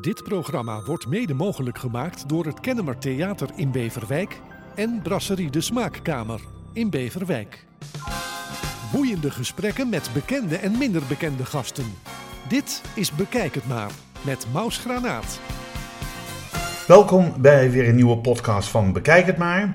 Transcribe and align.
Dit 0.00 0.22
programma 0.22 0.82
wordt 0.82 1.06
mede 1.06 1.34
mogelijk 1.34 1.78
gemaakt 1.78 2.28
door 2.28 2.44
het 2.44 2.60
Kennemer 2.60 2.98
Theater 2.98 3.48
in 3.54 3.70
Beverwijk 3.70 4.40
en 4.74 5.00
Brasserie 5.02 5.50
de 5.50 5.60
Smaakkamer 5.60 6.40
in 6.72 6.90
Beverwijk. 6.90 7.66
Boeiende 8.92 9.30
gesprekken 9.30 9.88
met 9.88 10.10
bekende 10.14 10.56
en 10.56 10.78
minder 10.78 11.02
bekende 11.08 11.44
gasten. 11.44 11.84
Dit 12.48 12.82
is 12.94 13.12
Bekijk 13.12 13.54
het 13.54 13.66
maar 13.68 13.90
met 14.22 14.46
Maus 14.52 14.78
Granaat. 14.78 15.40
Welkom 16.86 17.32
bij 17.38 17.70
weer 17.70 17.88
een 17.88 17.94
nieuwe 17.94 18.18
podcast 18.18 18.68
van 18.68 18.92
Bekijk 18.92 19.26
het 19.26 19.38
maar. 19.38 19.74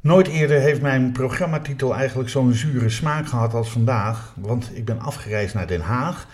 Nooit 0.00 0.26
eerder 0.26 0.60
heeft 0.60 0.82
mijn 0.82 1.12
programmatitel 1.12 1.94
eigenlijk 1.94 2.28
zo'n 2.28 2.52
zure 2.52 2.88
smaak 2.88 3.26
gehad 3.26 3.54
als 3.54 3.70
vandaag, 3.70 4.32
want 4.36 4.70
ik 4.74 4.84
ben 4.84 5.00
afgereisd 5.00 5.54
naar 5.54 5.66
Den 5.66 5.80
Haag. 5.80 6.26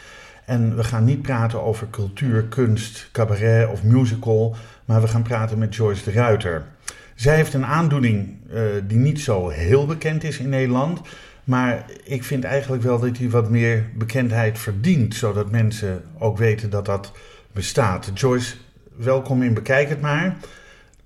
En 0.44 0.76
we 0.76 0.84
gaan 0.84 1.04
niet 1.04 1.22
praten 1.22 1.62
over 1.62 1.90
cultuur, 1.90 2.44
kunst, 2.44 3.08
cabaret 3.12 3.68
of 3.68 3.82
musical, 3.82 4.56
maar 4.84 5.00
we 5.00 5.08
gaan 5.08 5.22
praten 5.22 5.58
met 5.58 5.74
Joyce 5.74 6.04
de 6.04 6.10
Ruiter. 6.10 6.64
Zij 7.14 7.36
heeft 7.36 7.54
een 7.54 7.66
aandoening 7.66 8.36
uh, 8.52 8.62
die 8.86 8.98
niet 8.98 9.20
zo 9.20 9.48
heel 9.48 9.86
bekend 9.86 10.24
is 10.24 10.38
in 10.38 10.48
Nederland, 10.48 11.00
maar 11.44 11.84
ik 12.04 12.24
vind 12.24 12.44
eigenlijk 12.44 12.82
wel 12.82 12.98
dat 12.98 13.18
hij 13.18 13.30
wat 13.30 13.50
meer 13.50 13.84
bekendheid 13.94 14.58
verdient, 14.58 15.14
zodat 15.14 15.50
mensen 15.50 16.02
ook 16.18 16.38
weten 16.38 16.70
dat 16.70 16.86
dat 16.86 17.12
bestaat. 17.52 18.10
Joyce, 18.14 18.54
welkom 18.96 19.42
in 19.42 19.54
Bekijk 19.54 19.88
het 19.88 20.00
maar, 20.00 20.36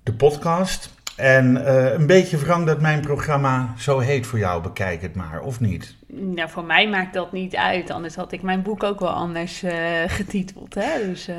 de 0.03 0.13
podcast. 0.13 0.95
En 1.17 1.55
uh, 1.55 1.93
een 1.93 2.05
beetje 2.05 2.37
wrang 2.37 2.65
dat 2.65 2.81
mijn 2.81 3.01
programma 3.01 3.73
zo 3.77 3.99
heet 3.99 4.27
voor 4.27 4.39
jou, 4.39 4.61
bekijk 4.61 5.01
het 5.01 5.15
maar, 5.15 5.41
of 5.41 5.59
niet? 5.59 5.95
Nou, 6.07 6.49
voor 6.49 6.63
mij 6.63 6.89
maakt 6.89 7.13
dat 7.13 7.31
niet 7.31 7.55
uit. 7.55 7.89
Anders 7.89 8.15
had 8.15 8.31
ik 8.31 8.41
mijn 8.41 8.61
boek 8.61 8.83
ook 8.83 8.99
wel 8.99 9.09
anders 9.09 9.63
uh, 9.63 9.71
getiteld. 10.07 10.75
Hè? 10.75 11.05
Dus, 11.05 11.29
uh... 11.29 11.35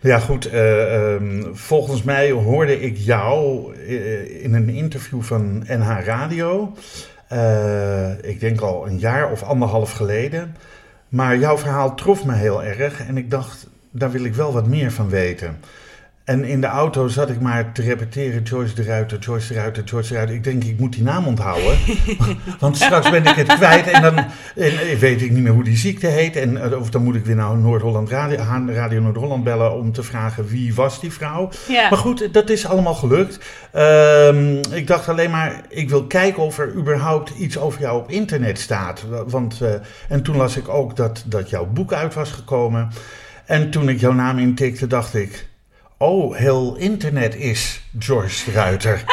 Ja, 0.00 0.18
goed. 0.18 0.52
Um, 0.52 1.50
volgens 1.52 2.02
mij 2.02 2.30
hoorde 2.30 2.80
ik 2.80 2.96
jou 2.96 3.74
in 4.42 4.54
een 4.54 4.68
interview 4.68 5.22
van 5.22 5.64
NH 5.66 6.04
Radio. 6.04 6.76
ik 8.22 8.40
denk 8.40 8.60
al 8.60 8.86
een 8.86 8.98
jaar 8.98 9.30
of 9.30 9.42
anderhalf 9.42 9.92
geleden. 9.92 10.56
Maar 11.08 11.38
jouw 11.38 11.58
verhaal 11.58 11.94
trof 11.94 12.24
me 12.24 12.34
heel 12.34 12.64
erg. 12.64 13.06
En 13.06 13.16
ik 13.16 13.30
dacht, 13.30 13.66
daar 13.90 14.10
wil 14.10 14.24
ik 14.24 14.34
wel 14.34 14.52
wat 14.52 14.66
meer 14.66 14.92
van 14.92 15.08
weten. 15.08 15.60
En 16.28 16.44
in 16.44 16.60
de 16.60 16.66
auto 16.66 17.08
zat 17.08 17.30
ik 17.30 17.40
maar 17.40 17.72
te 17.72 17.82
repeteren: 17.82 18.42
Joyce 18.42 18.74
de 18.74 18.82
Ruiter, 18.82 19.18
Joyce 19.18 19.48
de 19.48 19.54
Ruiter, 19.54 19.84
Joyce 19.84 20.08
de 20.08 20.14
Ruiter. 20.14 20.34
Ik 20.34 20.44
denk, 20.44 20.64
ik 20.64 20.78
moet 20.78 20.92
die 20.92 21.02
naam 21.02 21.26
onthouden. 21.26 21.78
Want 22.60 22.76
straks 22.76 23.10
ben 23.10 23.26
ik 23.26 23.34
het 23.34 23.54
kwijt 23.54 23.86
en 23.86 24.02
dan 24.02 24.16
en 24.54 24.98
weet 24.98 25.22
ik 25.22 25.30
niet 25.30 25.42
meer 25.42 25.52
hoe 25.52 25.64
die 25.64 25.76
ziekte 25.76 26.06
heet. 26.06 26.36
En, 26.36 26.76
of 26.76 26.90
dan 26.90 27.02
moet 27.02 27.14
ik 27.14 27.24
weer 27.24 27.36
naar 27.36 27.56
Noord-Holland 27.56 28.08
Radio, 28.08 28.36
Radio 28.66 29.00
Noord-Holland 29.00 29.44
bellen 29.44 29.72
om 29.72 29.92
te 29.92 30.02
vragen 30.02 30.46
wie 30.46 30.74
was 30.74 31.00
die 31.00 31.12
vrouw. 31.12 31.50
Ja. 31.68 31.88
Maar 31.88 31.98
goed, 31.98 32.32
dat 32.32 32.50
is 32.50 32.66
allemaal 32.66 32.94
gelukt. 32.94 33.38
Um, 33.76 34.60
ik 34.72 34.86
dacht 34.86 35.08
alleen 35.08 35.30
maar, 35.30 35.60
ik 35.68 35.88
wil 35.88 36.06
kijken 36.06 36.42
of 36.42 36.58
er 36.58 36.74
überhaupt 36.74 37.30
iets 37.38 37.58
over 37.58 37.80
jou 37.80 37.98
op 37.98 38.10
internet 38.10 38.58
staat. 38.58 39.04
Want, 39.26 39.60
uh, 39.62 39.68
en 40.08 40.22
toen 40.22 40.36
las 40.36 40.56
ik 40.56 40.68
ook 40.68 40.96
dat, 40.96 41.24
dat 41.26 41.50
jouw 41.50 41.66
boek 41.66 41.92
uit 41.92 42.14
was 42.14 42.30
gekomen. 42.30 42.88
En 43.44 43.70
toen 43.70 43.88
ik 43.88 44.00
jouw 44.00 44.12
naam 44.12 44.38
intikte, 44.38 44.86
dacht 44.86 45.14
ik. 45.14 45.47
Oh, 46.00 46.36
heel 46.36 46.76
internet 46.76 47.34
is 47.34 47.80
Joyce 47.98 48.52
Ruiter. 48.52 49.04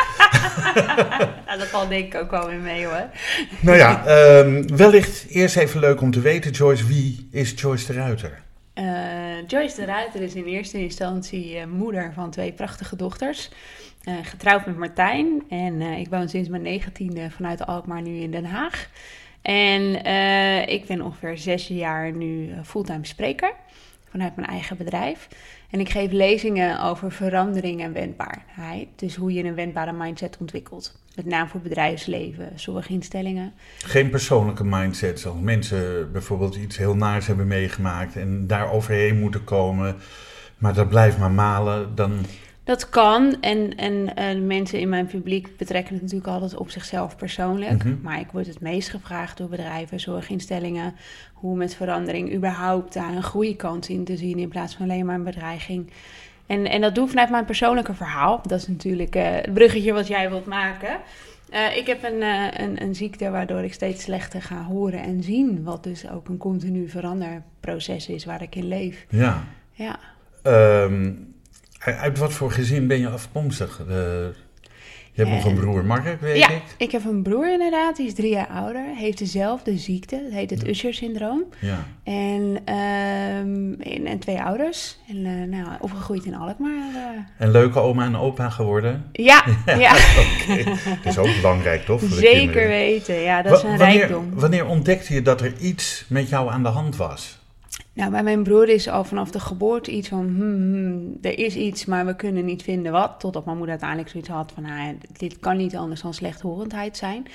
nou, 1.46 1.58
dat 1.58 1.68
valt 1.68 1.90
denk 1.90 2.14
ik 2.14 2.22
ook 2.22 2.32
wel 2.32 2.48
weer 2.48 2.60
mee 2.60 2.86
hoor. 2.86 3.10
nou 3.60 3.78
ja, 3.78 4.08
um, 4.38 4.78
wellicht 4.78 5.26
eerst 5.30 5.56
even 5.56 5.80
leuk 5.80 6.02
om 6.02 6.12
te 6.12 6.20
weten, 6.20 6.52
Joyce, 6.52 6.86
wie 6.86 7.28
is 7.32 7.54
Joyce 7.56 7.86
de 7.86 7.94
Ruiter? 7.94 8.42
Uh, 8.76 8.86
Joyce 9.48 9.76
de 9.76 9.86
Ruiter 9.86 10.22
is 10.22 10.36
in 10.36 10.46
eerste 10.46 10.78
instantie 10.78 11.56
uh, 11.56 11.66
moeder 11.66 12.12
van 12.14 12.32
twee 12.32 12.52
prachtige 12.52 12.96
dochters. 12.96 13.50
Uh, 14.04 14.14
getrouwd 14.24 14.66
met 14.66 14.78
Martijn. 14.78 15.44
En 15.50 15.82
ik 15.82 16.08
woon 16.10 16.30
sinds 16.30 16.50
mijn 16.50 16.62
negentiende 16.62 17.30
vanuit 17.30 17.66
Alkmaar 17.66 18.02
nu 18.02 18.20
in 18.20 18.32
Den 18.32 18.46
Haag. 18.46 18.90
En 19.42 20.06
ik 20.68 20.86
ben 20.86 21.02
ongeveer 21.02 21.38
zes 21.38 21.68
jaar 21.68 22.12
nu 22.12 22.54
fulltime 22.64 23.06
spreker 23.06 23.54
vanuit 24.16 24.36
mijn 24.36 24.48
eigen 24.48 24.78
bedrijf. 24.78 25.28
En 25.76 25.82
ik 25.82 25.90
geef 25.90 26.12
lezingen 26.12 26.82
over 26.82 27.12
verandering 27.12 27.82
en 27.82 27.94
wendbaarheid. 27.94 28.88
Dus 28.96 29.16
hoe 29.16 29.34
je 29.34 29.44
een 29.44 29.56
wendbare 29.56 29.94
mindset 29.94 30.38
ontwikkelt. 30.40 31.00
Met 31.16 31.26
name 31.26 31.50
voor 31.50 31.60
bedrijfsleven, 31.60 32.52
zorginstellingen. 32.56 33.54
Geen 33.78 34.10
persoonlijke 34.10 34.64
mindset, 34.64 35.20
zoals 35.20 35.40
mensen 35.40 36.12
bijvoorbeeld 36.12 36.56
iets 36.56 36.78
heel 36.78 36.96
naars 36.96 37.28
hebben 37.28 37.48
meegemaakt 37.48 38.16
en 38.16 38.48
daar 38.48 38.72
overheen 38.72 39.20
moeten 39.20 39.44
komen. 39.44 39.96
Maar 40.58 40.74
dat 40.74 40.90
blijft 40.90 41.18
maar 41.18 41.32
malen, 41.32 41.96
dan 41.96 42.26
dat 42.66 42.90
kan. 42.90 43.42
En, 43.42 43.76
en 43.76 43.94
uh, 43.94 44.46
mensen 44.48 44.80
in 44.80 44.90
mijn 44.90 45.06
publiek 45.06 45.58
betrekken 45.58 45.94
het 45.94 46.04
natuurlijk 46.04 46.32
altijd 46.32 46.56
op 46.56 46.70
zichzelf 46.70 47.16
persoonlijk. 47.16 47.84
Mhm. 47.84 47.96
Maar 48.02 48.20
ik 48.20 48.32
word 48.32 48.48
het 48.48 48.60
meest 48.60 48.90
gevraagd 48.90 49.38
door 49.38 49.50
bedrijven, 49.50 50.00
zorginstellingen, 50.00 50.96
hoe 51.34 51.56
met 51.56 51.76
verandering 51.76 52.34
überhaupt 52.34 52.94
daar 52.94 53.16
een 53.16 53.24
groeikans 53.24 53.90
in 53.90 54.04
te 54.04 54.18
zien 54.18 54.40
in 54.40 54.50
plaats 54.50 54.76
van 54.76 54.90
alleen 54.90 55.06
maar 55.06 55.16
een 55.16 55.24
bedreiging. 55.24 55.92
En, 56.46 56.66
en 56.66 56.82
dat 56.82 56.96
doe 56.96 57.04
ik 57.04 57.10
vanuit 57.10 57.30
mijn 57.30 57.46
persoonlijke 57.46 57.94
verhaal. 57.94 58.42
Dat 58.46 58.60
is 58.60 58.68
natuurlijk 58.68 59.16
uh, 59.16 59.24
het 59.32 59.54
bruggetje 59.54 59.94
wat 59.94 60.08
jij 60.08 60.30
wilt 60.30 60.46
maken. 60.46 60.98
Uh, 61.54 61.78
ik 61.78 61.88
heb 61.88 62.04
een, 62.04 62.22
een, 62.62 62.82
een, 62.82 62.96
ziekte 62.96 63.30
waardoor 63.30 63.64
ik 63.64 63.74
steeds 63.74 64.04
slechter 64.04 64.42
ga 64.42 64.64
horen 64.64 65.04
en 65.04 65.24
zien. 65.24 65.64
Wat 65.64 65.84
dus 65.84 66.10
ook 66.10 66.28
een 66.28 66.38
continu 66.38 66.90
veranderproces 66.90 68.08
is 68.08 68.26
waar 68.26 68.42
ik 68.42 68.56
in 68.56 68.68
leef. 68.68 69.06
Ja. 69.10 69.44
Ja. 69.72 70.00
Um 70.44 71.35
uit 71.94 72.18
wat 72.18 72.34
voor 72.34 72.52
gezin 72.52 72.88
ben 72.88 73.00
je 73.00 73.10
afkomstig? 73.10 73.82
je 75.16 75.22
hebt 75.24 75.36
nog 75.36 75.46
een 75.46 75.60
broer, 75.60 75.86
Mark, 75.86 76.22
weet 76.22 76.38
ja, 76.38 76.50
ik. 76.50 76.62
ik 76.78 76.92
heb 76.92 77.06
een 77.06 77.22
broer 77.22 77.52
inderdaad, 77.52 77.96
die 77.96 78.06
is 78.06 78.14
drie 78.14 78.30
jaar 78.30 78.48
ouder. 78.48 78.84
Heeft 78.96 79.18
dezelfde 79.18 79.78
ziekte, 79.78 80.22
dat 80.24 80.32
heet 80.32 80.50
het 80.50 80.62
ja. 80.62 80.68
Usher-syndroom. 80.68 81.44
Ja. 81.60 81.86
En, 82.04 82.42
um, 82.42 83.82
en, 83.82 84.06
en, 84.06 84.20
twee 84.20 84.42
ouders. 84.42 84.98
En 85.08 85.18
uh, 85.18 85.48
nou, 85.48 85.68
opgegroeid 85.80 86.26
in 86.26 86.36
Alkmaar. 86.36 86.90
Uh. 86.94 87.00
En 87.38 87.52
leuke 87.52 87.80
oma 87.80 88.06
en 88.06 88.18
opa 88.18 88.50
geworden? 88.50 89.06
Ja, 89.12 89.44
ja. 89.66 89.76
ja. 89.76 89.92
okay. 89.94 90.64
Dat 91.04 91.06
is 91.06 91.18
ook 91.18 91.36
belangrijk, 91.36 91.86
toch? 91.86 92.00
Voor 92.00 92.18
Zeker 92.18 92.68
weten, 92.68 93.16
ja, 93.16 93.42
dat 93.42 93.58
is 93.58 93.64
een 93.64 93.78
wanneer, 93.78 93.98
rijkdom. 93.98 94.30
Wanneer 94.34 94.66
ontdekte 94.66 95.14
je 95.14 95.22
dat 95.22 95.42
er 95.42 95.54
iets 95.60 96.06
met 96.08 96.30
jou 96.30 96.52
aan 96.52 96.64
de 96.64 96.70
hand 96.70 96.96
was? 96.96 97.44
Nou, 97.96 98.12
bij 98.12 98.24
mijn 98.24 98.44
broer 98.44 98.70
is 98.70 98.88
al 98.88 99.04
vanaf 99.04 99.32
de 99.32 99.40
geboorte 99.40 99.92
iets 99.92 100.08
van, 100.08 100.26
hmm, 100.26 100.74
hmm, 100.74 101.18
er 101.22 101.40
is 101.40 101.56
iets, 101.56 101.86
maar 101.86 102.06
we 102.06 102.16
kunnen 102.16 102.46
niet 102.46 102.64
vinden 102.64 102.92
wat. 102.92 103.20
Totdat 103.20 103.46
mijn 103.46 103.58
moeder 103.58 103.74
uiteindelijk 103.74 104.12
zoiets 104.12 104.30
had 104.30 104.52
van, 104.54 104.64
nou, 104.64 104.98
dit 105.18 105.40
kan 105.40 105.58
niet 105.58 105.76
anders 105.76 106.02
dan 106.02 106.14
slechthorendheid 106.14 106.98
zijn. 106.98 107.28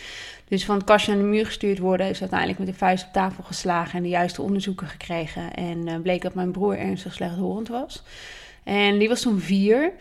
Dus 0.48 0.64
van 0.64 0.74
het 0.74 0.84
kastje 0.84 1.12
aan 1.12 1.18
de 1.18 1.24
muur 1.24 1.46
gestuurd 1.46 1.78
worden, 1.78 2.08
is 2.08 2.20
uiteindelijk 2.20 2.58
met 2.58 2.68
de 2.68 2.74
vuist 2.74 3.06
op 3.06 3.12
tafel 3.12 3.42
geslagen 3.42 3.96
en 3.96 4.02
de 4.02 4.08
juiste 4.08 4.42
onderzoeken 4.42 4.86
gekregen. 4.86 5.54
En 5.54 5.88
uh, 5.88 5.94
bleek 6.02 6.22
dat 6.22 6.34
mijn 6.34 6.50
broer 6.50 6.78
ernstig 6.78 7.14
slechthorend 7.14 7.68
was. 7.68 8.02
En 8.64 8.98
die 8.98 9.08
was 9.08 9.20
toen 9.20 9.40
vier. 9.40 9.92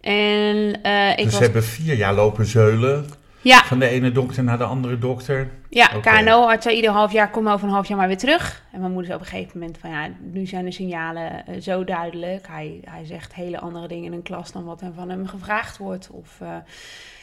En, 0.00 0.56
uh, 0.86 1.10
ik 1.10 1.16
dus 1.16 1.24
was... 1.24 1.34
ze 1.34 1.42
hebben 1.42 1.64
vier 1.64 1.96
jaar 1.96 2.14
lopen 2.14 2.46
zeulen. 2.46 3.06
Ja. 3.40 3.64
Van 3.64 3.78
de 3.78 3.88
ene 3.88 4.12
dokter 4.12 4.44
naar 4.44 4.58
de 4.58 4.64
andere 4.64 4.98
dokter. 4.98 5.50
Ja, 5.68 5.90
okay. 5.96 6.22
KNO-arts 6.22 6.64
zei 6.64 6.76
ieder 6.76 6.90
half 6.90 7.12
jaar, 7.12 7.30
kom 7.30 7.48
over 7.48 7.66
een 7.66 7.74
half 7.74 7.88
jaar 7.88 7.98
maar 7.98 8.06
weer 8.06 8.18
terug. 8.18 8.62
En 8.72 8.80
mijn 8.80 8.92
moeder 8.92 9.10
zei 9.10 9.18
op 9.18 9.24
een 9.24 9.30
gegeven 9.30 9.58
moment 9.58 9.78
van 9.78 9.90
ja, 9.90 10.08
nu 10.20 10.46
zijn 10.46 10.64
de 10.64 10.72
signalen 10.72 11.44
uh, 11.48 11.60
zo 11.60 11.84
duidelijk. 11.84 12.46
Hij, 12.46 12.80
hij 12.84 13.04
zegt 13.04 13.34
hele 13.34 13.60
andere 13.60 13.88
dingen 13.88 14.04
in 14.04 14.12
een 14.12 14.22
klas 14.22 14.52
dan 14.52 14.64
wat 14.64 14.80
er 14.80 14.92
van 14.94 15.08
hem 15.08 15.26
gevraagd 15.26 15.76
wordt. 15.76 16.10
Of 16.10 16.38
uh, 16.42 16.48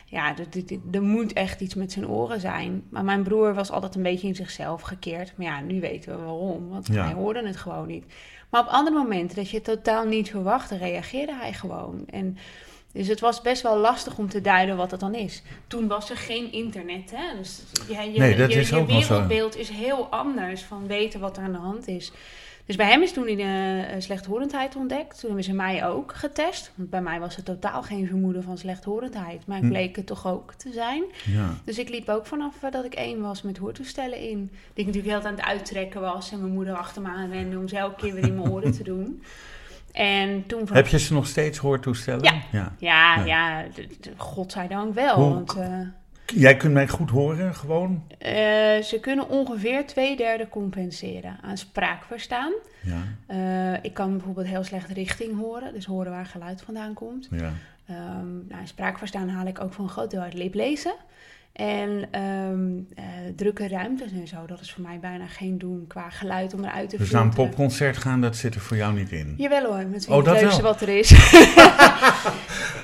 ja, 0.06 0.34
er 0.92 1.04
moet 1.04 1.34
echt 1.34 1.62
iets 1.62 1.76
met 1.76 1.92
zijn 1.92 2.08
oren 2.08 2.40
zijn. 2.40 2.84
Maar 2.90 3.04
mijn 3.04 3.24
broer 3.24 3.54
was 3.54 3.72
altijd 3.72 3.96
een 3.96 4.04
beetje 4.04 4.28
in 4.28 4.36
zichzelf 4.36 4.82
gekeerd. 4.82 5.34
Maar 5.38 5.46
ja, 5.46 5.62
nu 5.62 5.80
weten 5.80 6.12
we 6.12 6.24
waarom, 6.24 6.70
want 6.70 6.88
ja. 6.88 7.04
hij 7.04 7.14
hoorde 7.14 7.48
het 7.48 7.58
gewoon 7.58 7.88
niet. 7.88 8.06
Maar 8.50 8.62
op 8.62 8.68
andere 8.68 8.96
momenten 8.96 9.36
dat 9.36 9.50
je 9.50 9.56
het 9.56 9.66
totaal 9.66 10.06
niet 10.06 10.30
verwachtte, 10.30 10.78
reageerde 10.78 11.36
hij 11.36 11.54
gewoon. 11.54 12.04
En 12.10 12.38
dus 12.96 13.08
het 13.08 13.20
was 13.20 13.42
best 13.42 13.62
wel 13.62 13.78
lastig 13.78 14.18
om 14.18 14.30
te 14.30 14.42
duiden 14.42 14.78
wat 14.78 14.92
het 14.92 15.00
dan 15.00 15.16
is. 15.16 15.42
Toen 15.68 15.88
was 15.88 16.10
er 16.10 16.18
geen 16.18 16.52
internet. 16.52 17.12
Hè? 17.12 17.38
Dus 17.38 17.64
ja, 17.88 18.02
je, 18.02 18.20
nee, 18.20 18.36
dat 18.36 18.54
je, 18.54 18.60
is 18.60 18.70
je 18.70 18.76
ook 18.76 18.88
wereldbeeld 18.88 19.58
is 19.58 19.70
heel 19.70 20.08
anders 20.10 20.62
van 20.62 20.88
weten 20.88 21.20
wat 21.20 21.38
er 21.38 21.44
aan 21.44 21.52
de 21.52 21.58
hand 21.58 21.88
is. 21.88 22.12
Dus 22.66 22.76
bij 22.76 22.88
hem 22.88 23.02
is 23.02 23.14
toen 23.14 23.28
hij 23.28 23.36
uh, 23.36 24.02
slechthorendheid 24.02 24.76
ontdekt. 24.76 25.20
Toen 25.20 25.28
hebben 25.28 25.44
ze 25.44 25.54
mij 25.54 25.88
ook 25.88 26.14
getest. 26.16 26.72
Want 26.76 26.90
bij 26.90 27.02
mij 27.02 27.20
was 27.20 27.38
er 27.38 27.44
totaal 27.44 27.84
geen 27.84 28.08
vermoeden 28.08 28.44
van 28.44 28.58
slechthorendheid. 28.58 29.48
Maar 29.48 29.58
ik 29.58 29.70
bleek 29.70 29.96
het 29.96 30.06
toch 30.06 30.28
ook 30.28 30.54
te 30.54 30.72
zijn. 30.72 31.04
Ja. 31.26 31.50
Dus 31.66 31.80
ik 31.80 31.90
liep 31.90 32.10
ook 32.10 32.26
vanaf 32.26 32.64
uh, 32.64 32.72
dat 32.72 32.86
ik 32.86 32.94
één 32.94 33.22
was 33.22 33.42
met 33.42 33.58
hoortoestellen 33.58 34.20
in. 34.20 34.50
Die 34.74 34.86
ik 34.86 34.86
natuurlijk 34.86 35.14
heel 35.16 35.30
aan 35.30 35.36
het 35.36 35.46
uittrekken 35.46 36.02
was. 36.02 36.32
En 36.32 36.40
mijn 36.40 36.54
moeder 36.54 36.74
achter 36.74 37.02
me 37.02 37.08
aan 37.08 37.32
rende 37.32 37.58
om 37.58 37.68
ze 37.68 37.78
elke 37.78 37.96
keer 37.96 38.14
weer 38.14 38.28
in 38.28 38.36
mijn 38.36 38.52
oren 38.52 38.72
te 38.72 38.84
doen. 38.84 39.22
En 39.96 40.46
toen 40.46 40.68
Heb 40.72 40.88
je 40.88 41.00
ze 41.00 41.14
nog 41.14 41.28
steeds 41.28 41.58
hoortoestellen? 41.58 42.24
Ja, 42.24 42.42
ja, 42.52 42.74
ja, 42.78 43.16
ja. 43.16 43.26
ja 43.26 43.66
godzijdank 44.18 44.94
wel. 44.94 45.16
Hoe, 45.16 45.34
want, 45.34 45.56
uh, 45.58 45.80
Jij 46.26 46.56
kunt 46.56 46.74
mij 46.74 46.88
goed 46.88 47.10
horen, 47.10 47.56
gewoon? 47.56 48.04
Uh, 48.10 48.30
ze 48.82 48.98
kunnen 49.02 49.30
ongeveer 49.30 49.86
twee 49.88 50.18
derde 50.18 50.50
compenseren 50.50 51.38
aan 51.42 51.58
spraakverstaan. 51.58 52.54
Ja. 52.82 53.04
Uh, 53.28 53.84
ik 53.84 53.94
kan 53.94 54.12
bijvoorbeeld 54.12 54.48
heel 54.48 54.64
slecht 54.64 54.90
richting 54.90 55.38
horen, 55.40 55.74
dus 55.74 55.86
horen 55.86 56.12
waar 56.12 56.26
geluid 56.26 56.62
vandaan 56.62 56.94
komt. 56.94 57.28
Ja. 57.32 57.52
Um, 57.90 58.46
nou, 58.50 58.66
spraakverstaan 58.68 59.30
haal 59.30 59.46
ik 59.46 59.62
ook 59.62 59.74
voor 59.74 59.84
een 59.84 59.90
groot 59.92 60.12
deel 60.12 60.22
uit 60.22 60.34
liplezen. 60.34 60.96
En 61.56 62.20
um, 62.22 62.88
uh, 63.00 63.04
drukke 63.36 63.68
ruimtes 63.68 64.12
en 64.12 64.28
zo, 64.28 64.46
dat 64.46 64.60
is 64.60 64.72
voor 64.72 64.82
mij 64.84 65.00
bijna 65.00 65.28
geen 65.28 65.58
doen 65.58 65.86
qua 65.88 66.10
geluid 66.10 66.54
om 66.54 66.64
eruit 66.64 66.90
te 66.90 66.98
Dus 66.98 67.12
naar 67.12 67.22
een 67.22 67.34
popconcert 67.34 67.98
gaan, 67.98 68.22
dat 68.22 68.36
zit 68.36 68.56
er 68.56 68.62
voor 68.62 68.78
jou 68.78 68.94
niet 68.94 69.12
in? 69.12 69.34
Jawel 69.38 69.66
hoor, 69.66 69.88
met 69.88 70.08
oh, 70.08 70.26
het 70.26 70.42
leukste 70.42 70.62
wat 70.62 70.82
er 70.82 70.90
is. 70.90 71.12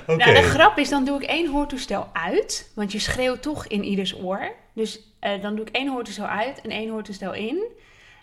okay. 0.07 0.17
Nou, 0.17 0.33
de 0.33 0.41
grap 0.41 0.77
is, 0.77 0.89
dan 0.89 1.05
doe 1.05 1.21
ik 1.21 1.29
één 1.29 1.49
hoortoestel 1.49 2.07
uit, 2.13 2.71
want 2.75 2.91
je 2.91 2.99
schreeuwt 2.99 3.41
toch 3.41 3.67
in 3.67 3.83
ieders 3.83 4.21
oor. 4.23 4.51
Dus 4.73 4.99
uh, 5.21 5.41
dan 5.41 5.55
doe 5.55 5.65
ik 5.65 5.75
één 5.75 5.89
hoortoestel 5.89 6.25
uit 6.25 6.61
en 6.61 6.69
één 6.69 6.89
hoortoestel 6.89 7.33
in. 7.33 7.63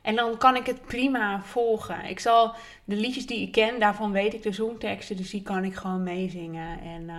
En 0.03 0.17
dan 0.17 0.39
kan 0.39 0.57
ik 0.57 0.67
het 0.67 0.83
prima 0.83 1.43
volgen. 1.43 2.05
Ik 2.05 2.21
zal 2.21 2.55
de 2.85 2.97
liedjes 2.97 3.27
die 3.27 3.41
ik 3.41 3.53
ken, 3.53 3.81
daarvan 3.81 4.13
weet 4.13 4.35
ik 4.35 4.43
de 4.43 4.53
zongteksten, 4.53 5.17
dus 5.17 5.31
die 5.31 5.43
kan 5.43 5.65
ik 5.65 5.75
gewoon 5.75 6.03
meezingen. 6.03 6.81
En 6.81 7.03
uh, 7.03 7.15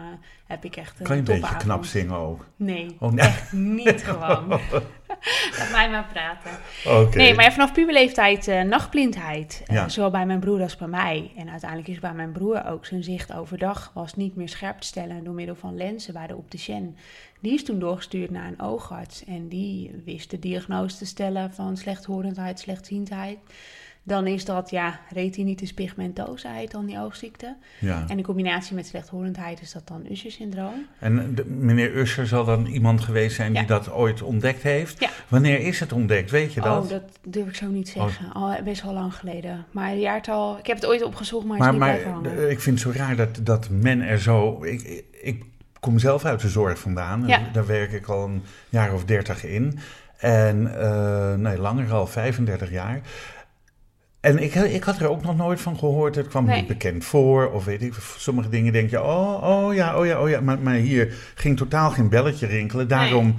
heb 0.50 0.66
ik 0.66 0.76
echt 0.76 1.00
een 1.00 1.06
Kan 1.06 1.16
je 1.16 1.22
een 1.22 1.40
beetje 1.40 1.58
knap 1.58 1.86
zingen 1.86 2.16
ook? 2.16 2.46
Nee, 2.56 2.96
oh, 3.00 3.12
nee. 3.12 3.26
echt 3.26 3.52
niet 3.54 4.04
gewoon. 4.04 4.48
Laat 5.58 5.72
mij 5.72 5.90
maar 5.90 6.08
praten. 6.14 6.52
Okay. 6.86 7.16
Nee, 7.16 7.34
maar 7.34 7.52
vanaf 7.52 7.74
puberleeftijd 7.74 8.48
uh, 8.48 8.62
nachtblindheid. 8.62 9.64
Uh, 9.72 9.88
Zowel 9.88 10.10
bij 10.10 10.26
mijn 10.26 10.40
broer 10.40 10.62
als 10.62 10.76
bij 10.76 10.88
mij. 10.88 11.32
En 11.38 11.50
uiteindelijk 11.50 11.90
is 11.90 12.00
bij 12.00 12.14
mijn 12.14 12.32
broer 12.32 12.66
ook 12.66 12.86
zijn 12.86 13.04
zicht 13.04 13.34
overdag 13.34 13.92
was 13.94 14.16
niet 14.16 14.36
meer 14.36 14.50
scherp 14.50 14.80
te 14.80 14.88
stellen 14.88 15.24
door 15.24 15.34
middel 15.34 15.56
van 15.56 15.78
lenzen 15.78 16.14
bij 16.14 16.28
de 16.28 16.36
opticien. 16.36 16.98
Die 17.40 17.54
is 17.54 17.64
toen 17.64 17.80
doorgestuurd 17.80 18.30
naar 18.30 18.48
een 18.48 18.62
oogarts 18.62 19.26
en 19.26 19.48
die 19.48 20.02
wist 20.06 20.32
de 20.32 20.40
diagnose 20.40 20.98
te 20.98 21.06
stellen 21.06 21.54
van 21.54 21.78
slechthorendheid, 21.78 22.60
slechtziendheid. 22.60 23.38
Dan 24.10 24.28
is 24.28 24.46
dat 24.46 24.70
ja, 24.70 25.00
retinitis 25.10 25.74
pigmentosa 25.74 26.50
dan 26.70 26.86
die 26.86 27.00
oogziekte. 27.00 27.56
Ja. 27.80 28.06
En 28.08 28.18
in 28.18 28.24
combinatie 28.24 28.76
met 28.76 28.88
slechthorendheid 28.88 29.62
is 29.62 29.72
dat 29.72 29.88
dan 29.88 30.06
Usher-syndroom. 30.12 30.86
En 31.00 31.36
de, 31.36 31.46
meneer 31.46 31.98
Usher 31.98 32.28
zal 32.28 32.46
dan 32.46 32.66
iemand 32.66 33.02
geweest 33.02 33.36
zijn 33.36 33.54
die 33.54 33.66
dat 33.66 33.92
ooit 33.92 34.22
ontdekt 34.22 34.64
heeft. 34.64 35.00
Ja. 35.00 35.10
Wanneer 35.28 35.60
is 35.60 35.80
het 35.80 35.94
ontdekt, 35.94 36.32
weet 36.32 36.54
je 36.54 36.62
dat? 36.62 36.84
Oh, 36.84 36.90
dat 36.90 37.04
durf 37.24 37.48
ik 37.48 37.56
zo 37.56 37.68
niet 37.68 37.94
oh. 37.98 38.04
zeggen. 38.04 38.34
Al 38.34 38.56
best 38.64 38.84
wel 38.84 38.94
lang 38.94 39.16
geleden. 39.16 39.66
Maar 39.72 39.92
een 39.92 40.00
jaartal, 40.00 40.58
ik 40.58 40.68
heb 40.68 40.76
het 40.76 40.86
ooit 40.86 41.04
opgezocht, 41.04 41.46
maar, 41.46 41.58
maar, 41.58 41.98
is 41.98 42.06
niet 42.06 42.24
maar 42.24 42.34
ik 42.34 42.60
vind 42.60 42.84
het 42.84 42.94
zo 42.94 43.00
raar 43.00 43.16
dat, 43.16 43.40
dat 43.44 43.70
men 43.70 44.02
er 44.02 44.20
zo... 44.20 44.64
Ik, 44.64 45.04
ik 45.22 45.44
kom 45.80 46.00
zelf 46.00 46.26
uit 46.26 46.42
de 46.42 46.50
zorg 46.50 46.80
vandaan. 46.80 47.28
Ja. 47.28 47.42
Daar 47.54 47.66
werk 47.66 47.92
ik 47.92 48.08
al 48.08 48.26
een 48.26 48.44
jaar 48.70 48.94
of 48.94 49.06
dertig 49.06 49.46
in. 49.46 49.80
En 50.18 50.62
uh, 50.62 51.34
nee, 51.34 51.58
langer 51.58 51.92
al 51.92 52.08
35 52.08 52.72
jaar. 52.72 53.02
En 54.20 54.40
ik, 54.40 54.56
ik 54.56 54.84
had 54.84 55.00
er 55.00 55.10
ook 55.10 55.22
nog 55.22 55.38
nooit 55.38 55.62
van 55.62 55.78
gehoord. 55.78 56.16
Het 56.16 56.28
kwam 56.28 56.46
niet 56.46 56.68
bekend 56.68 57.06
voor. 57.06 57.52
Of 57.52 57.66
weet 57.66 57.82
ik, 57.82 57.94
sommige 58.18 58.50
dingen 58.50 58.74
denk 58.74 58.90
je, 58.90 59.04
oh, 59.04 59.44
oh 59.44 59.74
ja, 59.74 59.98
oh 60.00 60.06
ja, 60.06 60.22
oh 60.22 60.30
ja. 60.30 60.42
Maar, 60.42 60.60
maar 60.60 60.74
hier 60.74 61.14
ging 61.36 61.58
totaal 61.58 61.92
geen 61.92 62.10
belletje 62.10 62.48
rinkelen. 62.48 62.88
Daarom, 62.88 63.36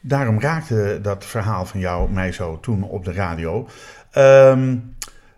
daarom 0.00 0.40
raakte 0.40 0.98
dat 1.02 1.24
verhaal 1.24 1.66
van 1.66 1.80
jou 1.80 2.10
mij 2.10 2.32
zo 2.32 2.60
toen 2.60 2.82
op 2.82 3.04
de 3.04 3.12
radio. 3.12 3.68
Um, 4.16 4.94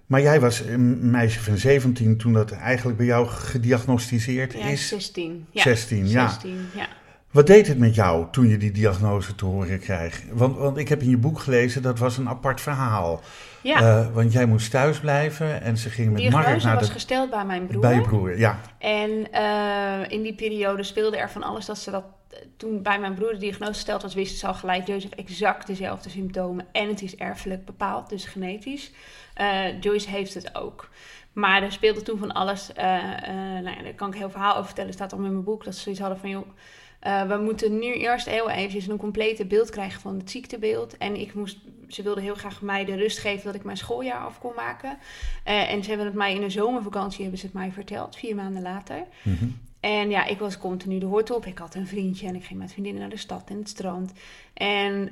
maar 0.06 0.20
jij 0.20 0.40
was 0.40 0.60
een 0.60 1.10
meisje 1.10 1.40
van 1.40 1.56
17 1.56 2.16
toen 2.16 2.32
dat 2.32 2.50
eigenlijk 2.50 2.96
bij 2.96 3.06
jou 3.06 3.26
gediagnosticeerd 3.26 4.52
ja, 4.52 4.64
is? 4.64 4.88
16. 4.88 5.46
Ja, 5.50 5.62
16, 5.62 6.08
ja. 6.08 6.28
16, 6.28 6.66
ja. 6.74 6.88
Wat 7.34 7.46
deed 7.46 7.66
het 7.66 7.78
met 7.78 7.94
jou 7.94 8.26
toen 8.30 8.48
je 8.48 8.56
die 8.56 8.70
diagnose 8.70 9.34
te 9.34 9.44
horen 9.44 9.78
kreeg? 9.78 10.22
Want, 10.32 10.56
want 10.56 10.76
ik 10.76 10.88
heb 10.88 11.00
in 11.00 11.08
je 11.08 11.16
boek 11.16 11.38
gelezen, 11.38 11.82
dat 11.82 11.98
was 11.98 12.18
een 12.18 12.28
apart 12.28 12.60
verhaal. 12.60 13.20
Ja. 13.62 13.80
Uh, 13.80 14.14
want 14.14 14.32
jij 14.32 14.46
moest 14.46 14.70
thuis 14.70 14.98
blijven 14.98 15.62
en 15.62 15.76
ze 15.76 15.90
ging 15.90 16.12
met 16.12 16.30
Margaret 16.30 16.62
naar 16.62 16.72
de... 16.72 16.78
was 16.78 16.90
gesteld 16.90 17.30
bij 17.30 17.44
mijn 17.44 17.66
broer. 17.66 17.80
Bij 17.80 17.94
je 17.94 18.00
broer, 18.00 18.38
ja. 18.38 18.58
En 18.78 19.10
uh, 19.32 20.10
in 20.12 20.22
die 20.22 20.34
periode 20.34 20.82
speelde 20.82 21.16
er 21.16 21.30
van 21.30 21.42
alles 21.42 21.66
dat 21.66 21.78
ze 21.78 21.90
dat... 21.90 22.04
Toen 22.56 22.82
bij 22.82 22.98
mijn 22.98 23.14
broer 23.14 23.32
de 23.32 23.38
diagnose 23.38 23.72
gesteld 23.72 24.02
was, 24.02 24.14
wisten 24.14 24.38
ze 24.38 24.46
al 24.46 24.54
gelijk... 24.54 24.86
Jozef 24.86 25.10
exact 25.10 25.66
dezelfde 25.66 26.10
symptomen 26.10 26.66
en 26.72 26.88
het 26.88 27.02
is 27.02 27.16
erfelijk 27.16 27.64
bepaald, 27.64 28.08
dus 28.08 28.24
genetisch. 28.24 28.92
Uh, 29.40 29.80
Joyce 29.80 30.10
heeft 30.10 30.34
het 30.34 30.54
ook. 30.54 30.88
Maar 31.32 31.62
er 31.62 31.72
speelde 31.72 32.02
toen 32.02 32.18
van 32.18 32.32
alles. 32.32 32.70
Nou 32.74 33.76
ja, 33.76 33.82
daar 33.82 33.94
kan 33.94 34.08
ik 34.08 34.18
heel 34.18 34.30
verhaal 34.30 34.52
over 34.52 34.66
vertellen. 34.66 34.92
staat 34.92 35.12
al 35.12 35.18
in 35.18 35.32
mijn 35.32 35.44
boek 35.44 35.64
dat 35.64 35.74
ze 35.74 35.80
zoiets 35.80 36.00
hadden 36.00 36.18
van 36.18 36.30
joh. 36.30 36.46
We 37.04 37.40
moeten 37.44 37.78
nu 37.78 37.94
eerst 37.94 38.26
heel 38.26 38.50
eventjes 38.50 38.86
een 38.86 38.96
complete 38.96 39.44
beeld 39.44 39.70
krijgen 39.70 40.00
van 40.00 40.18
het 40.18 40.30
ziektebeeld. 40.30 40.96
En 40.96 41.20
ik 41.20 41.34
moest, 41.34 41.58
ze 41.88 42.02
wilden 42.02 42.22
heel 42.22 42.34
graag 42.34 42.62
mij 42.62 42.84
de 42.84 42.94
rust 42.94 43.18
geven 43.18 43.44
dat 43.44 43.54
ik 43.54 43.64
mijn 43.64 43.76
schooljaar 43.76 44.20
af 44.20 44.38
kon 44.38 44.54
maken. 44.56 44.98
en 45.44 45.82
ze 45.82 45.88
hebben 45.88 46.06
het 46.06 46.14
mij 46.14 46.34
in 46.34 46.40
de 46.40 46.50
zomervakantie 46.50 47.22
hebben 47.22 47.38
ze 47.38 47.46
het 47.46 47.54
mij 47.54 47.72
verteld, 47.72 48.16
vier 48.16 48.34
maanden 48.34 48.62
later. 48.62 49.04
Mhm. 49.22 49.44
En 49.84 50.10
ja, 50.10 50.24
ik 50.24 50.38
was 50.38 50.58
continu 50.58 50.98
de 50.98 51.06
hoort 51.06 51.30
op. 51.30 51.46
Ik 51.46 51.58
had 51.58 51.74
een 51.74 51.86
vriendje 51.86 52.26
en 52.26 52.34
ik 52.34 52.44
ging 52.44 52.58
met 52.58 52.72
vriendinnen 52.72 53.00
naar 53.00 53.10
de 53.10 53.16
stad 53.16 53.50
en 53.50 53.58
het 53.58 53.68
strand. 53.68 54.12
En 54.54 55.02
uh, 55.02 55.06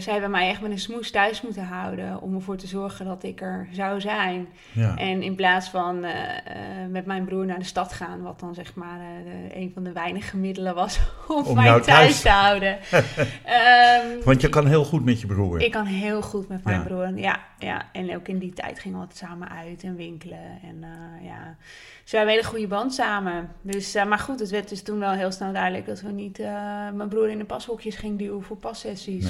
zij 0.00 0.12
hebben 0.12 0.30
mij 0.30 0.48
echt 0.48 0.60
met 0.60 0.70
een 0.70 0.78
smoes 0.78 1.10
thuis 1.10 1.42
moeten 1.42 1.64
houden 1.64 2.20
om 2.20 2.34
ervoor 2.34 2.56
te 2.56 2.66
zorgen 2.66 3.04
dat 3.04 3.22
ik 3.22 3.40
er 3.40 3.68
zou 3.72 4.00
zijn. 4.00 4.48
Ja. 4.72 4.96
En 4.96 5.22
in 5.22 5.34
plaats 5.34 5.68
van 5.68 6.04
uh, 6.04 6.10
uh, 6.10 6.14
met 6.90 7.06
mijn 7.06 7.24
broer 7.24 7.46
naar 7.46 7.58
de 7.58 7.64
stad 7.64 7.92
gaan, 7.92 8.22
wat 8.22 8.40
dan 8.40 8.54
zeg 8.54 8.74
maar 8.74 9.00
een 9.52 9.70
van 9.74 9.82
de 9.82 9.92
weinige 9.92 10.36
middelen 10.36 10.74
was 10.74 11.00
om, 11.28 11.44
om 11.44 11.54
mij 11.54 11.80
thuis, 11.80 12.20
te 12.20 12.28
houden. 12.28 12.78
um, 12.92 14.22
Want 14.24 14.40
je 14.40 14.48
kan 14.48 14.66
heel 14.66 14.84
goed 14.84 15.04
met 15.04 15.20
je 15.20 15.26
broer. 15.26 15.60
Ik 15.60 15.70
kan 15.70 15.86
heel 15.86 16.22
goed 16.22 16.48
met 16.48 16.64
mijn 16.64 16.82
broer, 16.82 17.18
ja, 17.18 17.40
ja. 17.58 17.82
En 17.92 18.16
ook 18.16 18.28
in 18.28 18.38
die 18.38 18.52
tijd 18.52 18.78
gingen 18.78 18.98
we 18.98 19.04
altijd 19.04 19.28
samen 19.28 19.48
uit 19.48 19.82
en 19.82 19.96
winkelen. 19.96 20.60
En 20.62 20.84
ja, 21.22 21.56
ze 22.04 22.16
hebben 22.16 22.34
een 22.34 22.40
hele 22.40 22.52
goede 22.52 22.74
band 22.74 22.94
samen. 22.94 23.50
Dus, 23.62 23.94
maar 24.08 24.18
goed, 24.18 24.40
het 24.40 24.50
werd 24.50 24.68
dus 24.68 24.82
toen 24.82 24.98
wel 24.98 25.12
heel 25.12 25.32
snel 25.32 25.52
duidelijk 25.52 25.86
dat 25.86 26.00
we 26.00 26.10
niet 26.10 26.38
mijn 26.94 27.08
broer 27.08 27.28
in 27.28 27.38
de 27.38 27.44
pashokjes 27.44 27.96
ging 27.96 28.18
duwen 28.18 28.42
voor 28.42 28.56
passen 28.56 28.87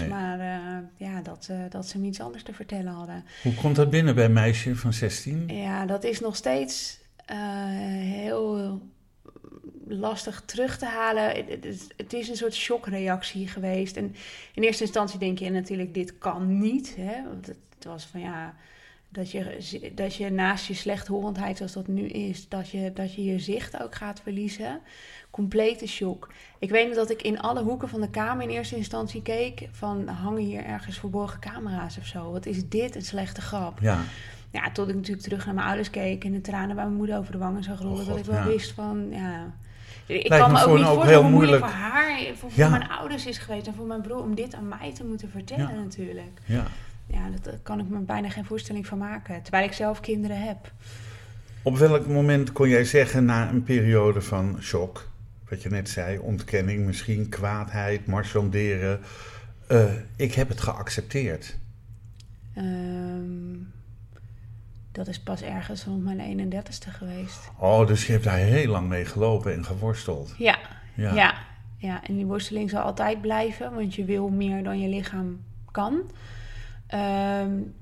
maar 0.08 0.38
uh, 0.38 1.08
ja, 1.08 1.20
dat, 1.22 1.48
uh, 1.50 1.58
dat 1.68 1.86
ze 1.86 1.98
me 1.98 2.06
iets 2.06 2.20
anders 2.20 2.42
te 2.42 2.52
vertellen 2.52 2.92
hadden. 2.92 3.24
Hoe 3.42 3.54
komt 3.54 3.76
dat 3.76 3.90
binnen 3.90 4.14
bij 4.14 4.24
een 4.24 4.32
meisje 4.32 4.76
van 4.76 4.92
16? 4.92 5.48
Ja, 5.48 5.86
dat 5.86 6.04
is 6.04 6.20
nog 6.20 6.36
steeds 6.36 6.98
uh, 7.30 7.36
heel 8.16 8.80
lastig 9.88 10.42
terug 10.46 10.78
te 10.78 10.86
halen. 10.86 11.44
Het, 11.96 12.12
is 12.12 12.28
een 12.28 12.36
soort 12.36 12.54
shockreactie 12.54 13.48
geweest. 13.48 13.96
En 13.96 14.14
in 14.54 14.62
eerste 14.62 14.82
instantie 14.82 15.18
denk 15.18 15.38
je 15.38 15.50
natuurlijk, 15.50 15.94
dit 15.94 16.18
kan 16.18 16.58
niet. 16.58 16.96
Hè? 16.96 17.24
Want 17.24 17.46
het 17.46 17.84
was 17.84 18.04
van 18.04 18.20
ja 18.20 18.54
dat 19.08 19.30
je, 19.30 19.92
dat 19.94 20.14
je 20.14 20.30
naast 20.30 20.66
je 20.66 20.74
slechthorendheid 20.74 21.56
zoals 21.56 21.72
dat 21.72 21.86
nu 21.86 22.06
is, 22.06 22.48
dat 22.48 22.70
je, 22.70 22.92
dat 22.92 23.14
je 23.14 23.24
je 23.24 23.38
zicht 23.38 23.82
ook 23.82 23.94
gaat 23.94 24.20
verliezen. 24.20 24.80
Complete 25.30 25.86
shock. 25.86 26.28
Ik 26.58 26.70
weet 26.70 26.94
dat 26.94 27.10
ik 27.10 27.22
in 27.22 27.40
alle 27.40 27.62
hoeken 27.62 27.88
van 27.88 28.00
de 28.00 28.10
kamer 28.10 28.42
in 28.42 28.50
eerste 28.50 28.76
instantie 28.76 29.22
keek 29.22 29.68
van 29.72 30.08
hangen 30.08 30.42
hier 30.42 30.64
ergens 30.64 30.98
verborgen 30.98 31.40
camera's 31.40 31.98
of 31.98 32.06
zo. 32.06 32.32
Wat 32.32 32.46
is 32.46 32.68
dit 32.68 32.94
een 32.94 33.02
slechte 33.02 33.40
grap? 33.40 33.78
Ja. 33.80 33.98
Ja, 34.50 34.70
tot 34.70 34.88
ik 34.88 34.94
natuurlijk 34.94 35.22
terug 35.22 35.44
naar 35.44 35.54
mijn 35.54 35.66
ouders 35.66 35.90
keek 35.90 36.24
en 36.24 36.32
de 36.32 36.40
tranen 36.40 36.74
bij 36.74 36.84
mijn 36.84 36.96
moeder 36.96 37.18
over 37.18 37.32
de 37.32 37.38
wangen 37.38 37.62
zag 37.62 37.80
rollen. 37.80 38.00
Oh 38.00 38.06
dat 38.06 38.18
ik 38.18 38.24
wel 38.24 38.44
wist 38.44 38.72
van, 38.72 39.06
ja... 39.10 39.52
Ik 40.06 40.30
kan 40.30 40.52
me 40.52 40.64
ook 40.64 40.76
niet 40.76 40.86
voorstellen 40.86 41.22
hoe 41.22 41.30
moeilijk 41.30 41.64
voor 41.64 41.74
haar, 41.74 42.18
voor, 42.34 42.50
voor 42.50 42.70
mijn 42.70 42.88
ouders 42.88 43.26
is 43.26 43.38
geweest 43.38 43.66
en 43.66 43.74
voor 43.74 43.86
mijn 43.86 44.00
broer 44.00 44.22
om 44.22 44.34
dit 44.34 44.54
aan 44.54 44.68
mij 44.68 44.92
te 44.94 45.04
moeten 45.04 45.30
vertellen 45.30 45.74
natuurlijk. 45.76 46.40
Ja 46.44 46.64
ja, 47.10 47.30
dat, 47.30 47.44
daar 47.44 47.58
kan 47.62 47.80
ik 47.80 47.88
me 47.88 47.98
bijna 47.98 48.28
geen 48.30 48.44
voorstelling 48.44 48.86
van 48.86 48.98
maken. 48.98 49.42
Terwijl 49.42 49.64
ik 49.64 49.72
zelf 49.72 50.00
kinderen 50.00 50.42
heb. 50.42 50.72
Op 51.62 51.76
welk 51.76 52.06
moment 52.06 52.52
kon 52.52 52.68
jij 52.68 52.84
zeggen 52.84 53.24
na 53.24 53.50
een 53.50 53.62
periode 53.62 54.20
van 54.20 54.56
shock, 54.60 55.10
wat 55.48 55.62
je 55.62 55.68
net 55.68 55.88
zei, 55.88 56.18
ontkenning, 56.18 56.86
misschien 56.86 57.28
kwaadheid, 57.28 58.06
marchanderen, 58.06 59.00
uh, 59.68 59.92
ik 60.16 60.34
heb 60.34 60.48
het 60.48 60.60
geaccepteerd? 60.60 61.58
Um, 62.58 63.72
dat 64.92 65.08
is 65.08 65.20
pas 65.20 65.42
ergens 65.42 65.84
rond 65.84 66.04
mijn 66.04 66.52
31ste 66.52 66.90
geweest. 66.90 67.50
Oh, 67.58 67.86
dus 67.86 68.06
je 68.06 68.12
hebt 68.12 68.24
daar 68.24 68.36
heel 68.36 68.70
lang 68.70 68.88
mee 68.88 69.04
gelopen 69.04 69.52
en 69.52 69.64
geworsteld. 69.64 70.34
Ja, 70.38 70.58
ja, 70.94 71.14
ja. 71.14 71.34
ja. 71.76 72.06
En 72.06 72.14
die 72.16 72.26
worsteling 72.26 72.70
zal 72.70 72.82
altijd 72.82 73.20
blijven, 73.20 73.74
want 73.74 73.94
je 73.94 74.04
wil 74.04 74.28
meer 74.28 74.62
dan 74.62 74.80
je 74.80 74.88
lichaam 74.88 75.40
kan. 75.70 76.10
Um, 76.94 77.74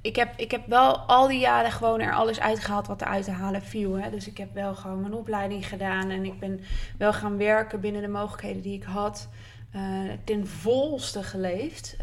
ik, 0.00 0.16
heb, 0.16 0.32
ik 0.36 0.50
heb 0.50 0.66
wel 0.66 0.98
al 0.98 1.28
die 1.28 1.38
jaren 1.38 1.72
gewoon 1.72 2.00
er 2.00 2.14
alles 2.14 2.40
uitgehaald 2.40 2.86
wat 2.86 3.00
er 3.00 3.06
uit 3.06 3.24
te 3.24 3.30
halen 3.30 3.62
viel. 3.62 3.94
Hè. 3.94 4.10
Dus 4.10 4.26
ik 4.26 4.38
heb 4.38 4.54
wel 4.54 4.74
gewoon 4.74 5.00
mijn 5.00 5.14
opleiding 5.14 5.68
gedaan 5.68 6.10
en 6.10 6.24
ik 6.24 6.38
ben 6.38 6.60
wel 6.98 7.12
gaan 7.12 7.36
werken 7.36 7.80
binnen 7.80 8.02
de 8.02 8.08
mogelijkheden 8.08 8.62
die 8.62 8.76
ik 8.76 8.84
had. 8.84 9.28
Uh, 9.74 9.80
ten 10.24 10.46
volste 10.46 11.22
geleefd. 11.22 11.96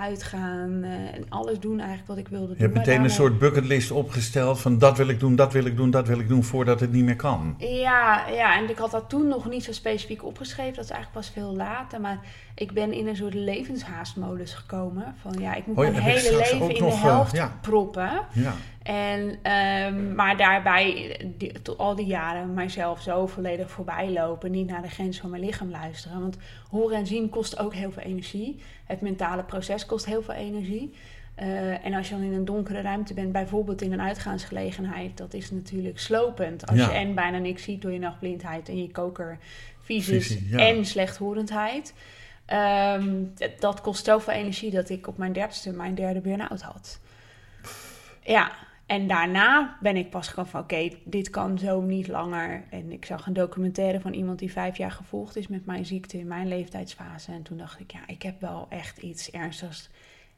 uitgaan 0.00 0.82
en 0.84 1.24
alles 1.28 1.58
doen 1.58 1.78
eigenlijk 1.78 2.08
wat 2.08 2.18
ik 2.18 2.28
wilde 2.28 2.46
doen. 2.46 2.56
Je 2.56 2.62
hebt 2.62 2.74
meteen 2.74 3.02
een 3.02 3.10
soort 3.10 3.38
bucketlist 3.38 3.90
opgesteld 3.90 4.60
van 4.60 4.78
dat 4.78 4.96
wil 4.96 5.08
ik 5.08 5.20
doen, 5.20 5.36
dat 5.36 5.52
wil 5.52 5.64
ik 5.64 5.76
doen, 5.76 5.90
dat 5.90 6.06
wil 6.06 6.18
ik 6.18 6.28
doen 6.28 6.44
voordat 6.44 6.80
het 6.80 6.92
niet 6.92 7.04
meer 7.04 7.16
kan. 7.16 7.54
Ja, 7.58 8.28
ja 8.28 8.56
en 8.58 8.70
ik 8.70 8.78
had 8.78 8.90
dat 8.90 9.08
toen 9.08 9.28
nog 9.28 9.48
niet 9.48 9.64
zo 9.64 9.72
specifiek 9.72 10.24
opgeschreven. 10.24 10.74
Dat 10.74 10.84
is 10.84 10.90
eigenlijk 10.90 11.26
pas 11.26 11.34
veel 11.34 11.56
later. 11.56 12.00
Maar 12.00 12.18
ik 12.54 12.72
ben 12.72 12.92
in 12.92 13.06
een 13.06 13.16
soort 13.16 13.34
levenshaastmodus 13.34 14.54
gekomen. 14.54 15.14
Van 15.20 15.36
ja, 15.38 15.54
ik 15.54 15.66
moet 15.66 15.76
mijn 15.76 15.94
hele 15.94 16.36
leven 16.36 16.74
in 16.74 16.84
de 16.84 16.94
helft 16.94 17.60
proppen. 17.60 18.10
Ja. 18.32 18.54
En, 18.82 19.52
um, 19.52 20.14
maar 20.14 20.36
daarbij 20.36 21.16
die, 21.38 21.52
al 21.76 21.94
die 21.94 22.06
jaren 22.06 22.54
mijzelf 22.54 23.02
zo 23.02 23.26
volledig 23.26 23.70
voorbij 23.70 24.10
lopen. 24.10 24.50
Niet 24.50 24.66
naar 24.66 24.82
de 24.82 24.88
grens 24.88 25.18
van 25.18 25.30
mijn 25.30 25.44
lichaam 25.44 25.70
luisteren. 25.70 26.20
Want 26.20 26.36
horen 26.70 26.96
en 26.96 27.06
zien 27.06 27.28
kost 27.28 27.58
ook 27.58 27.74
heel 27.74 27.92
veel 27.92 28.02
energie. 28.02 28.62
Het 28.86 29.00
mentale 29.00 29.42
proces 29.42 29.86
kost 29.86 30.06
heel 30.06 30.22
veel 30.22 30.34
energie. 30.34 30.94
Uh, 31.38 31.86
en 31.86 31.94
als 31.94 32.08
je 32.08 32.14
dan 32.14 32.24
in 32.24 32.32
een 32.32 32.44
donkere 32.44 32.80
ruimte 32.80 33.14
bent, 33.14 33.32
bijvoorbeeld 33.32 33.82
in 33.82 33.92
een 33.92 34.00
uitgaansgelegenheid, 34.00 35.16
dat 35.16 35.34
is 35.34 35.50
natuurlijk 35.50 35.98
slopend. 35.98 36.66
Als 36.66 36.78
je 36.78 36.90
en 36.92 37.14
bijna 37.14 37.38
niks 37.38 37.62
ziet 37.62 37.82
door 37.82 37.92
je 37.92 37.98
nachtblindheid 37.98 38.68
en 38.68 38.82
je 38.82 38.90
koker 38.90 39.38
visus 39.78 40.38
en 40.50 40.84
slechthorendheid. 40.84 41.94
Um, 42.98 43.32
dat 43.58 43.80
kost 43.80 44.04
zoveel 44.04 44.32
energie 44.32 44.70
dat 44.70 44.88
ik 44.88 45.06
op 45.06 45.18
mijn 45.18 45.32
dertigste 45.32 45.72
mijn 45.72 45.94
derde 45.94 46.20
burn-out 46.20 46.62
had. 46.62 47.00
Ja, 48.24 48.52
en 48.92 49.06
daarna 49.06 49.76
ben 49.80 49.96
ik 49.96 50.10
pas 50.10 50.28
gewoon 50.28 50.48
van 50.48 50.60
oké, 50.60 50.90
dit 51.04 51.30
kan 51.30 51.58
zo 51.58 51.80
niet 51.80 52.08
langer. 52.08 52.64
En 52.70 52.92
ik 52.92 53.04
zag 53.04 53.26
een 53.26 53.32
documentaire 53.32 54.00
van 54.00 54.12
iemand 54.12 54.38
die 54.38 54.52
vijf 54.52 54.76
jaar 54.76 54.90
gevolgd 54.90 55.36
is 55.36 55.48
met 55.48 55.66
mijn 55.66 55.86
ziekte 55.86 56.18
in 56.18 56.26
mijn 56.26 56.48
leeftijdsfase. 56.48 57.32
En 57.32 57.42
toen 57.42 57.56
dacht 57.56 57.80
ik, 57.80 57.92
ja, 57.92 58.00
ik 58.06 58.22
heb 58.22 58.40
wel 58.40 58.66
echt 58.68 58.98
iets 58.98 59.30
ernstigs. 59.30 59.90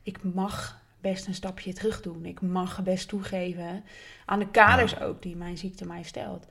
Ik 0.02 0.22
mag 0.22 0.80
best 1.00 1.26
een 1.26 1.34
stapje 1.34 1.72
terug 1.72 2.02
doen. 2.02 2.24
Ik 2.24 2.40
mag 2.40 2.82
best 2.82 3.08
toegeven 3.08 3.84
aan 4.24 4.38
de 4.38 4.50
kaders 4.50 5.00
ook 5.00 5.22
die 5.22 5.36
mijn 5.36 5.58
ziekte 5.58 5.86
mij 5.86 6.02
stelt. 6.02 6.46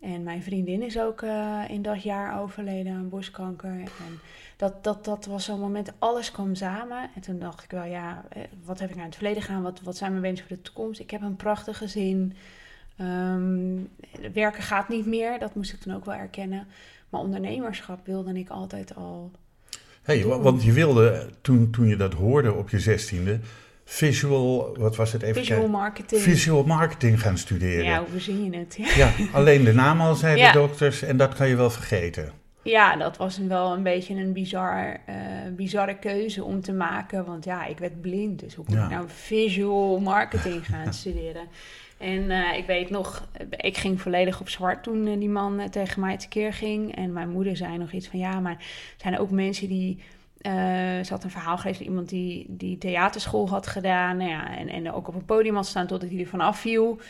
En 0.00 0.22
mijn 0.22 0.42
vriendin 0.42 0.82
is 0.82 0.98
ook 0.98 1.22
uh, 1.22 1.64
in 1.68 1.82
dat 1.82 2.02
jaar 2.02 2.40
overleden 2.40 2.92
aan 2.92 3.08
borstkanker. 3.08 3.70
En 3.78 4.20
dat, 4.60 4.84
dat, 4.84 5.04
dat 5.04 5.26
was 5.26 5.44
zo'n 5.44 5.60
moment, 5.60 5.92
alles 5.98 6.30
kwam 6.30 6.54
samen. 6.54 7.10
En 7.14 7.20
toen 7.20 7.38
dacht 7.38 7.64
ik 7.64 7.70
wel, 7.70 7.84
ja, 7.84 8.24
eh, 8.28 8.42
wat 8.64 8.80
heb 8.80 8.90
ik 8.90 8.96
naar 8.96 9.04
het 9.04 9.14
verleden 9.14 9.42
gaan? 9.42 9.62
Wat, 9.62 9.80
wat 9.82 9.96
zijn 9.96 10.10
mijn 10.10 10.22
wensen 10.22 10.46
voor 10.46 10.56
de 10.56 10.62
toekomst? 10.62 11.00
Ik 11.00 11.10
heb 11.10 11.22
een 11.22 11.36
prachtig 11.36 11.78
gezin. 11.78 12.32
Um, 13.00 13.88
werken 14.32 14.62
gaat 14.62 14.88
niet 14.88 15.06
meer, 15.06 15.38
dat 15.38 15.54
moest 15.54 15.72
ik 15.72 15.80
toen 15.80 15.94
ook 15.94 16.04
wel 16.04 16.14
erkennen. 16.14 16.66
Maar 17.08 17.20
ondernemerschap 17.20 18.06
wilde 18.06 18.32
ik 18.32 18.48
altijd 18.48 18.94
al. 18.94 19.30
Hey, 20.02 20.24
want 20.24 20.62
je 20.62 20.72
wilde 20.72 21.30
toen, 21.40 21.70
toen 21.70 21.86
je 21.86 21.96
dat 21.96 22.12
hoorde 22.12 22.52
op 22.52 22.70
je 22.70 22.78
zestiende 22.78 23.40
visual, 23.84 24.76
wat 24.78 24.96
was 24.96 25.12
het 25.12 25.22
even? 25.22 25.34
Visual 25.34 25.68
marketing. 25.68 26.22
Visual 26.22 26.64
marketing 26.64 27.20
gaan 27.20 27.38
studeren. 27.38 27.84
Ja, 27.84 28.04
hoe 28.10 28.20
zie 28.20 28.44
je 28.44 28.56
het? 28.56 28.74
Ja, 28.78 28.94
ja 28.96 29.12
alleen 29.38 29.64
de 29.64 29.72
naam 29.72 30.00
al, 30.00 30.14
zeiden 30.14 30.52
de 30.52 30.58
dokters, 30.58 31.02
en 31.02 31.16
dat 31.16 31.34
kan 31.34 31.48
je 31.48 31.56
wel 31.56 31.70
vergeten. 31.70 32.39
Ja, 32.62 32.96
dat 32.96 33.16
was 33.16 33.38
wel 33.38 33.72
een 33.72 33.82
beetje 33.82 34.14
een 34.14 34.32
bizar, 34.32 35.00
uh, 35.08 35.14
bizarre 35.56 35.98
keuze 35.98 36.44
om 36.44 36.60
te 36.60 36.72
maken. 36.72 37.24
Want 37.24 37.44
ja, 37.44 37.64
ik 37.64 37.78
werd 37.78 38.00
blind. 38.00 38.40
Dus 38.40 38.54
hoe 38.54 38.64
kon 38.64 38.82
ik 38.82 38.90
nou 38.90 39.04
visual 39.08 40.00
marketing 40.00 40.66
gaan 40.66 40.92
studeren? 41.02 41.48
En 41.98 42.22
uh, 42.30 42.56
ik 42.56 42.66
weet 42.66 42.90
nog, 42.90 43.28
ik 43.50 43.76
ging 43.76 44.00
volledig 44.00 44.40
op 44.40 44.48
zwart 44.48 44.82
toen 44.82 45.06
uh, 45.06 45.18
die 45.18 45.28
man 45.28 45.70
tegen 45.70 46.00
mij 46.00 46.16
tekeer 46.16 46.52
ging. 46.52 46.96
En 46.96 47.12
mijn 47.12 47.30
moeder 47.30 47.56
zei 47.56 47.78
nog 47.78 47.92
iets 47.92 48.08
van 48.08 48.18
ja, 48.18 48.40
maar 48.40 48.56
er 48.56 48.94
zijn 48.96 49.18
ook 49.18 49.30
mensen 49.30 49.68
die 49.68 50.02
ze 50.42 51.06
had 51.08 51.24
een 51.24 51.30
verhaal 51.30 51.58
gelezen 51.58 51.84
iemand 51.84 52.08
die, 52.08 52.46
die 52.48 52.78
theaterschool 52.78 53.48
had 53.48 53.66
gedaan. 53.66 54.16
Nou 54.16 54.30
ja, 54.30 54.56
en, 54.56 54.68
en 54.68 54.92
ook 54.92 55.08
op 55.08 55.14
een 55.14 55.24
podium 55.24 55.54
had 55.54 55.66
staan 55.66 55.86
totdat 55.86 56.10
hij 56.10 56.20
er 56.20 56.26
vanaf 56.26 56.58
viel. 56.58 57.00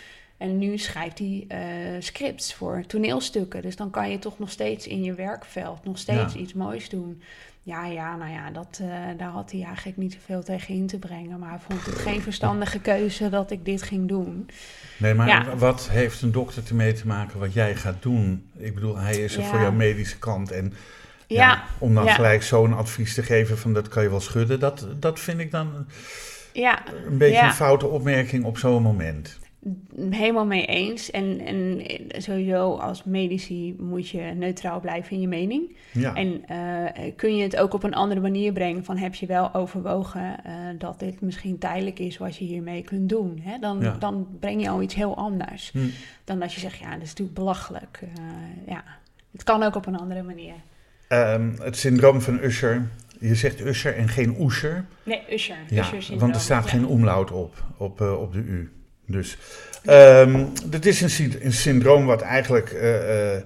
En 0.41 0.59
nu 0.59 0.79
schrijft 0.79 1.19
hij 1.19 1.47
uh, 1.49 1.59
scripts 1.99 2.55
voor 2.55 2.85
toneelstukken. 2.87 3.63
Dus 3.63 3.77
dan 3.77 3.91
kan 3.91 4.11
je 4.11 4.19
toch 4.19 4.39
nog 4.39 4.51
steeds 4.51 4.87
in 4.87 5.03
je 5.03 5.15
werkveld 5.15 5.85
nog 5.85 5.99
steeds 5.99 6.35
iets 6.35 6.53
moois 6.53 6.89
doen. 6.89 7.23
Ja, 7.63 7.87
ja, 7.87 8.17
nou 8.17 8.31
ja, 8.31 8.51
dat, 8.51 8.79
uh, 8.83 8.89
daar 9.17 9.29
had 9.29 9.51
hij 9.51 9.63
eigenlijk 9.63 9.97
niet 9.97 10.13
zoveel 10.13 10.43
tegen 10.43 10.75
in 10.75 10.87
te 10.87 10.99
brengen. 10.99 11.39
Maar 11.39 11.51
hij 11.51 11.59
vond 11.59 11.87
het 11.87 11.95
geen 11.95 12.21
verstandige 12.23 12.81
keuze 12.81 13.29
dat 13.29 13.51
ik 13.51 13.65
dit 13.65 13.83
ging 13.83 14.09
doen. 14.09 14.51
Nee, 14.97 15.15
maar 15.15 15.59
wat 15.59 15.89
heeft 15.91 16.23
een 16.23 16.33
dokter 16.33 16.63
ermee 16.69 16.93
te 16.93 17.07
maken 17.07 17.39
wat 17.39 17.53
jij 17.53 17.75
gaat 17.75 18.03
doen? 18.03 18.51
Ik 18.57 18.75
bedoel, 18.75 18.97
hij 18.97 19.17
is 19.17 19.37
er 19.37 19.45
voor 19.45 19.61
jouw 19.61 19.73
medische 19.73 20.19
kant 20.19 20.51
en 20.51 20.73
ja, 21.27 21.65
om 21.79 21.95
dan 21.95 22.09
gelijk 22.09 22.43
zo'n 22.43 22.73
advies 22.73 23.15
te 23.15 23.23
geven 23.23 23.59
van 23.59 23.73
dat 23.73 23.89
kan 23.89 24.03
je 24.03 24.11
wel 24.11 24.21
schudden, 24.21 24.61
dat, 24.61 24.87
dat 24.97 25.21
vind 25.21 25.41
ik 25.41 25.51
dan 25.51 25.87
ja, 26.53 26.83
een 27.07 27.19
beetje 27.19 27.43
een 27.43 27.53
foute 27.53 27.87
opmerking 27.87 28.45
op 28.45 28.59
zo'n 28.59 28.83
moment. 28.83 29.39
Helemaal 30.11 30.47
mee 30.47 30.67
eens. 30.67 31.11
En, 31.11 31.41
en 31.41 31.83
sowieso 32.23 32.75
als 32.75 33.05
medici 33.05 33.75
moet 33.79 34.09
je 34.09 34.21
neutraal 34.21 34.81
blijven 34.81 35.13
in 35.13 35.21
je 35.21 35.29
mening. 35.29 35.77
Ja. 35.93 36.15
En 36.15 36.45
uh, 36.51 37.13
kun 37.17 37.37
je 37.37 37.43
het 37.43 37.57
ook 37.57 37.75
op 37.75 37.83
een 37.83 37.95
andere 37.95 38.21
manier 38.21 38.53
brengen 38.53 38.85
van 38.85 38.97
heb 38.97 39.15
je 39.15 39.27
wel 39.27 39.55
overwogen 39.55 40.37
uh, 40.47 40.53
dat 40.79 40.99
dit 40.99 41.21
misschien 41.21 41.59
tijdelijk 41.59 41.99
is 41.99 42.19
wat 42.19 42.37
je 42.37 42.45
hiermee 42.45 42.83
kunt 42.83 43.09
doen. 43.09 43.41
Hè? 43.43 43.59
Dan, 43.59 43.81
ja. 43.81 43.97
dan 43.99 44.27
breng 44.41 44.63
je 44.63 44.69
al 44.69 44.83
iets 44.83 44.95
heel 44.95 45.17
anders. 45.17 45.71
Hm. 45.71 45.79
Dan 46.25 46.39
dat 46.39 46.53
je 46.53 46.61
zegt, 46.61 46.79
ja, 46.79 46.93
dat 46.93 47.03
is 47.03 47.09
natuurlijk 47.09 47.39
belachelijk. 47.39 48.01
Uh, 48.03 48.09
ja, 48.67 48.85
het 49.33 49.43
kan 49.43 49.63
ook 49.63 49.75
op 49.75 49.87
een 49.87 49.99
andere 49.99 50.23
manier. 50.23 50.55
Um, 51.09 51.55
het 51.59 51.77
syndroom 51.77 52.21
van 52.21 52.39
Usher. 52.43 52.89
Je 53.19 53.35
zegt 53.35 53.61
Usher 53.61 53.97
en 53.97 54.09
geen 54.09 54.43
Usher. 54.43 54.85
Nee, 55.03 55.23
Usher. 55.31 55.57
Ja, 55.69 55.91
want 56.19 56.35
er 56.35 56.41
staat 56.41 56.67
geen 56.67 56.87
omlaut 56.87 57.31
op, 57.31 57.65
op, 57.77 58.01
op 58.01 58.33
de 58.33 58.39
U. 58.39 58.71
Dus 59.11 59.37
um, 59.89 60.49
dat 60.65 60.85
is 60.85 61.01
een, 61.19 61.35
een, 61.45 61.53
syndroom 61.53 62.07
wat 62.07 62.21
eigenlijk 62.21 62.73
uh, 62.73 63.35
uh, 63.35 63.41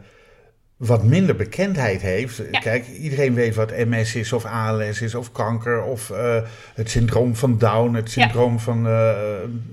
wat 0.76 1.04
minder 1.04 1.36
bekendheid 1.36 2.00
heeft. 2.00 2.42
Ja. 2.50 2.58
Kijk, 2.58 2.88
iedereen 2.88 3.34
weet 3.34 3.54
wat 3.54 3.70
MS 3.70 4.14
is, 4.14 4.32
of 4.32 4.44
ALS 4.44 5.00
is, 5.00 5.14
of 5.14 5.32
kanker, 5.32 5.82
of 5.82 6.10
uh, 6.10 6.36
het 6.74 6.90
syndroom 6.90 7.36
van 7.36 7.58
Down, 7.58 7.94
het 7.94 8.10
syndroom 8.10 8.52
ja. 8.52 8.58
van 8.58 8.82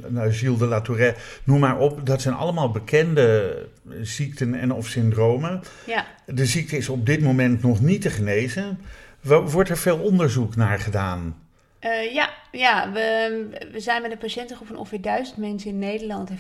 nou, 0.08 0.34
Gilles 0.34 0.60
de 0.60 0.66
La 0.66 0.82
Tourette, 0.82 1.20
noem 1.44 1.60
maar 1.60 1.78
op. 1.78 2.06
Dat 2.06 2.22
zijn 2.22 2.36
allemaal 2.36 2.72
bekende 2.72 3.58
ziekten 4.02 4.56
en 4.56 4.74
of 4.74 4.88
syndromen. 4.88 5.62
Ja. 5.86 6.06
De 6.26 6.46
ziekte 6.46 6.78
is 6.78 6.90
op 6.90 7.06
dit 7.06 7.22
moment 7.22 7.62
nog 7.62 7.82
niet 7.82 8.02
te 8.02 8.10
genezen. 8.10 8.80
Wordt 9.22 9.70
er 9.70 9.78
veel 9.78 9.98
onderzoek 9.98 10.56
naar 10.56 10.80
gedaan? 10.80 11.36
Uh, 11.86 12.14
ja, 12.14 12.30
ja 12.52 12.92
we, 12.92 13.48
we 13.72 13.80
zijn 13.80 14.02
met 14.02 14.12
een 14.12 14.18
patiëntengroep 14.18 14.68
van 14.68 14.76
ongeveer 14.76 15.02
1000 15.02 15.38
mensen 15.38 15.70
in 15.70 15.80
Nederland 15.80 16.30
en 16.30 16.40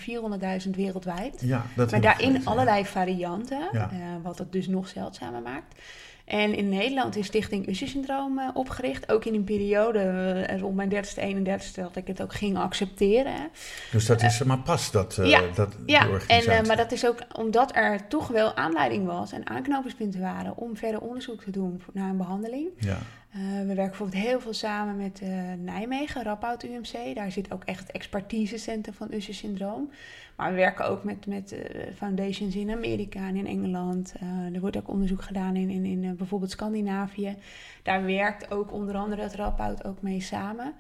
400.000 0.63 0.69
wereldwijd. 0.69 1.41
Ja, 1.41 1.65
dat 1.75 1.91
maar 1.91 2.01
daarin 2.01 2.45
allerlei 2.45 2.85
varianten, 2.85 3.69
ja. 3.71 3.89
uh, 3.93 3.99
wat 4.23 4.37
het 4.37 4.51
dus 4.51 4.67
nog 4.67 4.87
zeldzamer 4.87 5.41
maakt. 5.41 5.75
En 6.25 6.55
in 6.55 6.69
Nederland 6.69 7.15
is 7.15 7.25
Stichting 7.25 7.67
Usher-syndroom 7.67 8.39
uh, 8.39 8.49
opgericht. 8.53 9.11
Ook 9.11 9.25
in 9.25 9.33
een 9.33 9.43
periode 9.43 10.57
rond 10.59 10.75
mijn 10.75 10.89
30ste, 10.93 11.21
31ste 11.21 11.75
dat 11.75 11.95
ik 11.95 12.07
het 12.07 12.21
ook 12.21 12.33
ging 12.33 12.57
accepteren. 12.57 13.49
Dus 13.91 14.05
dat 14.05 14.21
is 14.23 14.43
maar 14.43 14.59
pas 14.59 14.91
dat, 14.91 15.19
ja, 15.23 15.41
dat 15.55 15.75
ja. 15.85 16.07
En, 16.27 16.67
maar 16.67 16.77
dat 16.77 16.91
is 16.91 17.05
ook 17.05 17.19
omdat 17.37 17.75
er 17.75 18.07
toch 18.07 18.27
wel 18.27 18.55
aanleiding 18.55 19.05
was 19.05 19.31
en 19.31 19.49
aanknopingspunten 19.49 20.21
waren 20.21 20.57
om 20.57 20.77
verder 20.77 21.01
onderzoek 21.01 21.41
te 21.43 21.51
doen 21.51 21.81
naar 21.93 22.09
een 22.09 22.17
behandeling. 22.17 22.67
Ja. 22.77 22.97
We 23.31 23.65
werken 23.65 23.75
bijvoorbeeld 23.75 24.23
heel 24.23 24.39
veel 24.39 24.53
samen 24.53 24.97
met 24.97 25.21
Nijmegen, 25.57 26.23
Rappout 26.23 26.63
UMC. 26.63 27.15
Daar 27.15 27.31
zit 27.31 27.51
ook 27.51 27.63
echt 27.63 27.79
het 27.79 27.91
expertisecentrum 27.91 28.95
van 28.95 29.13
Usher-syndroom. 29.13 29.89
Maar 30.35 30.49
we 30.49 30.55
werken 30.55 30.89
ook 30.89 31.03
met, 31.03 31.25
met 31.25 31.53
uh, 31.53 31.59
foundations 31.95 32.55
in 32.55 32.71
Amerika 32.71 33.27
en 33.27 33.35
in 33.35 33.47
Engeland. 33.47 34.13
Er 34.53 34.59
wordt 34.59 34.77
ook 34.77 34.87
onderzoek 34.87 35.21
gedaan 35.21 35.55
in, 35.55 35.69
in, 35.69 35.85
in 35.85 36.15
bijvoorbeeld 36.15 36.51
Scandinavië. 36.51 37.35
Daar 37.83 38.05
werkt 38.05 38.51
ook 38.51 38.71
onder 38.73 38.95
andere 38.95 39.21
het 39.21 39.35
Rapout 39.35 39.83
ook 39.83 40.01
mee 40.01 40.21
samen. 40.21 40.73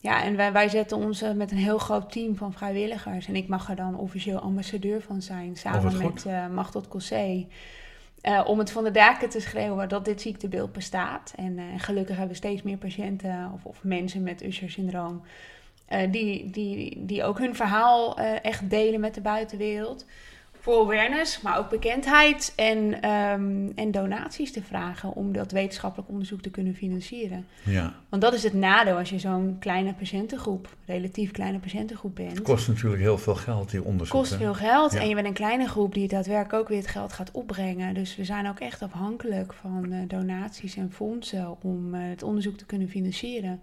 Ja, 0.00 0.22
en 0.22 0.36
wij, 0.36 0.52
wij 0.52 0.68
zetten 0.68 0.96
ons 0.96 1.24
met 1.34 1.50
een 1.50 1.56
heel 1.56 1.78
groot 1.78 2.12
team 2.12 2.36
van 2.36 2.52
vrijwilligers. 2.52 3.28
En 3.28 3.36
ik 3.36 3.48
mag 3.48 3.68
er 3.70 3.76
dan 3.76 3.98
officieel 3.98 4.38
ambassadeur 4.38 5.02
van 5.02 5.22
zijn, 5.22 5.56
samen 5.56 5.92
oh, 5.92 5.98
met 5.98 6.24
uh, 6.26 6.48
Machtot 6.48 6.88
Cossé. 8.26 8.42
om 8.46 8.58
het 8.58 8.70
van 8.70 8.84
de 8.84 8.90
daken 8.90 9.28
te 9.28 9.40
schreeuwen 9.40 9.88
dat 9.88 10.04
dit 10.04 10.20
ziektebeeld 10.20 10.72
bestaat. 10.72 11.32
En 11.36 11.58
gelukkig 11.76 12.16
hebben 12.16 12.32
we 12.32 12.42
steeds 12.42 12.62
meer 12.62 12.76
patiënten 12.76 13.50
of, 13.54 13.64
of 13.64 13.78
mensen 13.82 14.22
met 14.22 14.42
Usher-syndroom 14.42 15.22
uh, 15.92 15.98
die, 16.10 16.50
die, 16.50 17.06
die 17.06 17.24
ook 17.24 17.38
hun 17.38 17.54
verhaal 17.54 18.18
echt 18.18 18.70
delen 18.70 19.00
met 19.00 19.14
de 19.14 19.20
buitenwereld. 19.20 20.06
Voor 20.66 20.82
awareness, 20.82 21.40
maar 21.40 21.58
ook 21.58 21.70
bekendheid 21.70 22.52
en, 22.56 23.02
ehm, 23.02 23.68
en 23.74 23.90
donaties 23.90 24.52
te 24.52 24.62
vragen 24.62 25.14
om 25.14 25.32
dat 25.32 25.52
wetenschappelijk 25.52 26.08
onderzoek 26.10 26.40
te 26.40 26.50
kunnen 26.50 26.74
financieren. 26.74 27.46
Ja. 27.62 27.94
Want 28.08 28.22
dat 28.22 28.34
is 28.34 28.42
het 28.42 28.54
nadeel 28.54 28.96
als 28.96 29.10
je 29.10 29.18
zo'n 29.18 29.56
kleine 29.60 29.92
patiëntengroep, 29.94 30.68
relatief 30.86 31.30
kleine 31.30 31.58
patiëntengroep 31.58 32.14
bent. 32.14 32.30
Het 32.30 32.42
kost 32.42 32.68
natuurlijk 32.68 33.02
heel 33.02 33.18
veel 33.18 33.34
geld, 33.34 33.70
die 33.70 33.84
onderzoeken. 33.84 34.28
kost 34.30 34.40
veel 34.42 34.54
geld 34.54 34.92
Ja. 34.92 35.00
en 35.00 35.08
je 35.08 35.14
bent 35.14 35.26
een 35.26 35.32
kleine 35.32 35.68
groep 35.68 35.94
die 35.94 36.08
daadwerkelijk 36.08 36.62
ook 36.62 36.68
weer 36.68 36.78
het 36.78 36.86
geld 36.86 37.12
gaat 37.12 37.30
opbrengen. 37.30 37.94
Dus 37.94 38.16
we 38.16 38.24
zijn 38.24 38.48
ook 38.48 38.60
echt 38.60 38.82
afhankelijk 38.82 39.52
van 39.52 39.92
eh, 39.92 39.98
donaties 40.08 40.76
en 40.76 40.92
fondsen 40.92 41.56
om 41.62 41.94
eh, 41.94 42.00
het 42.08 42.22
onderzoek 42.22 42.56
te 42.56 42.66
kunnen 42.66 42.88
financieren. 42.88 43.60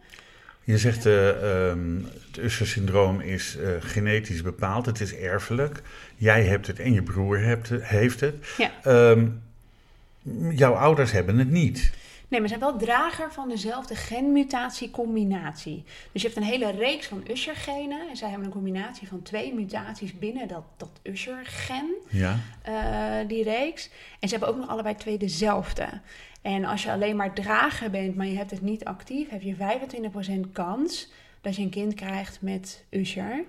Je 0.63 0.77
zegt 0.77 1.05
eh, 1.05 1.29
ehm, 1.69 2.01
het 2.27 2.37
Usher-syndroom 2.43 3.21
is 3.21 3.57
eh, 3.57 3.69
genetisch 3.79 4.41
bepaald, 4.41 4.85
het 4.85 5.01
is 5.01 5.15
erfelijk. 5.15 5.81
Jij 6.15 6.43
hebt 6.43 6.67
het 6.67 6.79
en 6.79 6.93
je 6.93 7.03
broer 7.03 7.39
hebt, 7.39 7.69
heeft 7.69 8.19
het. 8.19 8.35
Ja. 8.57 8.71
Ehm, 8.83 9.27
jouw 10.49 10.73
ouders 10.73 11.11
hebben 11.11 11.37
het 11.37 11.49
niet. 11.49 11.91
Nee, 12.33 12.41
maar 12.41 12.51
ze 12.51 12.57
zijn 12.57 12.69
wel 12.71 12.79
drager 12.79 13.31
van 13.33 13.49
dezelfde 13.49 13.95
genmutatiecombinatie. 13.95 15.83
Dus 16.11 16.21
je 16.21 16.27
hebt 16.27 16.39
een 16.39 16.47
hele 16.47 16.71
reeks 16.71 17.07
van 17.07 17.23
Usher-genen. 17.29 18.09
En 18.09 18.17
zij 18.17 18.27
hebben 18.29 18.45
een 18.47 18.53
combinatie 18.53 19.07
van 19.07 19.21
twee 19.21 19.53
mutaties 19.53 20.17
binnen 20.19 20.47
dat, 20.47 20.63
dat 20.77 20.89
Usher-gen, 21.03 21.93
Ja. 22.09 22.39
eh, 22.61 23.27
die 23.27 23.43
reeks. 23.43 23.89
En 24.19 24.27
ze 24.29 24.35
hebben 24.35 24.49
ook 24.53 24.57
nog 24.59 24.69
allebei 24.69 24.95
twee 24.95 25.17
dezelfde. 25.17 25.87
En 26.41 26.65
als 26.65 26.83
je 26.83 26.91
alleen 26.91 27.15
maar 27.15 27.33
drager 27.33 27.89
bent, 27.89 28.15
maar 28.15 28.27
je 28.27 28.37
hebt 28.37 28.51
het 28.51 28.61
niet 28.61 28.85
actief, 28.85 29.29
heb 29.29 29.41
je 29.41 29.55
25% 29.55 30.51
kans 30.51 31.11
dat 31.41 31.55
je 31.55 31.61
een 31.61 31.69
kind 31.69 31.93
krijgt 31.93 32.41
met 32.41 32.83
Usher. 32.89 33.43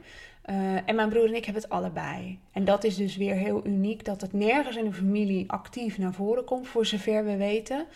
Eh, 0.45 0.57
en 0.85 0.95
mijn 0.95 1.09
broer 1.09 1.27
en 1.27 1.35
ik 1.35 1.45
hebben 1.45 1.63
het 1.63 1.73
allebei. 1.73 2.39
En 2.53 2.65
dat 2.65 2.85
is 2.85 2.97
dus 2.97 3.17
weer 3.17 3.35
heel 3.35 3.67
uniek 3.67 4.05
dat 4.05 4.21
het 4.21 4.33
nergens 4.33 4.77
in 4.77 4.85
de 4.85 4.93
familie 4.93 5.51
actief 5.51 5.99
naar 5.99 6.13
voren 6.13 6.45
komt, 6.45 6.69
voor 6.69 6.87
zover 6.87 7.25
we 7.25 7.37
weten. 7.37 7.87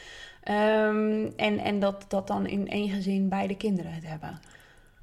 Ehm, 0.42 1.26
en, 1.36 1.58
en 1.58 1.80
dat, 1.80 2.04
dat 2.08 2.26
dan 2.26 2.46
in 2.46 2.68
één 2.68 2.88
gezin 2.88 3.28
beide 3.28 3.56
kinderen 3.56 3.92
het 3.92 4.06
hebben. 4.06 4.40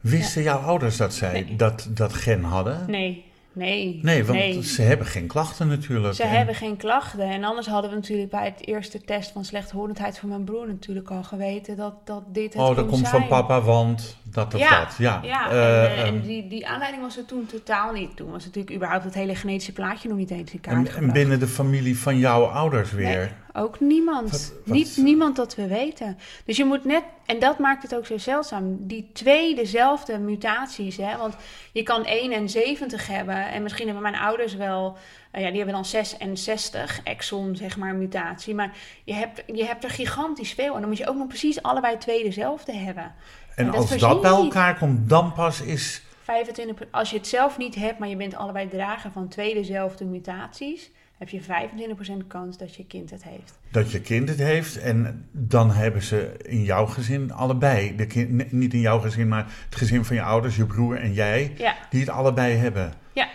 Wisten 0.02 0.42
jouw 0.44 0.60
ouders 0.60 0.98
dat 0.98 1.14
zij 1.14 1.32
Nee. 1.32 1.56
dat, 1.56 1.88
dat 1.90 2.14
gen 2.14 2.44
hadden? 2.44 2.84
Nee, 2.88 3.25
nee. 3.56 4.00
Nee, 4.02 4.26
want 4.26 4.40
nee. 4.40 4.64
ze 4.64 4.82
hebben 4.82 5.08
geen 5.08 5.28
klachten 5.28 5.68
natuurlijk. 5.68 6.14
Ze 6.16 6.24
En- 6.24 6.30
hebben 6.30 6.56
geen 6.56 6.78
klachten. 6.78 7.20
En 7.30 7.44
anders 7.44 7.68
hadden 7.68 7.90
we 7.90 7.96
natuurlijk 7.96 8.30
bij 8.32 8.46
het 8.46 8.68
eerste 8.68 9.02
test 9.02 9.32
van 9.32 9.46
slechthorendheid 9.46 10.20
van 10.20 10.30
mijn 10.30 10.44
broer 10.44 10.68
natuurlijk 10.68 11.10
al 11.12 11.24
geweten 11.24 11.76
dat, 11.76 11.94
dat 12.04 12.24
dit 12.28 12.54
het 12.54 12.62
Oh, 12.62 12.76
dat 12.76 12.86
komt 12.88 13.08
zijn. 13.08 13.12
van 13.22 13.28
papa, 13.28 13.62
want 13.62 14.18
dat 14.24 14.54
of 14.54 14.60
Ja, 14.60 14.84
dat. 14.84 14.96
Ja, 14.98 15.20
Ja, 15.24 15.50
Eh, 15.52 15.84
en, 15.84 15.90
eh, 15.98 16.08
en 16.08 16.22
die, 16.22 16.48
die 16.48 16.68
aanleiding 16.68 17.04
was 17.04 17.18
er 17.18 17.26
toen 17.26 17.46
totaal 17.46 17.92
niet. 17.92 18.16
Toen 18.16 18.32
was 18.32 18.46
natuurlijk 18.46 18.76
überhaupt 18.76 19.04
het 19.04 19.14
hele 19.14 19.36
genetische 19.36 19.72
plaatje 19.74 20.08
nog 20.10 20.18
niet 20.18 20.32
eens 20.32 20.52
in 20.54 20.60
kaart 20.62 20.90
en, 20.90 20.96
en 21.04 21.12
binnen 21.12 21.40
de 21.40 21.48
familie 21.48 22.00
van 22.00 22.18
jouw 22.18 22.44
ouders 22.44 22.92
weer. 22.92 23.18
Nee, 23.18 23.28
ook 23.56 23.80
niemand. 23.80 24.32
Wat- 24.32 24.54
wat- 24.66 24.76
Niet 24.76 24.98
niemand 24.98 25.36
dat 25.36 25.56
we 25.56 25.68
weten. 25.68 26.18
Dus 26.46 26.58
je 26.58 26.66
moet 26.66 26.86
net, 26.86 27.04
en 27.26 27.40
dat 27.40 27.60
maakt 27.60 27.84
het 27.84 27.96
ook 27.96 28.06
zo 28.06 28.18
zeldzaam, 28.18 28.78
die 28.88 29.10
twee 29.14 29.56
dezelfde 29.56 30.18
mutaties. 30.18 30.98
Hè? 30.98 31.18
Want 31.18 31.36
je 31.72 31.84
kan 31.84 32.04
71 32.04 33.08
hebben 33.08 33.48
en 33.52 33.64
misschien 33.64 33.86
hebben 33.86 34.04
mijn 34.04 34.16
ouders 34.24 34.56
wel, 34.56 34.98
eh, 35.32 35.42
ja, 35.42 35.48
die 35.48 35.58
hebben 35.58 35.76
dan 35.76 35.86
66 35.86 37.00
exon, 37.04 37.56
zeg 37.56 37.78
maar, 37.78 37.96
mutatie. 37.96 38.56
Maar 38.56 38.78
je 39.04 39.14
hebt, 39.14 39.44
je 39.46 39.66
hebt 39.66 39.84
er 39.84 39.90
gigantisch 39.90 40.54
veel 40.54 40.74
en 40.74 40.80
dan 40.80 40.90
moet 40.90 40.98
je 40.98 41.08
ook 41.10 41.16
nog 41.18 41.28
precies 41.28 41.62
allebei 41.62 41.98
twee 41.98 42.24
dezelfde 42.24 42.74
hebben. 42.74 43.04
En 43.04 43.14
En 43.56 43.66
dat 43.66 43.76
als 43.76 43.98
dat 44.00 44.22
bij 44.22 44.32
niet. 44.32 44.40
elkaar 44.40 44.78
komt, 44.78 45.10
dan 45.10 45.34
pas 45.34 45.62
is 45.62 46.02
25, 46.24 46.88
als 46.92 47.10
je 47.10 47.18
het 47.18 47.28
zelf 47.28 47.58
niet 47.58 47.76
hebt, 47.76 48.00
maar 48.00 48.08
je 48.08 48.16
bent 48.16 48.36
allebei 48.36 48.68
drager 48.68 49.12
van 49.12 49.28
twee 49.28 49.54
dezelfde 49.54 50.06
mutaties, 50.06 50.92
heb 51.17 51.29
je 51.29 51.41
25% 51.41 52.27
kans 52.27 52.57
dat 52.57 52.75
je 52.75 52.86
kind 52.86 53.10
het 53.10 53.24
heeft. 53.24 53.53
dat 53.72 53.91
je 53.91 54.01
kind 54.01 54.29
het 54.29 54.39
heeft. 54.39 54.77
En 54.77 55.27
dan 55.31 55.72
hebben 55.72 56.01
ze 56.03 56.36
in 56.41 56.63
jouw 56.63 56.86
gezin 56.86 57.31
allebei, 57.34 57.95
de 57.95 58.05
kind, 58.07 58.51
niet 58.51 58.74
in 58.74 58.79
jouw 58.79 59.00
gezin, 59.00 59.27
maar 59.27 59.45
het 59.65 59.75
gezin 59.75 60.05
van 60.05 60.15
je 60.15 60.22
ouders, 60.22 60.55
je 60.55 60.65
broer 60.65 60.98
en 60.98 61.13
jij, 61.13 61.53
Ja, 61.57 61.75
die 61.89 62.00
het 62.00 62.10
allebei 62.10 62.55
hebben. 62.55 62.93
ja. 63.13 63.27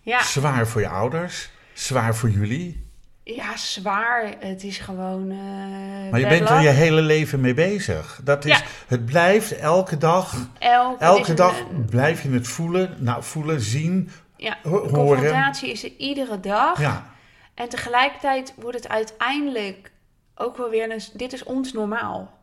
Ja, 0.00 0.22
Zwaar 0.22 0.66
voor 0.66 0.80
je 0.80 0.88
ouders, 0.88 1.50
zwaar 1.72 2.14
voor 2.16 2.30
jullie. 2.30 2.86
ja, 3.22 3.56
zwaar. 3.56 4.34
Het 4.38 4.64
is 4.64 4.78
gewoon. 4.78 5.30
eh 5.30 6.10
Maar 6.10 6.20
je 6.20 6.26
bent 6.26 6.48
er 6.50 6.60
je 6.60 6.68
hele 6.68 7.00
leven 7.00 7.40
mee 7.40 7.54
bezig. 7.54 8.20
Dat 8.24 8.44
is, 8.44 8.58
Ja. 8.58 8.64
Het 8.86 9.04
blijft 9.04 9.52
elke 9.58 9.96
dag, 9.98 10.48
Elke, 10.58 11.04
elke 11.04 11.34
dag 11.34 11.58
een- 11.60 11.84
blijf 11.84 12.22
je 12.22 12.30
het 12.30 12.48
voelen. 12.48 12.96
Nou, 12.98 13.22
voelen, 13.22 13.60
zien, 13.60 14.10
ja, 14.44 14.58
de 14.62 14.88
confrontatie 14.92 15.70
is 15.70 15.84
er 15.84 15.92
iedere 15.98 16.40
dag. 16.40 16.80
Ja, 16.80 17.12
En 17.54 17.68
tegelijkertijd 17.68 18.54
wordt 18.56 18.76
het 18.76 18.88
uiteindelijk 18.88 19.92
ook 20.34 20.56
wel 20.56 20.70
weer. 20.70 20.90
Een, 20.90 21.00
dit 21.12 21.32
is 21.32 21.42
ons 21.44 21.72
normaal. 21.72 22.38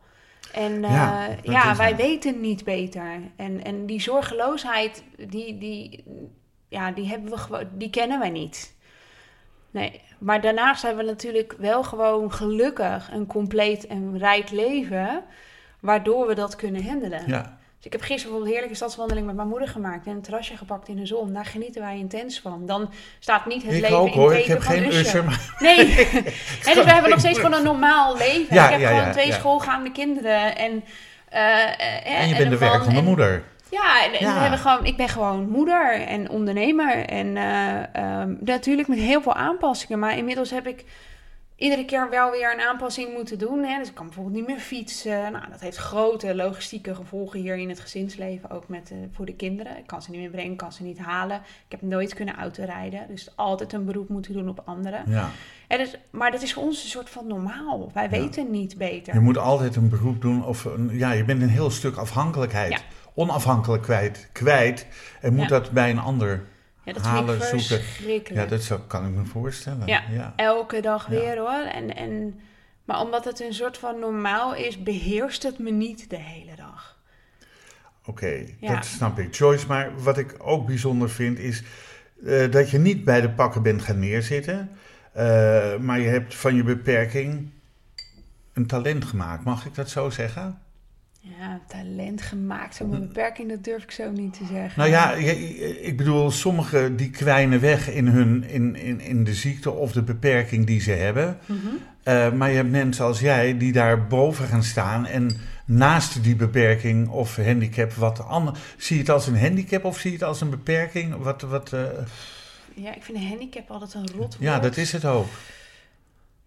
En 0.52 0.84
eh, 0.84 0.92
Ja, 0.92 1.28
ja, 1.42 1.62
dat 1.62 1.72
is 1.72 1.78
wij 1.78 1.96
weten 1.96 2.40
niet 2.40 2.64
beter. 2.64 3.20
En, 3.36 3.64
en 3.64 3.86
die 3.86 4.00
zorgeloosheid, 4.00 5.04
die, 5.16 5.58
die, 5.58 6.04
ja, 6.68 6.90
die, 6.90 7.08
hebben 7.08 7.30
we 7.30 7.36
gewoon, 7.36 7.68
die 7.72 7.90
kennen 7.90 8.18
wij 8.18 8.30
niet. 8.30 8.74
Nee, 9.70 10.00
maar 10.18 10.40
daarnaast 10.40 10.82
hebben 10.82 11.04
we 11.04 11.10
natuurlijk 11.10 11.54
wel 11.58 11.82
gewoon 11.82 12.32
gelukkig 12.32 13.10
een 13.12 13.26
compleet 13.26 13.86
en 13.86 14.18
rijk 14.18 14.50
leven, 14.50 15.24
waardoor 15.80 16.26
we 16.26 16.34
dat 16.34 16.56
kunnen 16.56 16.84
handelen. 16.84 17.22
ja. 17.26 17.60
Dus 17.82 17.92
ik 17.92 17.98
heb 18.00 18.08
gisteren 18.08 18.22
bijvoorbeeld 18.22 18.46
een 18.46 18.52
heerlijke 18.52 18.76
stadswandeling 18.76 19.26
met 19.26 19.36
mijn 19.36 19.48
moeder 19.48 19.68
gemaakt 19.68 20.06
en 20.06 20.12
een 20.12 20.22
terrasje 20.22 20.56
gepakt 20.56 20.88
in 20.88 20.96
de 20.96 21.06
zon. 21.06 21.32
Daar 21.32 21.44
genieten 21.44 21.82
wij 21.82 21.98
intens 21.98 22.40
van. 22.40 22.66
Dan 22.66 22.90
staat 23.18 23.46
niet 23.46 23.62
het 23.62 23.72
Ik 23.74 23.80
leven 23.80 23.96
ook 23.96 24.06
in 24.06 24.12
hoor, 24.12 24.34
ik 24.34 24.44
heb 24.44 24.62
van 24.62 24.74
geen 24.74 24.86
Usher. 24.86 25.24
maar 25.24 25.54
Nee, 25.58 25.76
Hè, 26.64 26.74
dus 26.74 26.84
we 26.84 26.92
hebben 26.92 27.10
nog 27.10 27.18
steeds 27.18 27.38
gewoon 27.38 27.54
een 27.54 27.62
normaal 27.62 28.16
leven. 28.16 28.54
Ja, 28.54 28.64
ik 28.64 28.70
heb 28.70 28.80
ja, 28.80 28.88
gewoon 28.88 29.04
ja, 29.04 29.10
twee 29.12 29.32
schoolgaande 29.32 29.92
kinderen 29.92 30.56
en... 30.56 30.84
eh, 31.28 31.62
eh, 31.62 32.20
en 32.20 32.28
je 32.28 32.34
en 32.34 32.38
bent 32.38 32.50
de 32.50 32.58
werkende 32.58 32.98
en- 32.98 33.04
moeder. 33.04 33.44
Ja, 33.70 34.04
en, 34.04 34.12
en 34.12 34.26
Ja. 34.26 34.34
We 34.34 34.40
hebben 34.40 34.58
gewoon, 34.58 34.84
ik 34.84 34.96
ben 34.96 35.08
gewoon 35.08 35.48
moeder 35.48 36.00
en 36.06 36.30
ondernemer. 36.30 37.04
En 37.06 37.36
eh, 37.36 37.94
ehm, 38.20 38.34
natuurlijk 38.40 38.88
met 38.88 38.98
heel 38.98 39.22
veel 39.22 39.34
aanpassingen. 39.34 39.98
Maar 39.98 40.16
inmiddels 40.16 40.50
heb 40.50 40.66
ik 40.66 40.84
iedere 41.62 41.84
keer 41.84 42.10
wel 42.10 42.30
weer 42.30 42.52
een 42.52 42.60
aanpassing 42.60 43.12
moeten 43.12 43.38
doen. 43.38 43.64
Hè. 43.64 43.78
Dus 43.78 43.88
ik 43.88 43.94
kan 43.94 44.06
bijvoorbeeld 44.06 44.36
niet 44.36 44.46
meer 44.46 44.58
fietsen. 44.58 45.32
Nou, 45.32 45.50
dat 45.50 45.60
heeft 45.60 45.76
grote 45.76 46.34
logistieke 46.34 46.94
gevolgen 46.94 47.40
hier 47.40 47.56
in 47.56 47.68
het 47.68 47.80
gezinsleven. 47.80 48.50
Ook 48.50 48.68
met, 48.68 48.90
eh, 48.90 48.96
voor 49.12 49.26
de 49.26 49.34
kinderen. 49.34 49.78
Ik 49.78 49.86
kan 49.86 50.02
ze 50.02 50.10
niet 50.10 50.20
meer 50.20 50.30
brengen, 50.30 50.56
kan 50.56 50.72
ze 50.72 50.82
niet 50.82 50.98
halen. 50.98 51.36
Ik 51.36 51.70
heb 51.70 51.82
nooit 51.82 52.14
kunnen 52.14 52.36
autorijden. 52.36 53.06
Dus 53.08 53.32
altijd 53.36 53.72
een 53.72 53.84
beroep 53.84 54.08
moeten 54.08 54.32
doen 54.32 54.48
op 54.48 54.62
anderen. 54.64 55.02
Ja. 55.06 55.30
En 55.68 55.78
dus, 55.78 55.98
maar 56.10 56.30
dat 56.30 56.42
is 56.42 56.52
voor 56.52 56.62
ons 56.62 56.82
een 56.82 56.88
soort 56.88 57.10
van 57.10 57.26
normaal. 57.26 57.90
Wij 57.94 58.10
weten 58.10 58.50
niet 58.50 58.76
beter. 58.76 59.14
Je 59.14 59.20
moet 59.20 59.38
altijd 59.38 59.76
een 59.76 59.88
beroep 59.88 60.20
doen. 60.20 60.44
Of 60.44 60.64
een, 60.64 60.90
ja, 60.92 61.12
je 61.12 61.24
bent 61.24 61.42
een 61.42 61.48
heel 61.48 61.70
stuk 61.70 61.96
afhankelijkheid. 61.96 62.72
Ja. 62.72 62.78
Onafhankelijk 63.14 63.82
kwijt, 63.82 64.28
kwijt. 64.32 64.86
En 65.20 65.34
moet 65.34 65.48
dat 65.48 65.70
bij 65.70 65.90
een 65.90 65.98
ander. 65.98 66.44
Ja, 66.84 66.92
dat 66.92 67.02
halen, 67.02 67.40
vind 67.42 67.52
ik 67.52 67.66
zoeken. 67.68 67.84
verschrikkelijk. 67.86 68.50
Ja, 68.50 68.56
dat 68.56 68.86
kan 68.86 69.06
ik 69.06 69.12
me 69.14 69.24
voorstellen. 69.24 69.86
Ja. 69.86 70.02
ja. 70.10 70.32
Elke 70.36 70.80
dag 70.80 71.04
Ja. 71.10 71.10
weer 71.20 71.38
hoor. 71.38 71.66
En, 71.72 71.96
en, 71.96 72.40
maar 72.84 73.00
omdat 73.00 73.24
het 73.24 73.40
een 73.40 73.54
soort 73.54 73.78
van 73.78 73.98
normaal 73.98 74.54
is, 74.54 74.82
beheerst 74.82 75.42
het 75.42 75.58
me 75.58 75.70
niet 75.70 76.10
de 76.10 76.18
hele 76.18 76.56
dag. 76.56 77.00
Oké, 78.06 78.44
Ja. 78.60 78.74
dat 78.74 78.84
snap 78.84 79.18
ik. 79.18 79.34
Joyce, 79.34 79.66
maar 79.66 80.02
wat 80.02 80.18
ik 80.18 80.34
ook 80.38 80.66
bijzonder 80.66 81.10
vind 81.10 81.38
is 81.38 81.62
eh, 82.26 82.50
dat 82.50 82.70
je 82.70 82.78
niet 82.78 83.04
bij 83.04 83.20
de 83.20 83.30
pakken 83.30 83.62
bent 83.62 83.82
gaan 83.82 83.98
neerzitten. 83.98 84.70
eh, 85.12 85.76
maar 85.78 86.00
je 86.00 86.08
hebt 86.08 86.34
van 86.34 86.54
je 86.54 86.62
beperking 86.64 87.50
een 88.52 88.66
talent 88.66 89.04
gemaakt. 89.04 89.44
Mag 89.44 89.66
ik 89.66 89.74
dat 89.74 89.90
zo 89.90 90.10
zeggen? 90.10 90.61
Ja, 91.24 91.60
talent 91.68 92.22
gemaakt. 92.22 92.74
Zo'n 92.74 92.90
beperking, 93.08 93.48
dat 93.48 93.64
durf 93.64 93.82
ik 93.82 93.90
zo 93.90 94.10
niet 94.10 94.32
te 94.32 94.44
zeggen. 94.44 94.72
Nou 94.76 94.90
ja, 94.90 95.12
ik 95.82 95.96
bedoel, 95.96 96.30
sommigen 96.30 96.96
die 96.96 97.10
kwijnen 97.10 97.60
weg 97.60 97.90
in, 97.90 98.06
hun, 98.06 98.44
in, 98.44 98.76
in, 98.76 99.00
in 99.00 99.24
de 99.24 99.34
ziekte 99.34 99.70
of 99.70 99.92
de 99.92 100.02
beperking 100.02 100.66
die 100.66 100.80
ze 100.80 100.90
hebben. 100.90 101.38
Mhm. 101.46 101.58
Eh, 102.02 102.32
maar 102.32 102.50
je 102.50 102.56
hebt 102.56 102.70
mensen 102.70 102.94
zoals 102.94 103.20
jij 103.20 103.58
die 103.58 103.72
daar 103.72 104.06
boven 104.06 104.46
gaan 104.46 104.62
staan 104.62 105.06
en 105.06 105.30
naast 105.64 106.22
die 106.22 106.36
beperking 106.36 107.08
of 107.08 107.36
handicap 107.36 107.92
wat 107.92 108.24
anders. 108.26 108.58
Zie 108.76 108.96
je 108.96 109.02
het 109.02 109.10
als 109.10 109.26
een 109.26 109.38
handicap 109.38 109.84
of 109.84 109.98
zie 109.98 110.10
je 110.10 110.16
het 110.16 110.26
als 110.26 110.40
een 110.40 110.50
beperking? 110.50 111.16
Wat, 111.16 111.42
wat, 111.42 111.72
eh, 111.72 111.80
Ja, 112.74 112.94
ik 112.94 113.02
vind 113.02 113.18
een 113.18 113.28
handicap 113.28 113.70
altijd 113.70 113.94
een 113.94 114.00
rot 114.06 114.16
woord. 114.18 114.36
ja, 114.38 114.58
dat 114.58 114.76
is 114.76 114.92
het 114.92 115.04
ook. 115.04 115.28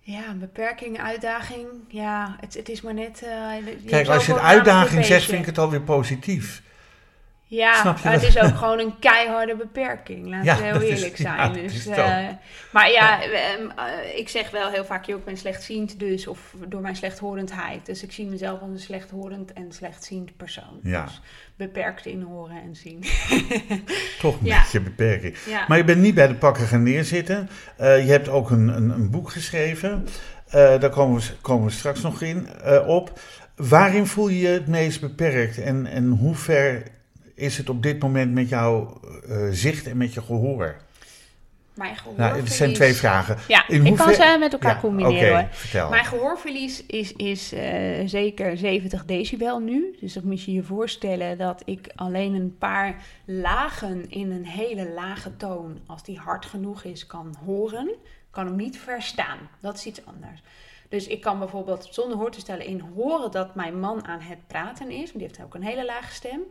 Ja, 0.08 0.30
een 0.30 0.40
beperking, 0.40 1.00
uitdaging. 1.02 1.68
Ja, 1.88 2.36
het, 2.40 2.54
het 2.54 2.70
is 2.70 2.82
maar 2.82 2.94
net... 2.94 3.22
eh, 3.24 3.76
Kijk, 3.86 4.08
als 4.08 4.26
je 4.26 4.34
het 4.34 4.42
uitdaging 4.42 5.06
zegt, 5.06 5.26
vind 5.26 5.40
ik 5.40 5.46
het 5.46 5.58
alweer 5.58 5.82
positief. 5.82 6.62
Ja, 7.48 7.96
je 8.04 8.10
het 8.10 8.24
is 8.24 8.40
ook 8.40 8.56
gewoon 8.58 8.80
een 8.80 9.00
keiharde 9.00 9.56
beperking. 9.56 10.28
Laten 10.30 10.46
Ja, 10.46 10.58
we 10.58 10.64
heel 10.64 10.82
is- 10.82 10.90
eerlijk 10.96 11.18
zijn. 11.18 11.36
ja, 11.38 11.50
dus, 11.50 11.86
eh, 11.88 12.18
maar 12.72 12.92
ja, 12.92 13.22
ehm, 13.24 13.70
eh, 13.76 14.18
ik 14.18 14.30
zeg 14.30 14.50
wel 14.52 14.70
heel 14.70 14.86
vaak, 14.86 15.06
joh, 15.06 15.18
ik 15.20 15.26
ben 15.26 15.38
slechtziend 15.38 16.00
dus, 16.00 16.28
of 16.28 16.54
door 16.68 16.82
mijn 16.82 16.96
slechthorendheid. 16.96 17.86
Dus 17.86 18.04
ik 18.04 18.12
zie 18.12 18.26
mezelf 18.26 18.62
als 18.62 18.70
een 18.70 18.80
slechthorend 18.80 19.54
en 19.54 19.72
slechtziend 19.72 20.38
persoon. 20.38 20.80
Dus 20.82 21.22
beperkt 21.56 22.06
in 22.06 22.22
horen 22.22 22.62
en 22.62 22.76
zien. 22.76 23.04
Toch 24.22 24.34
een 24.40 24.44
beetje 24.44 24.82
beperking. 24.82 25.36
Maar 25.68 25.78
je 25.78 25.84
bent 25.84 26.02
niet 26.02 26.16
bij 26.16 26.28
de 26.28 26.36
pakken 26.36 26.68
gaan 26.68 26.84
neerzitten. 26.84 27.50
Eh, 27.78 28.06
je 28.06 28.12
hebt 28.12 28.28
ook 28.30 28.50
een, 28.50 28.68
een, 28.68 28.90
een 28.90 29.10
boek 29.10 29.30
geschreven. 29.32 30.08
Daar 30.52 30.90
komen 30.90 31.20
we, 31.20 31.26
komen 31.42 31.66
we 31.66 31.72
straks 31.72 32.02
nog 32.02 32.22
in, 32.22 32.48
op. 32.86 33.20
Waarin 33.56 34.06
voel 34.08 34.28
je 34.28 34.40
je 34.40 34.48
het 34.48 34.68
meest 34.68 35.02
beperkt? 35.02 35.58
En, 35.62 35.86
en 35.86 36.08
hoe 36.10 36.36
ver 36.36 36.84
is 37.36 37.58
het 37.58 37.70
op 37.70 37.84
dit 37.84 38.02
moment 38.02 38.34
met 38.34 38.50
jouw 38.50 39.00
eh, 39.28 39.48
zicht 39.52 39.88
en 39.88 39.98
met 39.98 40.14
je 40.14 40.22
gehoor? 40.22 40.76
Mijn 41.74 41.96
gehoor 41.96 42.18
Nou, 42.18 42.40
het 42.40 42.52
zijn 42.52 42.74
twee 42.74 42.94
vragen. 42.94 43.38
Ja, 43.48 43.68
In 43.68 43.86
ik 43.86 43.96
kan 43.96 44.14
ze 44.14 44.38
met 44.40 44.54
elkaar 44.54 44.74
Ja, 44.74 44.80
combineren 44.80 45.50
vertel. 45.52 45.90
Mijn 45.90 46.06
gehoorverlies 46.06 46.86
is, 46.86 47.14
is 47.14 47.54
eh, 47.54 48.08
zeker 48.08 48.58
70 48.58 49.06
decibel 49.06 49.60
nu. 49.60 49.96
Dus 50.00 50.14
dat 50.14 50.24
moet 50.24 50.44
je 50.44 50.54
je 50.54 50.64
voorstellen 50.64 51.38
dat 51.38 51.62
ik 51.66 51.92
alleen 51.96 52.34
een 52.34 52.56
paar 52.58 53.04
lagen 53.26 54.10
in 54.10 54.32
een 54.32 54.46
hele 54.46 54.90
lage 54.90 55.36
toon, 55.38 55.80
als 55.86 56.04
die 56.04 56.18
hard 56.18 56.46
genoeg 56.46 56.84
is, 56.84 57.06
kan 57.06 57.36
horen. 57.46 57.96
Kan 58.32 58.46
hem 58.46 58.56
niet 58.56 58.78
verstaan. 58.78 59.38
Dat 59.60 59.76
is 59.76 59.86
iets 59.86 60.06
anders. 60.06 60.42
Dus 60.90 61.08
ik 61.08 61.22
kan 61.22 61.40
bijvoorbeeld 61.40 61.88
zonder 61.92 62.18
hoor 62.18 62.32
te 62.32 62.40
stellen 62.40 62.66
in 62.66 62.80
horen 62.96 63.32
dat 63.32 63.56
mijn 63.56 63.80
man 63.80 64.06
aan 64.06 64.22
het 64.22 64.48
praten 64.48 64.92
is. 64.92 65.12
Want 65.12 65.14
die 65.14 65.22
heeft 65.28 65.44
ook 65.44 65.56
een 65.56 65.64
hele 65.64 65.86
lage 65.86 66.14
stem. 66.14 66.42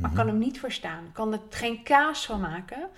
Maar 0.00 0.10
kan 0.10 0.26
hem 0.26 0.38
niet 0.38 0.58
verstaan. 0.58 1.10
Kan 1.12 1.32
er 1.32 1.40
geen 1.50 1.82
kaas 1.82 2.26
van 2.26 2.40
maken. 2.40 2.88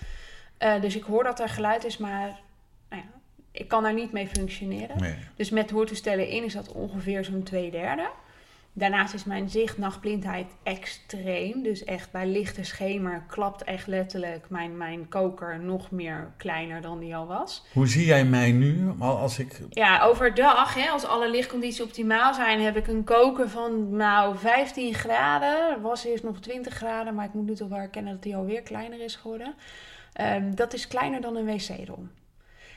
Eh, 0.58 0.80
dus 0.80 0.96
ik 0.96 1.02
hoor 1.02 1.24
dat 1.24 1.40
er 1.40 1.48
geluid 1.48 1.84
is, 1.84 1.96
maar 1.96 2.40
nou 2.88 3.02
ja, 3.02 3.20
ik 3.50 3.68
kan 3.68 3.82
daar 3.82 3.94
niet 3.94 4.12
mee 4.12 4.28
functioneren. 4.28 5.00
Nee. 5.00 5.14
Dus 5.36 5.50
met 5.50 5.70
hoortoestellen 5.70 6.28
in 6.28 6.44
is 6.44 6.52
dat 6.52 6.72
ongeveer 6.72 7.24
zo'n 7.24 7.42
twee 7.42 7.70
derde. 7.70 8.10
Daarnaast 8.74 9.14
is 9.14 9.24
mijn 9.24 9.48
zicht, 9.48 9.78
nachtblindheid 9.78 10.46
extreem. 10.62 11.62
Dus 11.62 11.84
echt 11.84 12.10
bij 12.10 12.26
lichte 12.26 12.64
schemer 12.64 13.24
klapt 13.28 13.64
echt 13.64 13.86
letterlijk 13.86 14.50
mijn, 14.50 14.76
mijn 14.76 15.08
koker 15.08 15.60
nog 15.60 15.90
meer 15.90 16.32
kleiner 16.36 16.80
dan 16.80 16.98
die 16.98 17.16
al 17.16 17.26
was. 17.26 17.64
Hoe 17.72 17.88
zie 17.88 18.04
jij 18.04 18.24
mij 18.24 18.52
nu? 18.52 18.92
Al 18.98 19.18
Als 19.18 19.38
ik, 19.38 19.60
Ja, 19.70 20.02
overdag, 20.02 20.74
hè, 20.74 20.88
als 20.88 21.04
alle 21.04 21.30
lichtcondities 21.30 21.82
optimaal 21.82 22.34
zijn, 22.34 22.60
heb 22.60 22.76
ik 22.76 22.86
een 22.86 23.04
koker 23.04 23.48
van 23.48 23.96
nou 23.96 24.36
15 24.38 24.94
graden. 24.94 25.80
Was 25.80 26.04
eerst 26.04 26.24
nog 26.24 26.40
20 26.40 26.74
graden, 26.74 27.14
maar 27.14 27.24
ik 27.24 27.34
moet 27.34 27.46
nu 27.46 27.54
toch 27.54 27.68
wel 27.68 27.78
herkennen 27.78 28.12
dat 28.12 28.22
die 28.22 28.36
alweer 28.36 28.62
kleiner 28.62 29.00
is 29.00 29.16
geworden. 29.16 29.54
Ehm, 30.12 30.54
dat 30.54 30.72
is 30.72 30.88
kleiner 30.88 31.20
dan 31.20 31.36
een 31.36 31.46
wc-rol. 31.46 32.06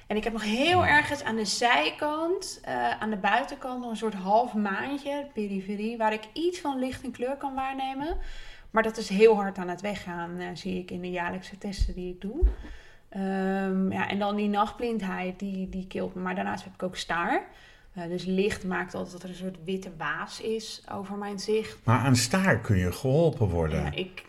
En 0.07 0.15
ik 0.15 0.23
heb 0.23 0.33
nog 0.33 0.43
heel 0.43 0.85
ergens 0.85 1.23
aan 1.23 1.35
de 1.35 1.45
zijkant, 1.45 2.59
eh, 2.63 2.89
aan 2.89 3.09
de 3.09 3.17
buitenkant, 3.17 3.81
nog 3.81 3.89
een 3.89 3.97
soort 3.97 4.13
half 4.13 4.53
maandje, 4.53 5.27
periferie, 5.33 5.97
waar 5.97 6.13
ik 6.13 6.27
iets 6.33 6.59
van 6.59 6.79
licht 6.79 7.03
en 7.03 7.11
kleur 7.11 7.37
kan 7.37 7.53
waarnemen. 7.53 8.17
Maar 8.71 8.83
dat 8.83 8.97
is 8.97 9.09
heel 9.09 9.35
hard 9.35 9.57
aan 9.57 9.69
het 9.69 9.81
weggaan, 9.81 10.37
eh, 10.37 10.47
zie 10.53 10.79
ik 10.79 10.91
in 10.91 11.01
de 11.01 11.11
jaarlijkse 11.11 11.57
testen 11.57 11.93
die 11.93 12.13
ik 12.13 12.21
doe. 12.21 12.39
Ehm, 13.09 13.91
ja, 13.91 14.09
en 14.09 14.19
dan 14.19 14.35
die 14.35 14.49
nachtblindheid, 14.49 15.39
die, 15.39 15.69
die 15.69 15.87
kilt 15.87 16.15
me. 16.15 16.21
Maar 16.21 16.35
daarnaast 16.35 16.63
heb 16.63 16.73
ik 16.73 16.83
ook 16.83 16.95
staar. 16.95 17.47
Eh, 17.93 18.07
dus 18.07 18.25
licht 18.25 18.63
maakt 18.63 18.93
altijd 18.93 19.13
dat 19.13 19.23
er 19.23 19.29
een 19.29 19.35
soort 19.35 19.57
witte 19.65 19.91
waas 19.97 20.41
is 20.41 20.83
over 20.91 21.17
mijn 21.17 21.39
zicht. 21.39 21.77
maar 21.83 21.99
aan 21.99 22.15
staar 22.15 22.59
kun 22.59 22.77
je 22.77 22.91
geholpen 22.91 23.47
worden. 23.47 23.81
Ja, 23.81 23.91
ik 23.91 24.23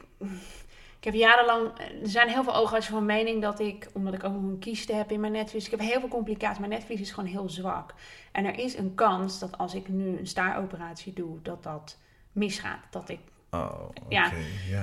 heb 1.06 1.14
jarenlang... 1.14 1.78
Er 2.02 2.08
zijn 2.08 2.28
heel 2.28 2.44
veel 2.44 2.56
oogartsen 2.56 2.92
van 2.92 3.04
mening 3.04 3.42
dat 3.42 3.60
ik... 3.60 3.88
Omdat 3.92 4.14
ik 4.14 4.24
ook 4.24 4.32
nog 4.32 4.42
een 4.42 4.58
kieste 4.58 4.94
heb 4.94 5.10
in 5.10 5.20
mijn 5.20 5.32
netvlies. 5.32 5.64
Ik 5.64 5.70
heb 5.70 5.80
heel 5.80 6.00
veel 6.00 6.08
complicaties. 6.08 6.58
Mijn 6.58 6.70
netvlies 6.70 7.00
is 7.00 7.10
gewoon 7.10 7.30
heel 7.30 7.48
zwak. 7.48 7.94
En 8.32 8.44
er 8.44 8.58
is 8.58 8.76
een 8.76 8.94
kans 8.94 9.38
dat 9.38 9.58
als 9.58 9.74
ik 9.74 9.88
nu 9.88 10.18
een 10.18 10.26
staaroperatie 10.26 11.12
doe... 11.12 11.42
Dat 11.42 11.62
dat 11.62 11.98
misgaat. 12.32 12.80
Dat 12.90 13.08
ik 13.08 13.20
Oh, 13.50 13.88
ja. 14.08 14.32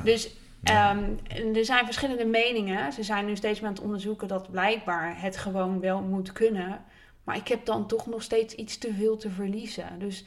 dus 0.04 0.36
ehm, 0.64 1.04
er 1.54 1.66
zijn 1.66 1.86
verschillende 1.86 2.26
meningen. 2.26 2.94
Ze 2.94 3.04
zijn 3.04 3.26
nu 3.26 3.36
steeds 3.36 3.60
meer 3.60 3.70
aan 3.70 3.76
het 3.76 3.84
onderzoeken 3.84 4.28
dat 4.28 4.52
blijkbaar 4.52 5.22
het 5.22 5.38
gewoon 5.38 5.80
wel 5.80 6.02
moet 6.02 6.32
kunnen. 6.32 6.84
Maar 7.24 7.36
ik 7.36 7.48
heb 7.48 7.66
dan 7.66 7.88
toch 7.88 8.06
nog 8.08 8.24
steeds 8.24 8.56
iets 8.56 8.78
te 8.78 8.94
veel 8.94 9.18
te 9.18 9.30
verliezen. 9.30 10.00
Dus 10.00 10.26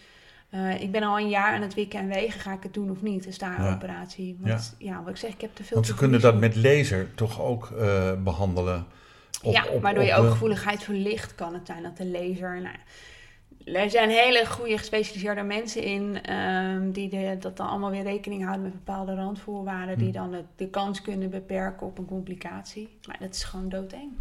eh, 0.57 0.83
ik 0.83 0.91
ben 0.93 1.03
al 1.03 1.19
een 1.19 1.29
jaar 1.29 1.55
aan 1.55 1.63
het 1.63 1.75
wikken 1.75 2.01
en 2.01 2.09
wegen. 2.09 2.41
Ga 2.41 2.53
ik 2.53 2.63
het 2.63 2.75
doen 2.75 2.91
of 2.91 3.03
niet? 3.03 3.27
Een 3.27 3.33
staaroperatie. 3.33 4.37
Want 4.41 4.75
ja. 4.79 4.99
wat 5.03 5.09
ik 5.09 5.17
zeg, 5.17 5.31
ik 5.33 5.41
heb 5.41 5.55
te 5.55 5.65
veel 5.65 5.75
Want 5.75 5.87
ze 5.87 5.95
kunnen 5.95 6.21
dat 6.21 6.39
met 6.41 6.57
laser 6.57 7.15
toch 7.15 7.41
ook 7.43 7.71
eh, 7.79 8.13
behandelen. 8.25 8.87
op- 9.43 9.53
ja, 9.53 9.65
op- 9.67 9.83
maar 9.83 9.95
door 9.95 10.05
je 10.05 10.19
op, 10.19 10.25
ooggevoeligheid 10.25 10.85
voor 10.85 10.95
licht 10.95 11.35
kan 11.35 11.55
het 11.55 11.67
zijn 11.67 11.83
dat 11.83 11.97
de 11.97 12.07
laser... 12.07 12.61
Nou, 12.61 12.75
er 13.85 13.91
zijn 13.91 14.09
hele 14.11 14.47
goede 14.47 14.79
gespecialiseerde 14.79 15.43
mensen 15.43 15.83
in 15.83 16.23
ehm, 16.23 16.91
die 16.91 17.09
de, 17.09 17.37
dat 17.41 17.57
dan 17.57 17.69
allemaal 17.69 17.91
weer 17.91 18.03
rekening 18.03 18.43
houden 18.43 18.63
met 18.63 18.73
bepaalde 18.73 19.15
randvoorwaarden, 19.15 19.99
die 19.99 20.07
Hm. 20.07 20.13
dan 20.13 20.35
de 20.57 20.69
kans 20.71 21.03
kunnen 21.03 21.31
beperken 21.31 21.87
op 21.87 21.99
een 21.99 22.05
complicatie. 22.07 22.99
Maar 23.07 23.17
dat 23.21 23.35
is 23.35 23.45
gewoon 23.45 23.69
doodeng. 23.69 24.13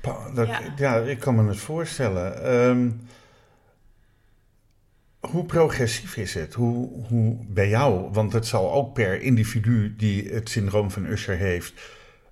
Pa- 0.00 0.30
dat- 0.34 0.46
Ja. 0.46 0.60
ja. 0.76 0.96
ik 0.96 1.18
kan 1.18 1.34
me 1.34 1.48
het 1.48 1.56
voorstellen. 1.58 2.44
Ehm, 2.44 2.90
hoe 5.30 5.44
progressief 5.44 6.16
is 6.16 6.34
het? 6.34 6.54
Hoe, 6.54 6.88
hoe 7.08 7.36
bij 7.48 7.68
jou? 7.68 8.08
Want 8.12 8.32
het 8.32 8.46
zal 8.46 8.72
ook 8.72 8.94
per 8.94 9.20
individu 9.22 9.94
die 9.96 10.28
het 10.32 10.48
syndroom 10.48 10.90
van 10.90 11.04
Usher 11.06 11.36
heeft 11.36 11.72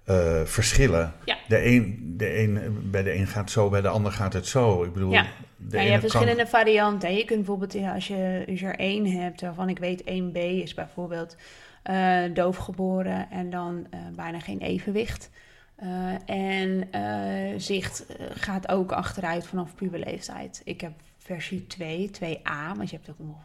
eh, 0.04 0.40
verschillen. 0.44 1.12
Ja. 1.24 1.36
De 1.48 1.64
een, 1.64 2.14
de 2.16 2.38
een, 2.38 2.60
bij 2.90 3.02
de 3.02 3.14
een 3.14 3.26
gaat 3.26 3.42
het 3.42 3.50
zo, 3.50 3.68
bij 3.68 3.80
de 3.80 3.88
ander 3.88 4.12
gaat 4.12 4.32
het 4.32 4.46
zo. 4.46 4.84
Ik 4.84 4.92
bedoel, 4.92 5.12
Ja. 5.12 5.26
de 5.56 5.76
Ja, 5.76 5.82
je 5.82 5.90
hebt 5.90 6.00
kan- 6.00 6.10
verschillende 6.10 6.46
varianten. 6.46 7.14
Je 7.14 7.24
kunt 7.24 7.38
bijvoorbeeld, 7.38 7.72
ja, 7.72 7.94
als 7.94 8.06
je 8.08 8.44
User 8.48 8.74
1 8.78 9.06
hebt, 9.06 9.40
waarvan 9.40 9.68
ik 9.68 9.78
weet 9.78 10.02
1B 10.04 10.36
is 10.36 10.74
bijvoorbeeld 10.74 11.36
eh 11.82 12.22
doofgeboren 12.34 13.30
en 13.30 13.50
dan 13.50 13.86
eh, 13.90 13.98
bijna 14.16 14.40
geen 14.40 14.60
evenwicht. 14.60 15.30
Eh, 15.76 15.88
en 16.26 16.88
eh, 16.90 17.54
zicht 17.56 18.06
gaat 18.34 18.68
ook 18.68 18.92
achteruit 18.92 19.46
vanaf 19.46 19.74
puberleeftijd. 19.74 20.60
Ik 20.64 20.80
heb 20.80 20.92
versie 21.22 21.66
2, 21.66 22.10
2A, 22.10 22.76
want 22.76 22.90
je 22.90 22.96
hebt 22.96 23.10
ook 23.10 23.26
nog 23.26 23.36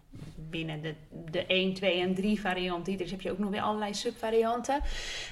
binnen 0.49 0.81
de, 0.81 0.93
de 1.31 1.45
1, 1.45 1.73
2 1.73 2.01
en 2.01 2.15
3 2.15 2.41
variant 2.41 2.85
die. 2.85 2.97
Dus 2.97 3.11
heb 3.11 3.21
je 3.21 3.31
ook 3.31 3.39
nog 3.39 3.49
weer 3.49 3.61
allerlei 3.61 3.93
subvarianten. 3.93 4.81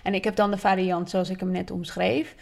En 0.04 0.14
ik 0.14 0.24
heb 0.24 0.36
dan 0.36 0.52
de 0.52 0.58
variant 0.58 1.10
zoals 1.10 1.30
ik 1.30 1.40
hem 1.40 1.52
net 1.52 1.72
omschreef. 1.72 2.36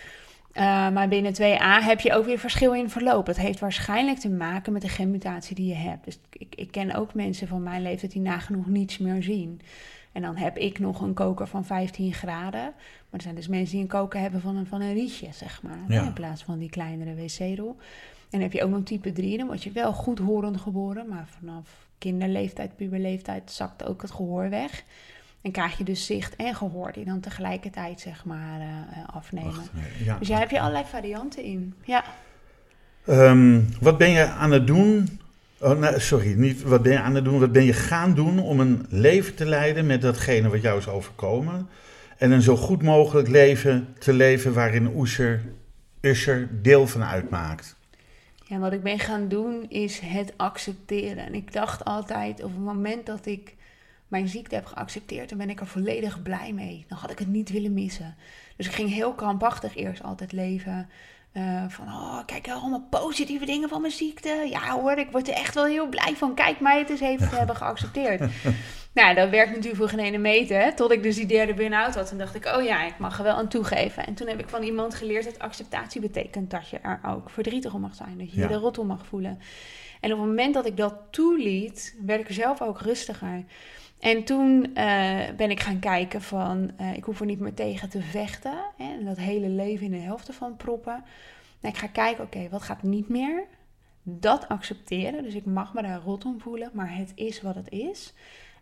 Uh, 0.53 0.63
maar 0.89 1.07
binnen 1.07 1.33
2a 1.33 1.85
heb 1.85 1.99
je 1.99 2.13
ook 2.13 2.25
weer 2.25 2.39
verschil 2.39 2.73
in 2.73 2.89
verloop. 2.89 3.27
Het 3.27 3.37
heeft 3.37 3.59
waarschijnlijk 3.59 4.19
te 4.19 4.29
maken 4.29 4.73
met 4.73 4.81
de 4.81 4.89
genmutatie 4.89 5.55
die 5.55 5.67
je 5.67 5.75
hebt. 5.75 6.05
Dus 6.05 6.19
ik, 6.31 6.55
ik 6.55 6.71
ken 6.71 6.95
ook 6.95 7.13
mensen 7.13 7.47
van 7.47 7.63
mijn 7.63 7.81
leeftijd 7.81 8.11
die 8.11 8.21
nagenoeg 8.21 8.67
niets 8.67 8.97
meer 8.97 9.23
zien. 9.23 9.61
En 10.11 10.21
dan 10.21 10.35
heb 10.35 10.57
ik 10.57 10.79
nog 10.79 11.01
een 11.01 11.13
koker 11.13 11.47
van 11.47 11.65
15 11.65 12.13
graden. 12.13 12.61
Maar 12.61 13.19
er 13.19 13.21
zijn 13.21 13.35
dus 13.35 13.47
mensen 13.47 13.71
die 13.71 13.81
een 13.81 13.87
koker 13.87 14.19
hebben 14.19 14.41
van 14.41 14.55
een, 14.55 14.65
van 14.65 14.81
een 14.81 14.93
rietje, 14.93 15.27
zeg 15.31 15.61
maar. 15.61 15.83
Ja. 15.87 16.03
In 16.03 16.13
plaats 16.13 16.43
van 16.43 16.59
die 16.59 16.69
kleinere 16.69 17.15
wc-rol. 17.15 17.77
En 18.33 18.41
heb 18.41 18.53
je 18.53 18.63
ook 18.63 18.69
nog 18.69 18.83
type 18.83 19.11
3. 19.11 19.37
Dan 19.37 19.47
word 19.47 19.63
je 19.63 19.71
wel 19.71 19.93
goed 19.93 20.19
horend 20.19 20.61
geboren. 20.61 21.07
Maar 21.07 21.27
vanaf 21.39 21.87
kinderleeftijd, 21.97 22.75
puberleeftijd, 22.75 23.51
zakt 23.51 23.85
ook 23.85 24.01
het 24.01 24.11
gehoor 24.11 24.49
weg. 24.49 24.83
En 25.41 25.51
krijg 25.51 25.77
je 25.77 25.83
dus 25.83 26.05
zicht 26.05 26.35
en 26.35 26.55
gehoor 26.55 26.91
die 26.91 27.05
dan 27.05 27.19
tegelijkertijd, 27.19 27.99
zeg 27.99 28.25
maar, 28.25 28.59
uh, 28.59 29.15
afnemen. 29.15 29.55
Wacht, 29.55 29.73
nee, 29.73 30.05
ja. 30.05 30.17
Dus 30.17 30.27
daar 30.27 30.39
heb 30.39 30.49
je 30.49 30.59
allerlei 30.59 30.85
varianten 30.85 31.43
in. 31.43 31.73
Ja. 31.83 32.03
Ehm, 33.05 33.61
wat 33.79 33.97
ben 33.97 34.09
je 34.09 34.25
aan 34.25 34.51
het 34.51 34.67
doen? 34.67 35.19
Oh, 35.59 35.79
nee, 35.79 35.99
sorry, 35.99 36.33
niet 36.33 36.61
wat 36.61 36.81
ben 36.81 36.91
je 36.91 36.99
aan 36.99 37.15
het 37.15 37.23
doen. 37.23 37.39
Wat 37.39 37.51
ben 37.51 37.63
je 37.63 37.73
gaan 37.73 38.13
doen 38.13 38.39
om 38.39 38.59
een 38.59 38.85
leven 38.89 39.35
te 39.35 39.45
leiden 39.45 39.85
met 39.85 40.01
datgene 40.01 40.49
wat 40.49 40.61
jou 40.61 40.77
is 40.77 40.87
overkomen? 40.87 41.69
En 42.17 42.31
een 42.31 42.41
zo 42.41 42.55
goed 42.55 42.83
mogelijk 42.83 43.27
leven 43.27 43.87
te 43.99 44.13
leven 44.13 44.53
waarin 44.53 44.99
Usher, 44.99 45.41
Usher 46.01 46.49
deel 46.61 46.87
van 46.87 47.03
uitmaakt. 47.03 47.81
Ja, 48.43 48.57
wat 48.57 48.73
ik 48.73 48.83
ben 48.83 48.99
gaan 48.99 49.27
doen 49.27 49.69
is 49.69 49.99
het 49.99 50.33
accepteren. 50.37 51.25
En 51.25 51.33
ik 51.33 51.53
dacht 51.53 51.85
altijd, 51.85 52.43
op 52.43 52.51
het 52.51 52.59
moment 52.63 53.05
dat 53.05 53.25
ik 53.25 53.55
mijn 54.07 54.27
ziekte 54.27 54.55
heb 54.55 54.65
geaccepteerd, 54.65 55.29
dan 55.29 55.37
ben 55.37 55.49
ik 55.49 55.59
er 55.59 55.67
volledig 55.67 56.21
blij 56.21 56.53
mee. 56.53 56.85
Dan 56.87 56.97
had 56.97 57.11
ik 57.11 57.19
het 57.19 57.27
niet 57.27 57.49
willen 57.49 57.73
missen. 57.73 58.15
Dus 58.57 58.65
ik 58.65 58.73
ging 58.73 58.89
heel 58.89 59.13
krampachtig 59.13 59.75
eerst 59.75 60.03
altijd 60.03 60.31
leven. 60.31 60.89
Uh, 61.37 61.63
van, 61.67 61.87
oh, 61.87 62.19
kijk, 62.25 62.49
allemaal 62.49 62.87
positieve 62.89 63.45
dingen 63.45 63.69
van 63.69 63.81
mijn 63.81 63.93
ziekte. 63.93 64.47
Ja 64.49 64.79
hoor, 64.79 64.97
ik 64.97 65.11
word 65.11 65.27
er 65.27 65.33
echt 65.33 65.55
wel 65.55 65.65
heel 65.65 65.87
blij 65.87 66.15
van. 66.15 66.33
Kijk 66.35 66.59
mij 66.59 66.79
het 66.79 66.89
eens 66.89 66.99
even 66.99 67.29
te 67.29 67.35
hebben 67.41 67.55
geaccepteerd. 67.55 68.19
nou, 68.93 69.15
dat 69.15 69.29
werkt 69.29 69.49
natuurlijk 69.49 69.75
voor 69.75 69.89
geen 69.89 69.99
ene 69.99 70.17
meter. 70.17 70.61
Hè? 70.61 70.73
Tot 70.73 70.91
ik 70.91 71.03
dus 71.03 71.15
die 71.15 71.25
derde 71.25 71.53
burn-out 71.53 71.95
had. 71.95 72.07
Toen 72.07 72.17
dacht 72.17 72.35
ik, 72.35 72.45
oh 72.45 72.63
ja, 72.63 72.83
ik 72.85 72.97
mag 72.97 73.17
er 73.17 73.23
wel 73.23 73.35
aan 73.35 73.47
toegeven. 73.47 74.05
En 74.05 74.13
toen 74.13 74.27
heb 74.27 74.39
ik 74.39 74.49
van 74.49 74.63
iemand 74.63 74.95
geleerd 74.95 75.25
dat 75.25 75.39
acceptatie 75.39 76.01
betekent 76.01 76.49
dat 76.51 76.69
je 76.69 76.77
er 76.77 76.99
ook 77.05 77.29
verdrietig 77.29 77.73
om 77.73 77.81
mag 77.81 77.95
zijn. 77.95 78.17
Dat 78.17 78.31
je 78.33 78.39
Ja. 78.39 78.47
je 78.47 78.53
er 78.53 78.59
rot 78.59 78.77
om 78.77 78.87
mag 78.87 79.05
voelen. 79.05 79.39
En 79.99 80.11
op 80.13 80.19
het 80.19 80.27
moment 80.27 80.53
dat 80.53 80.65
ik 80.65 80.77
dat 80.77 80.95
toeliet, 81.09 81.95
werd 82.05 82.29
ik 82.29 82.35
zelf 82.35 82.61
ook 82.61 82.81
rustiger. 82.81 83.43
En 84.03 84.23
toen 84.23 84.75
eh, 84.75 85.19
ben 85.37 85.51
ik 85.51 85.59
gaan 85.59 85.79
kijken 85.79 86.21
van, 86.21 86.71
eh, 86.77 86.93
ik 86.93 87.03
hoef 87.03 87.19
er 87.19 87.25
niet 87.25 87.39
meer 87.39 87.53
tegen 87.53 87.89
te 87.89 88.01
vechten. 88.01 88.53
Hè, 88.77 88.83
en 88.83 89.05
dat 89.05 89.17
hele 89.17 89.49
leven 89.49 89.85
in 89.85 89.91
de 89.91 89.97
helft 89.97 90.27
ervan 90.27 90.55
proppen. 90.55 91.03
En 91.61 91.69
ik 91.69 91.77
ga 91.77 91.87
kijken, 91.87 92.23
oké, 92.23 92.49
wat 92.49 92.61
gaat 92.61 92.83
niet 92.83 93.09
meer? 93.09 93.43
Dat 94.03 94.47
accepteren. 94.47 95.23
Dus 95.23 95.33
ik 95.33 95.45
mag 95.45 95.73
me 95.73 95.81
daar 95.81 96.01
rot 96.01 96.25
om 96.25 96.39
voelen, 96.39 96.69
maar 96.73 96.95
het 96.95 97.11
is 97.15 97.41
wat 97.41 97.55
het 97.55 97.69
is. 97.69 98.13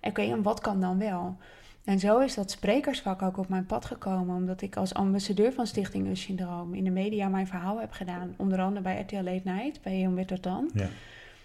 Oké, 0.01 0.21
en 0.21 0.41
wat 0.41 0.59
kan 0.59 0.81
dan 0.81 0.97
wel? 0.97 1.37
En 1.83 1.99
zo 1.99 2.19
is 2.19 2.33
dat 2.33 2.51
sprekersvak 2.51 3.21
ook 3.21 3.37
op 3.37 3.49
mijn 3.49 3.65
pad 3.65 3.85
gekomen, 3.85 4.35
omdat 4.35 4.61
ik 4.61 4.75
als 4.75 4.93
ambassadeur 4.93 5.53
van 5.53 5.67
Stichting 5.67 6.07
US 6.07 6.21
Syndroom 6.21 6.73
in 6.73 6.83
de 6.83 6.89
media 6.89 7.27
mijn 7.27 7.47
verhaal 7.47 7.79
heb 7.79 7.91
gedaan. 7.91 8.33
Onder 8.37 8.61
andere 8.61 8.81
bij 8.81 9.01
RTL 9.01 9.15
Late 9.15 9.41
Night, 9.43 9.81
bij 9.81 9.99
Jan 9.99 10.15
Wittertan. 10.15 10.69
Ja. 10.73 10.87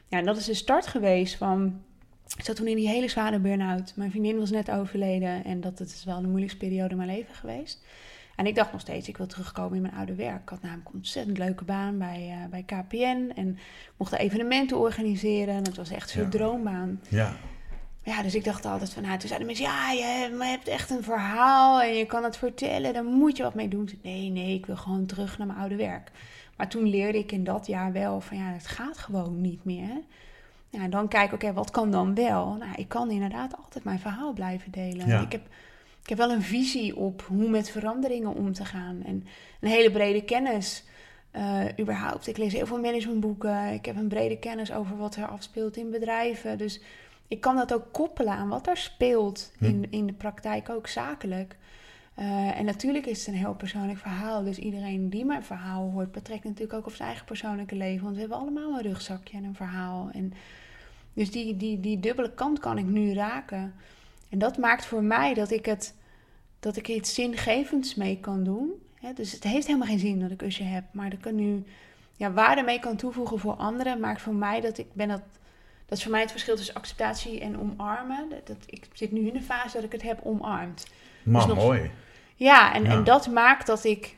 Ja, 0.08 0.18
en 0.18 0.24
dat 0.24 0.36
is 0.36 0.44
de 0.44 0.54
start 0.54 0.86
geweest 0.86 1.36
van. 1.36 1.80
Ik 2.36 2.44
zat 2.44 2.56
toen 2.56 2.66
in 2.66 2.76
die 2.76 2.88
hele 2.88 3.08
zware 3.08 3.38
burn-out. 3.38 3.92
Mijn 3.96 4.10
vriendin 4.10 4.38
was 4.38 4.50
net 4.50 4.70
overleden 4.70 5.44
en 5.44 5.60
dat 5.60 5.78
het 5.78 5.88
is 5.88 6.04
wel 6.04 6.20
de 6.20 6.26
moeilijkste 6.26 6.58
periode 6.58 6.90
in 6.90 6.96
mijn 6.96 7.08
leven 7.08 7.34
geweest. 7.34 7.84
En 8.36 8.46
ik 8.46 8.54
dacht 8.54 8.72
nog 8.72 8.80
steeds, 8.80 9.08
ik 9.08 9.16
wil 9.16 9.26
terugkomen 9.26 9.76
in 9.76 9.82
mijn 9.82 9.94
oude 9.94 10.14
werk. 10.14 10.42
Ik 10.42 10.48
had 10.48 10.62
namelijk 10.62 10.88
een 10.88 10.94
ontzettend 10.94 11.38
leuke 11.38 11.64
baan 11.64 11.98
bij, 11.98 12.28
uh, 12.42 12.46
bij 12.50 12.62
KPN 12.62 13.32
en 13.36 13.58
mocht 13.96 14.12
evenementen 14.12 14.78
organiseren. 14.78 15.54
En 15.54 15.62
het 15.64 15.76
was 15.76 15.90
echt 15.90 16.10
zo'n 16.10 16.22
Ja. 16.22 16.28
droombaan. 16.28 17.00
Ja. 17.08 17.36
Ja, 18.02 18.22
dus 18.22 18.34
ik 18.34 18.44
dacht 18.44 18.64
altijd 18.66 18.92
van, 18.92 19.02
nou, 19.02 19.18
toen 19.18 19.28
zeiden 19.28 19.46
mensen, 19.46 19.66
ja, 19.66 19.90
je 19.92 20.36
hebt 20.38 20.68
echt 20.68 20.90
een 20.90 21.02
verhaal 21.02 21.82
en 21.82 21.94
je 21.94 22.06
kan 22.06 22.24
het 22.24 22.36
vertellen, 22.36 22.92
daar 22.92 23.04
moet 23.04 23.36
je 23.36 23.42
wat 23.42 23.54
mee 23.54 23.68
doen. 23.68 23.88
Nee, 24.02 24.30
nee, 24.30 24.54
ik 24.54 24.66
wil 24.66 24.76
gewoon 24.76 25.06
terug 25.06 25.38
naar 25.38 25.46
mijn 25.46 25.58
oude 25.58 25.76
werk. 25.76 26.10
Maar 26.56 26.68
toen 26.68 26.86
leerde 26.88 27.18
ik 27.18 27.32
in 27.32 27.44
dat 27.44 27.66
jaar 27.66 27.92
wel 27.92 28.20
van, 28.20 28.36
ja, 28.36 28.44
het 28.52 28.66
gaat 28.66 28.98
gewoon 28.98 29.40
niet 29.40 29.64
meer. 29.64 30.00
En 30.82 30.90
dan 30.90 31.08
kijk, 31.08 31.32
oké, 31.32 31.52
wat 31.52 31.70
kan 31.70 31.90
dan 31.90 32.14
wel? 32.14 32.54
Nou, 32.54 32.72
ik 32.76 32.88
kan 32.88 33.10
inderdaad 33.10 33.56
altijd 33.56 33.84
mijn 33.84 33.98
verhaal 33.98 34.32
blijven 34.32 34.70
delen. 34.70 35.06
Ja. 35.06 35.20
Ik, 35.20 35.32
heb, 35.32 35.46
ik 36.02 36.08
heb 36.08 36.18
wel 36.18 36.30
een 36.30 36.42
visie 36.42 36.96
op 36.96 37.22
hoe 37.22 37.48
met 37.48 37.70
veranderingen 37.70 38.34
om 38.34 38.52
te 38.52 38.64
gaan. 38.64 39.02
En 39.04 39.26
een 39.60 39.68
hele 39.68 39.90
brede 39.90 40.24
kennis 40.24 40.84
eh, 41.30 41.64
überhaupt. 41.80 42.26
Ik 42.26 42.36
lees 42.36 42.52
heel 42.52 42.66
veel 42.66 42.80
managementboeken. 42.80 43.72
Ik 43.72 43.84
heb 43.86 43.96
een 43.96 44.08
brede 44.08 44.38
kennis 44.38 44.72
over 44.72 44.96
wat 44.96 45.16
er 45.16 45.26
afspeelt 45.26 45.76
in 45.76 45.90
bedrijven. 45.90 46.58
Dus 46.58 46.80
ik 47.28 47.40
kan 47.40 47.56
dat 47.56 47.74
ook 47.74 47.92
koppelen 47.92 48.32
aan 48.32 48.48
wat 48.48 48.66
er 48.66 48.76
speelt 48.76 49.52
Hm. 49.58 49.64
in, 49.64 49.86
in 49.90 50.06
de 50.06 50.12
praktijk, 50.12 50.68
ook 50.68 50.86
zakelijk. 50.86 51.56
Eh, 52.14 52.58
en 52.58 52.64
natuurlijk 52.64 53.06
is 53.06 53.18
het 53.18 53.26
een 53.26 53.40
heel 53.40 53.54
persoonlijk 53.54 53.98
verhaal. 53.98 54.44
Dus 54.44 54.58
iedereen 54.58 55.10
die 55.10 55.24
mijn 55.24 55.42
verhaal 55.42 55.90
hoort, 55.90 56.12
betrekt 56.12 56.44
natuurlijk 56.44 56.72
ook 56.72 56.86
op 56.86 56.94
zijn 56.94 57.08
eigen 57.08 57.26
persoonlijke 57.26 57.74
leven. 57.74 58.02
Want 58.02 58.14
we 58.14 58.20
hebben 58.20 58.38
allemaal 58.38 58.72
een 58.72 58.82
rugzakje 58.82 59.36
en 59.36 59.44
een 59.44 59.54
verhaal. 59.54 60.08
En 60.12 60.32
dus 61.16 61.30
die, 61.30 61.56
die, 61.56 61.80
die 61.80 62.00
dubbele 62.00 62.34
kant 62.34 62.58
kan 62.58 62.78
ik 62.78 62.84
nu 62.84 63.12
raken. 63.14 63.74
En 64.28 64.38
dat 64.38 64.58
maakt 64.58 64.86
voor 64.86 65.02
mij 65.02 65.34
dat 65.34 65.50
ik, 65.50 65.66
het, 65.66 65.94
dat 66.60 66.76
ik 66.76 66.88
iets 66.88 67.14
zingevends 67.14 67.94
mee 67.94 68.18
kan 68.20 68.44
doen. 68.44 68.70
Hè, 68.94 69.12
dus 69.12 69.32
het 69.32 69.42
heeft 69.44 69.66
helemaal 69.66 69.88
geen 69.88 69.98
zin 69.98 70.20
dat 70.20 70.30
ik 70.30 70.42
usje 70.42 70.62
heb. 70.62 70.84
Maar 70.92 71.10
dat 71.10 71.18
ik 71.18 71.26
er 71.26 71.32
nu 71.32 71.64
ja, 72.16 72.32
waarde 72.32 72.62
mee 72.62 72.80
kan 72.80 72.96
toevoegen 72.96 73.38
voor 73.38 73.54
anderen, 73.54 74.00
maakt 74.00 74.22
voor 74.22 74.34
mij 74.34 74.60
dat 74.60 74.78
ik 74.78 74.86
ben 74.92 75.08
dat. 75.08 75.22
Dat 75.86 75.98
is 75.98 76.02
voor 76.04 76.12
mij 76.12 76.20
het 76.20 76.30
verschil 76.30 76.56
tussen 76.56 76.74
acceptatie 76.74 77.40
en 77.40 77.58
omarmen. 77.60 78.28
Dat, 78.28 78.46
dat, 78.46 78.56
ik 78.66 78.88
zit 78.92 79.12
nu 79.12 79.26
in 79.26 79.32
de 79.32 79.42
fase 79.42 79.74
dat 79.74 79.84
ik 79.84 79.92
het 79.92 80.02
heb 80.02 80.20
omarmd. 80.22 80.86
Maar 81.22 81.46
nog- 81.48 81.56
mooi. 81.56 81.90
Ja, 82.34 82.74
en, 82.74 82.84
Ja. 82.84 82.90
en 82.90 83.04
dat 83.04 83.26
maakt 83.28 83.66
dat 83.66 83.84
ik 83.84 84.16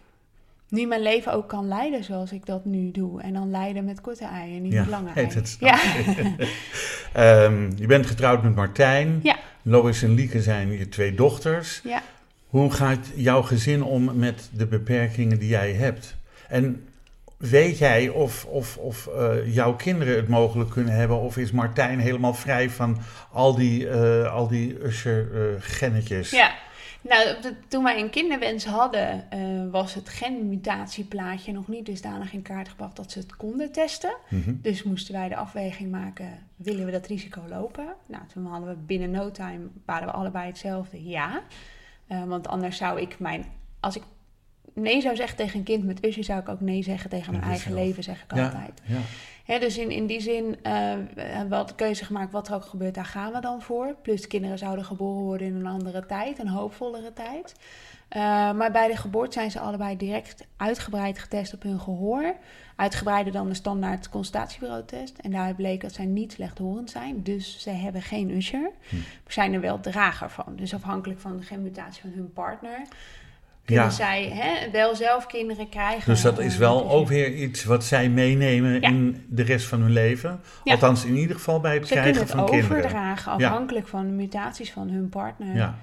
nu 0.68 0.87
mijn 0.87 1.02
leven 1.02 1.33
ook 1.33 1.48
kan 1.48 1.68
leiden 1.68 2.04
zoals 2.04 2.33
ik 2.33 2.46
dat 2.46 2.64
nu 2.64 2.90
doe. 2.90 3.22
En 3.22 3.33
dan 3.33 3.50
leiden 3.50 3.85
met 3.85 4.00
korte 4.00 4.24
ei 4.24 4.57
en 4.57 4.62
niet 4.62 4.72
Ja, 4.72 4.81
met 4.81 4.88
lange 4.88 5.11
nee, 5.14 5.24
ei. 5.24 5.35
dat 5.35 5.48
snap 5.48 5.70
Ja. 5.70 5.78
Ehm, 7.12 7.70
je 7.76 7.87
bent 7.87 8.07
getrouwd 8.07 8.42
met 8.42 8.54
Martijn. 8.54 9.20
Ja. 9.22 9.37
Lois 9.62 10.02
en 10.02 10.14
Lieke 10.14 10.42
zijn 10.42 10.72
je 10.78 10.88
twee 10.88 11.14
dochters. 11.14 11.81
ja. 11.85 12.02
Hoe 12.48 12.70
gaat 12.72 13.07
jouw 13.14 13.42
gezin 13.42 13.83
om 13.83 14.18
met 14.18 14.48
de 14.52 14.66
beperkingen 14.66 15.38
die 15.38 15.48
jij 15.48 15.72
hebt? 15.72 16.16
En 16.48 16.85
weet 17.37 17.78
jij 17.78 18.09
of, 18.09 18.44
of, 18.44 18.76
of 18.76 19.07
eh, 19.07 19.54
jouw 19.54 19.74
kinderen 19.74 20.16
het 20.16 20.28
mogelijk 20.28 20.70
kunnen 20.70 20.94
hebben? 20.94 21.20
Of 21.20 21.37
is 21.37 21.50
Martijn 21.50 21.98
helemaal 21.98 22.35
vrij 22.35 22.70
van 22.70 22.98
al 23.33 23.54
die, 23.54 23.88
eh 23.88 24.33
al 24.33 24.48
die 24.48 24.85
usher-gennetjes? 24.85 26.31
Ja, 26.31 26.50
nou, 27.00 27.37
toen 27.68 27.82
wij 27.84 28.00
een 28.00 28.11
kinderwens 28.11 28.64
hadden, 28.64 29.30
eh, 29.30 29.40
was 29.70 29.94
het 29.94 30.08
genmutatieplaatje 30.08 31.52
nog 31.52 31.68
niet 31.68 31.87
dusdanig 31.87 32.32
in 32.32 32.42
kaart 32.42 32.68
gebracht 32.68 32.96
dat 32.96 33.12
ze 33.12 33.18
het 33.18 33.37
konden 33.37 33.72
testen. 33.72 34.16
Mhm. 34.28 34.54
Dus 34.62 34.82
moesten 34.82 35.14
wij 35.14 35.28
de 35.28 35.37
afweging 35.37 35.90
maken, 35.90 36.28
willen 36.56 36.84
we 36.84 36.90
dat 36.90 37.06
risico 37.06 37.42
lopen? 37.48 37.87
Nou, 38.06 38.22
toen 38.32 38.46
hadden 38.46 38.68
we 38.68 38.76
binnen 38.76 39.11
no 39.11 39.30
time, 39.30 39.66
waren 39.84 40.06
we 40.06 40.12
allebei 40.12 40.46
hetzelfde, 40.46 41.04
ja. 41.04 41.42
Eh, 42.06 42.24
want 42.24 42.48
anders 42.48 42.76
zou 42.76 43.00
ik 43.00 43.18
mijn, 43.18 43.44
als 43.80 43.96
ik 43.96 44.02
nee 44.74 45.00
zou 45.00 45.16
zeggen 45.16 45.37
tegen 45.37 45.58
een 45.58 45.64
kind 45.64 45.84
met 45.84 46.04
usje, 46.04 46.22
zou 46.22 46.40
ik 46.40 46.48
ook 46.48 46.61
nee 46.61 46.82
zeggen 46.82 47.11
tegen 47.11 47.32
mijn 47.32 47.44
eigen 47.44 47.74
leven, 47.74 48.02
zeg 48.02 48.22
ik 48.22 48.34
Ja, 48.34 48.44
altijd. 48.44 48.80
ja. 48.84 48.98
Dus 49.56 49.78
in, 49.78 49.90
in 49.90 50.06
die 50.06 50.20
zin 50.20 50.56
hebben 50.62 51.08
we 51.14 51.46
wel 51.48 51.66
de 51.66 51.74
keuze 51.74 52.04
gemaakt, 52.04 52.32
wat 52.32 52.48
er 52.48 52.54
ook 52.54 52.64
gebeurt, 52.64 52.94
daar 52.94 53.04
gaan 53.04 53.32
we 53.32 53.40
dan 53.40 53.62
voor. 53.62 53.96
Plus 54.02 54.26
kinderen 54.26 54.58
zouden 54.58 54.84
geboren 54.84 55.22
worden 55.22 55.46
in 55.46 55.54
een 55.54 55.66
andere 55.66 56.06
tijd, 56.06 56.38
een 56.38 56.48
hoopvollere 56.48 57.12
tijd. 57.12 57.54
Eh, 58.08 58.20
maar 58.52 58.70
bij 58.70 58.88
de 58.88 58.96
geboorte 58.96 59.32
zijn 59.32 59.50
ze 59.50 59.61
allebei 59.61 59.96
direct 59.96 60.46
uitgebreid 60.56 61.18
getest 61.18 61.54
op 61.54 61.62
hun 61.62 61.80
gehoor. 61.80 62.34
Uitgebreider 62.76 63.32
dan 63.32 63.48
de 63.48 63.54
standaard 63.54 64.08
consultatiebureau-test. 64.08 65.18
En 65.18 65.30
daaruit 65.30 65.56
bleek 65.56 65.80
dat 65.80 65.92
zij 65.92 66.04
niet 66.04 66.32
slechthorend 66.32 66.90
zijn, 66.90 67.22
dus 67.22 67.62
ze 67.62 67.70
hebben 67.70 68.02
geen 68.02 68.30
usher. 68.30 68.70
Hm. 68.88 68.96
Maar 68.96 69.32
zijn 69.32 69.52
er 69.52 69.61
wel 69.61 69.80
drager 69.80 70.30
van. 70.30 70.56
Dus 70.56 70.74
afhankelijk 70.74 71.20
van 71.20 71.37
de 71.37 71.42
genmutatie 71.42 72.00
van 72.00 72.11
hun 72.11 72.32
partner... 72.32 72.82
kunnen 73.68 73.85
Ja. 73.85 73.90
zij 73.90 74.31
hè, 74.35 74.70
wel 74.70 74.94
zelf 74.96 75.26
kinderen 75.26 75.68
krijgen. 75.68 76.11
Dus 76.12 76.22
dat 76.22 76.38
is 76.38 76.57
wel 76.57 76.90
ook 76.90 77.09
weer 77.09 77.35
iets 77.35 77.64
wat 77.64 77.85
zij 77.85 78.09
meenemen 78.09 78.81
Ja. 78.81 78.88
in 78.88 79.24
de 79.28 79.42
rest 79.42 79.66
van 79.66 79.81
hun 79.81 79.92
leven. 79.92 80.40
Ja. 80.64 80.72
Althans, 80.72 81.04
in 81.04 81.16
ieder 81.16 81.37
geval 81.37 81.61
bij 81.61 81.74
het 81.74 81.87
Ze 81.88 81.94
kunnen 81.94 82.12
krijgen 82.12 82.33
het 82.33 82.40
van 82.40 82.50
kinderen. 82.50 82.76
overdragen 82.76 83.33
afhankelijk 83.33 83.87
van 83.87 84.07
de 84.07 84.12
mutaties 84.12 84.72
van 84.72 84.88
hun 84.88 85.09
partner. 85.09 85.57
Ja. 85.57 85.78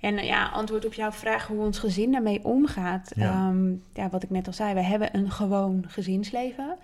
En 0.00 0.18
eh, 0.18 0.24
ja, 0.26 0.46
antwoord 0.48 0.86
op 0.86 0.92
jouw 0.94 1.12
vraag 1.12 1.46
hoe 1.46 1.64
ons 1.64 1.78
gezin 1.78 2.12
daarmee 2.12 2.44
omgaat. 2.44 3.12
Ja. 3.14 3.52
Ja, 3.94 4.08
wat 4.10 4.22
ik 4.22 4.30
net 4.30 4.46
al 4.46 4.52
zei, 4.52 4.74
we 4.74 4.82
hebben 4.82 5.08
een 5.16 5.30
gewoon 5.30 5.84
gezinsleven. 5.88 6.76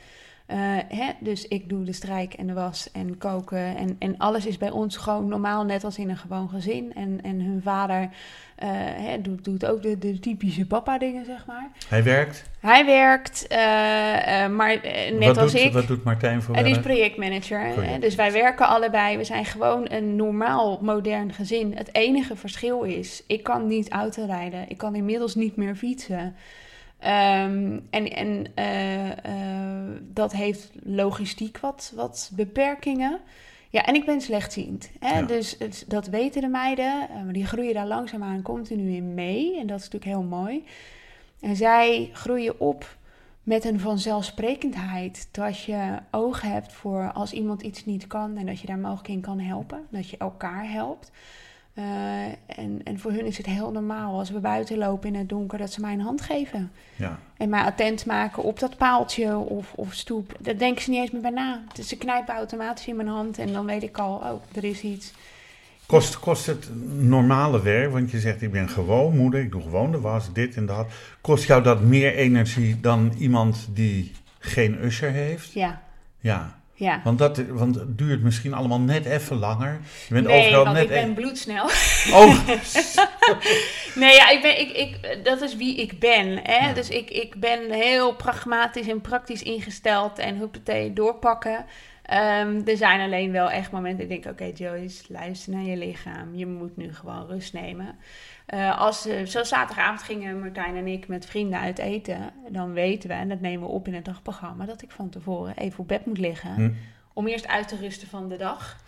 Eh, 0.52 0.58
hè, 0.98 1.10
dus 1.20 1.48
ik 1.48 1.68
doe 1.68 1.84
de 1.84 1.92
strijk 1.92 2.34
en 2.34 2.46
de 2.46 2.52
was 2.52 2.90
en 2.92 3.18
koken. 3.18 3.76
En, 3.76 3.96
en 3.98 4.18
alles 4.18 4.46
is 4.46 4.58
bij 4.58 4.70
ons 4.70 4.96
gewoon 4.96 5.28
normaal, 5.28 5.64
net 5.64 5.84
als 5.84 5.98
in 5.98 6.10
een 6.10 6.16
gewoon 6.16 6.48
gezin. 6.48 6.94
En, 6.94 7.20
en 7.22 7.40
hun 7.40 7.60
vader 7.62 8.08
eh, 8.54 8.68
hè, 8.74 9.20
doet, 9.20 9.44
doet 9.44 9.66
ook 9.66 9.82
de, 9.82 9.98
de 9.98 10.18
typische 10.18 10.66
papa-dingen, 10.66 11.24
zeg 11.24 11.46
maar. 11.46 11.70
Hij 11.88 12.04
werkt. 12.04 12.44
Hij 12.60 12.86
werkt, 12.86 13.46
eh, 13.46 13.58
maar 14.48 14.80
net 15.12 15.26
wat, 15.26 15.38
als 15.38 15.52
doet, 15.52 15.60
ik. 15.60 15.72
wat 15.72 15.86
doet 15.86 16.04
Martijn 16.04 16.42
voor 16.42 16.56
die 16.56 16.64
is 16.64 16.80
projectmanager. 16.80 17.60
hè. 17.60 17.98
Dus 17.98 18.14
wij 18.14 18.32
werken 18.32 18.68
allebei. 18.68 19.16
We 19.16 19.24
zijn 19.24 19.44
gewoon 19.44 19.86
een 19.90 20.16
normaal, 20.16 20.78
modern 20.82 21.32
gezin. 21.32 21.76
Het 21.76 21.94
enige 21.94 22.36
verschil 22.36 22.82
is, 22.82 23.22
ik 23.26 23.42
kan 23.42 23.66
niet 23.66 23.90
autorijden. 23.90 24.64
Ik 24.68 24.78
kan 24.78 24.94
inmiddels 24.94 25.34
niet 25.34 25.56
meer 25.56 25.74
fietsen. 25.74 26.36
Ehm, 27.02 27.78
en 27.90 28.10
en 28.12 28.46
eh, 28.54 29.10
eh, 29.10 29.96
dat 30.02 30.32
heeft 30.32 30.70
logistiek 30.82 31.58
wat, 31.58 31.92
wat 31.94 32.30
beperkingen. 32.34 33.18
Ja, 33.70 33.84
en 33.84 33.94
ik 33.94 34.04
ben 34.04 34.20
slechtziend. 34.20 34.90
Hè? 35.00 35.18
Ja. 35.18 35.22
Dus 35.22 35.56
het- 35.58 35.84
dat 35.88 36.06
weten 36.06 36.40
de 36.40 36.48
meiden. 36.48 37.08
eh, 37.08 37.22
maar 37.24 37.32
die 37.32 37.46
groeien 37.46 37.74
daar 37.74 37.86
langzaamaan 37.86 38.42
continu 38.42 38.94
in 38.94 39.14
mee. 39.14 39.58
En 39.60 39.66
dat 39.66 39.78
is 39.78 39.84
natuurlijk 39.88 40.12
heel 40.12 40.22
mooi. 40.28 40.64
En 41.40 41.56
zij 41.56 42.10
groeien 42.12 42.60
op 42.60 42.96
met 43.42 43.64
een 43.64 43.80
vanzelfsprekendheid 43.80 45.28
dat 45.30 45.62
je 45.62 45.98
oog 46.10 46.40
hebt 46.40 46.72
voor 46.72 47.12
als 47.12 47.32
iemand 47.32 47.62
iets 47.62 47.84
niet 47.84 48.06
kan 48.06 48.36
en 48.36 48.46
dat 48.46 48.60
je 48.60 48.66
daar 48.66 48.78
mogelijk 48.78 49.08
in 49.08 49.20
kan 49.20 49.40
helpen, 49.40 49.86
dat 49.90 50.08
je 50.10 50.16
elkaar 50.16 50.70
helpt. 50.70 51.10
Eh, 51.74 51.84
en, 52.46 52.80
en 52.84 52.98
voor 52.98 53.10
hun 53.10 53.26
is 53.26 53.36
het 53.36 53.46
heel 53.46 53.70
normaal 53.70 54.18
als 54.18 54.30
we 54.30 54.38
buiten 54.38 54.78
lopen 54.78 55.08
in 55.08 55.14
het 55.14 55.28
donker 55.28 55.58
dat 55.58 55.72
ze 55.72 55.80
mij 55.80 55.92
een 55.92 56.00
hand 56.00 56.20
geven. 56.20 56.70
Ja. 56.96 57.18
En 57.36 57.48
mij 57.48 57.62
attent 57.62 58.06
maken 58.06 58.42
op 58.42 58.58
dat 58.58 58.76
paaltje 58.76 59.36
of, 59.36 59.72
of 59.74 59.92
stoep. 59.92 60.36
Daar 60.40 60.58
denken 60.58 60.82
ze 60.82 60.90
niet 60.90 61.00
eens 61.00 61.10
meer 61.10 61.20
bij 61.20 61.30
na. 61.30 61.62
Dus 61.74 61.88
ze 61.88 61.96
knijpen 61.96 62.34
automatisch 62.34 62.86
in 62.86 62.96
mijn 62.96 63.08
hand 63.08 63.38
en 63.38 63.52
dan 63.52 63.66
weet 63.66 63.82
ik 63.82 63.98
al, 63.98 64.14
oh, 64.14 64.56
er 64.56 64.64
is 64.64 64.82
iets. 64.82 65.12
Kost, 65.86 66.18
kost 66.18 66.46
het 66.46 66.68
normale 66.98 67.62
werk, 67.62 67.92
want 67.92 68.10
je 68.10 68.20
zegt 68.20 68.42
ik 68.42 68.52
ben 68.52 68.68
gewoon 68.68 69.16
moeder, 69.16 69.40
ik 69.40 69.50
doe 69.50 69.62
gewoon 69.62 69.90
de 69.90 70.00
was, 70.00 70.32
dit 70.32 70.56
en 70.56 70.66
dat. 70.66 70.86
Kost 71.20 71.46
jou 71.46 71.62
dat 71.62 71.80
meer 71.80 72.14
energie 72.14 72.80
dan 72.80 73.12
iemand 73.18 73.68
die 73.70 74.12
geen 74.38 74.84
usher 74.84 75.10
heeft? 75.10 75.52
Ja, 75.52 75.82
Ja, 76.18 76.61
ja. 76.82 77.00
want, 77.04 77.18
dat, 77.18 77.36
want 77.48 77.74
het 77.74 77.98
duurt 77.98 78.22
misschien 78.22 78.54
allemaal 78.54 78.80
net 78.80 79.04
even 79.04 79.36
langer. 79.36 79.80
Je 80.08 80.14
bent 80.14 80.26
Nee, 80.26 80.46
overal 80.46 80.64
want 80.64 80.76
net 80.76 80.84
ik 80.84 80.90
ben 80.90 81.14
bloedsnel. 81.14 81.64
Oh, 82.12 82.48
Nee, 84.02 84.14
ja, 84.14 84.30
ik 84.30 84.42
ben, 84.42 84.60
ik, 84.60 84.70
ik, 84.70 85.24
dat 85.24 85.40
is 85.40 85.56
wie 85.56 85.76
ik 85.76 85.98
ben. 85.98 86.38
Hè? 86.42 86.66
Ja. 86.66 86.72
Dus 86.72 86.88
ik, 86.88 87.10
ik 87.10 87.34
ben 87.34 87.70
heel 87.70 88.14
pragmatisch 88.14 88.88
en 88.88 89.00
praktisch 89.00 89.42
ingesteld 89.42 90.18
en 90.18 90.36
huppatee 90.36 90.92
doorpakken. 90.92 91.64
Ehm, 92.02 92.60
er 92.64 92.76
zijn 92.76 93.00
alleen 93.00 93.32
wel 93.32 93.50
echt 93.50 93.70
momenten. 93.70 94.10
Ik 94.10 94.22
denk, 94.22 94.34
oké, 94.34 94.50
Joyce, 94.54 95.02
luister 95.08 95.52
naar 95.52 95.62
je 95.62 95.76
lichaam. 95.76 96.34
Je 96.34 96.46
moet 96.46 96.76
nu 96.76 96.94
gewoon 96.94 97.26
rust 97.26 97.52
nemen. 97.52 97.98
Uh, 98.54 98.78
als, 98.78 99.06
uh, 99.06 99.26
zoals 99.26 99.48
zaterdagavond 99.48 100.02
gingen 100.02 100.40
Martijn 100.40 100.76
en 100.76 100.86
ik 100.86 101.08
met 101.08 101.26
vrienden 101.26 101.58
uit 101.58 101.78
eten. 101.78 102.32
Dan 102.48 102.72
weten 102.72 103.08
we, 103.08 103.14
en 103.14 103.28
dat 103.28 103.40
nemen 103.40 103.68
we 103.68 103.74
op 103.74 103.86
in 103.86 103.94
het 103.94 104.04
dagprogramma, 104.04 104.64
dat 104.64 104.82
ik 104.82 104.90
van 104.90 105.08
tevoren 105.08 105.56
even 105.56 105.78
op 105.78 105.88
bed 105.88 106.06
moet 106.06 106.18
liggen. 106.18 106.54
Hm. 106.54 106.70
Om 107.12 107.26
eerst 107.26 107.46
uit 107.46 107.68
te 107.68 107.76
rusten 107.76 108.08
van 108.08 108.28
de 108.28 108.36
dag. 108.36 108.80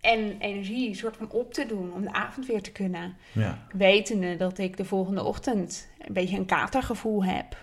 En 0.00 0.36
energie 0.38 0.94
soort 0.94 1.16
van 1.16 1.30
op 1.30 1.52
te 1.52 1.66
doen 1.66 1.92
om 1.92 2.02
de 2.02 2.12
avond 2.12 2.46
weer 2.46 2.62
te 2.62 2.72
kunnen. 2.72 3.16
Ja. 3.32 3.58
Wetende 3.72 4.36
dat 4.36 4.58
ik 4.58 4.76
de 4.76 4.84
volgende 4.84 5.24
ochtend 5.24 5.88
een 5.98 6.12
beetje 6.12 6.36
een 6.36 6.46
katergevoel 6.46 7.24
heb. 7.24 7.56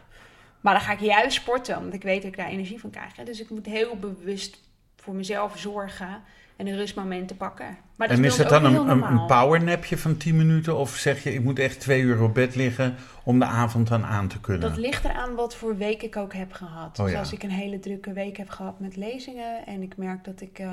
Maar 0.61 0.73
dan 0.73 0.83
ga 0.83 0.91
ik 0.91 0.99
juist 0.99 1.35
sporten, 1.35 1.77
omdat 1.77 1.93
ik 1.93 2.03
weet 2.03 2.21
dat 2.21 2.31
ik 2.31 2.37
daar 2.37 2.49
energie 2.49 2.79
van 2.79 2.89
krijg. 2.89 3.13
Dus 3.13 3.39
ik 3.39 3.49
moet 3.49 3.65
heel 3.65 3.95
bewust 3.95 4.59
voor 4.95 5.15
mezelf 5.15 5.57
zorgen 5.57 6.23
en 6.55 6.67
een 6.67 6.75
rustmomenten 6.75 7.37
pakken. 7.37 7.77
Maar 7.95 8.07
dat 8.07 8.17
en 8.17 8.23
is 8.23 8.39
ons 8.39 8.49
dan 8.49 8.65
een, 8.65 8.89
een, 8.89 9.25
powernapje 9.25 9.97
van 9.97 10.17
10 10.17 10.35
minuten? 10.35 10.77
Of 10.77 10.95
zeg 10.95 11.23
je, 11.23 11.33
ik 11.33 11.43
moet 11.43 11.59
echt 11.59 11.79
twee 11.79 12.01
uur 12.01 12.21
op 12.21 12.33
bed 12.33 12.55
liggen 12.55 12.95
om 13.23 13.39
de 13.39 13.45
avond 13.45 13.87
dan 13.87 14.05
aan 14.05 14.27
te 14.27 14.39
kunnen? 14.39 14.69
Dat 14.69 14.77
ligt 14.77 15.05
eraan 15.05 15.35
wat 15.35 15.55
voor 15.55 15.77
week 15.77 16.03
ik 16.03 16.15
ook 16.15 16.33
heb 16.33 16.51
gehad. 16.51 16.99
Oh 16.99 17.05
dus 17.05 17.13
ja. 17.13 17.19
als 17.19 17.33
ik 17.33 17.43
een 17.43 17.49
hele 17.49 17.79
drukke 17.79 18.13
week 18.13 18.37
heb 18.37 18.49
gehad 18.49 18.79
met 18.79 18.95
lezingen 18.95 19.65
en 19.65 19.81
ik 19.81 19.97
merk 19.97 20.23
dat 20.23 20.41
ik 20.41 20.59
eh, 20.59 20.69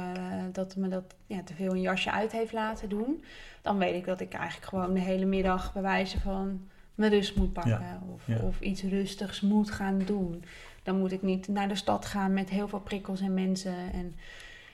dat 0.52 0.76
me 0.76 0.88
dat 0.88 1.14
ja, 1.26 1.42
te 1.42 1.54
veel 1.54 1.72
een 1.72 1.80
jasje 1.80 2.10
uit 2.10 2.32
heeft 2.32 2.52
laten 2.52 2.88
doen, 2.88 3.24
dan 3.62 3.78
weet 3.78 3.94
ik 3.94 4.04
dat 4.04 4.20
ik 4.20 4.32
eigenlijk 4.32 4.68
gewoon 4.68 4.94
de 4.94 5.00
hele 5.00 5.24
middag 5.24 5.72
bij 5.72 5.82
wijze 5.82 6.20
van 6.20 6.60
mijn 6.94 7.12
rust 7.12 7.36
moet 7.36 7.52
pakken 7.52 8.02
of, 8.14 8.40
of 8.42 8.60
iets 8.60 8.82
rustigs 8.82 9.40
moet 9.40 9.70
gaan 9.70 9.98
doen. 9.98 10.44
Dan 10.82 10.98
moet 10.98 11.12
ik 11.12 11.22
niet 11.22 11.48
naar 11.48 11.68
de 11.68 11.74
stad 11.74 12.06
gaan 12.06 12.32
met 12.32 12.50
heel 12.50 12.68
veel 12.68 12.80
prikkels 12.80 13.20
en 13.20 13.34
mensen 13.34 13.76
en 13.92 14.14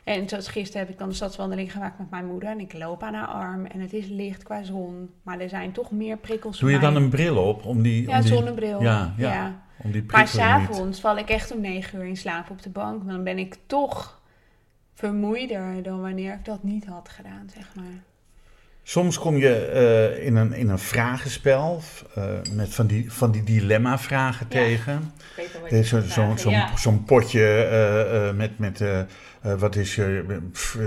en 0.09 0.29
zoals 0.29 0.49
gisteren 0.49 0.81
heb 0.81 0.91
ik 0.91 0.99
dan 0.99 1.09
de 1.09 1.15
stadswandeling 1.15 1.73
gemaakt 1.73 1.99
met 1.99 2.11
mijn 2.11 2.27
moeder. 2.27 2.49
En 2.49 2.61
ik 2.61 2.73
loop 2.73 3.03
aan 3.03 3.15
haar 3.15 3.27
arm. 3.27 3.67
En 3.67 3.81
het 3.81 3.93
is 3.93 4.07
licht 4.07 4.43
qua 4.43 4.63
zon. 4.63 5.11
Maar 5.23 5.41
er 5.41 5.49
zijn 5.49 5.73
toch 5.73 5.91
meer 5.91 6.17
prikkels 6.17 6.59
Doe 6.59 6.71
je 6.71 6.79
dan 6.79 6.97
een 6.97 7.09
bril 7.09 7.37
op 7.37 7.65
om 7.65 7.83
die... 7.83 8.09
Ja, 8.09 8.17
om 8.17 8.23
die, 8.23 8.33
zonnebril. 8.33 8.83
Ja, 8.83 9.15
ja, 9.17 9.33
ja. 9.33 9.63
om 9.77 9.91
die 9.93 10.05
Maar 10.07 10.29
s'avonds 10.29 11.01
val 11.01 11.19
ik 11.19 11.29
echt 11.29 11.53
om 11.55 11.61
negen 11.61 11.99
uur 11.99 12.05
in 12.05 12.17
slaap 12.17 12.51
op 12.51 12.63
de 12.63 12.71
bank. 12.71 13.07
Dan 13.07 13.25
ben 13.25 13.39
ik 13.39 13.57
toch 13.67 14.21
vermoeider 14.95 15.83
dan 15.83 16.01
wanneer 16.01 16.33
ik 16.33 16.45
dat 16.45 16.63
niet 16.63 16.87
had 16.87 17.09
gedaan, 17.09 17.51
zeg 17.55 17.75
maar. 17.75 18.03
Soms 18.83 19.19
kom 19.19 19.37
je 19.37 19.55
eh, 19.55 20.27
in, 20.27 20.37
een, 20.37 20.53
in 20.53 20.69
een 20.69 20.79
vragenspel 20.79 21.81
eh, 22.15 22.25
met 22.53 22.75
van 22.75 22.87
die, 22.87 23.13
van 23.13 23.31
die 23.31 23.43
dilemma-vragen 23.45 24.47
Ja. 24.51 24.55
tegen. 24.57 25.13
Zo'n 25.69 25.83
zo'n 25.85 26.03
vragen. 26.09 26.39
zo'n- 26.79 26.95
Ja. 26.95 27.03
potje 27.07 27.63
eh, 27.63 28.37
met, 28.37 28.59
met 28.59 28.81
eh, 29.43 29.55
wat 29.55 29.77
is 29.77 29.95
je 29.95 30.39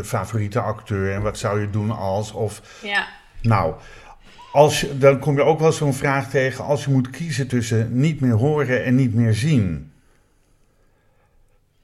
favoriete 0.04 0.60
acteur 0.60 1.14
en 1.14 1.22
wat 1.22 1.38
zou 1.38 1.60
je 1.62 1.70
doen 1.70 1.92
als... 1.92 2.32
Of, 2.32 2.80
Ja. 2.84 3.08
nou, 3.42 3.74
als 4.52 4.82
je, 4.82 4.98
dan 4.98 5.20
kom 5.20 5.36
je 5.36 5.44
ook 5.44 5.60
wel 5.60 5.72
zo'n 5.72 5.94
vraag 5.94 6.30
tegen 6.30 6.64
als 6.66 6.84
je 6.86 6.92
moet 6.92 7.10
kiezen 7.10 7.48
tussen 7.48 8.00
niet 8.00 8.20
meer 8.22 8.34
horen 8.34 8.84
en 8.84 8.96
niet 8.96 9.14
meer 9.14 9.34
zien. 9.34 9.92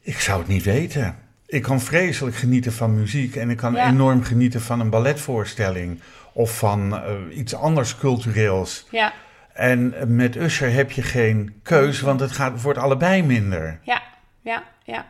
Ik 0.01 0.19
zou 0.19 0.39
het 0.39 0.47
niet 0.47 0.63
weten. 0.63 1.15
Ik 1.45 1.61
kan 1.61 1.81
vreselijk 1.81 2.35
genieten 2.35 2.73
van 2.73 2.95
muziek 2.99 3.35
en 3.35 3.49
ik 3.49 3.57
kan 3.57 3.73
Ja. 3.73 3.87
enorm 3.89 4.23
genieten 4.23 4.61
van 4.61 4.79
een 4.79 4.89
balletvoorstelling 4.89 6.01
of 6.33 6.57
van 6.57 6.97
eh, 6.97 7.11
iets 7.37 7.55
anders 7.55 7.97
cultureels. 7.97 8.87
Ja. 8.91 9.13
En 9.53 9.93
met 10.15 10.35
Usher 10.35 10.71
heb 10.73 10.91
je 10.91 11.01
geen 11.01 11.59
keus, 11.63 12.01
want 12.01 12.19
het 12.19 12.31
gaat, 12.31 12.61
wordt 12.61 12.79
allebei 12.79 13.23
minder. 13.23 13.79
Ja, 13.81 14.01
ja, 14.41 14.63
ja. 14.83 15.05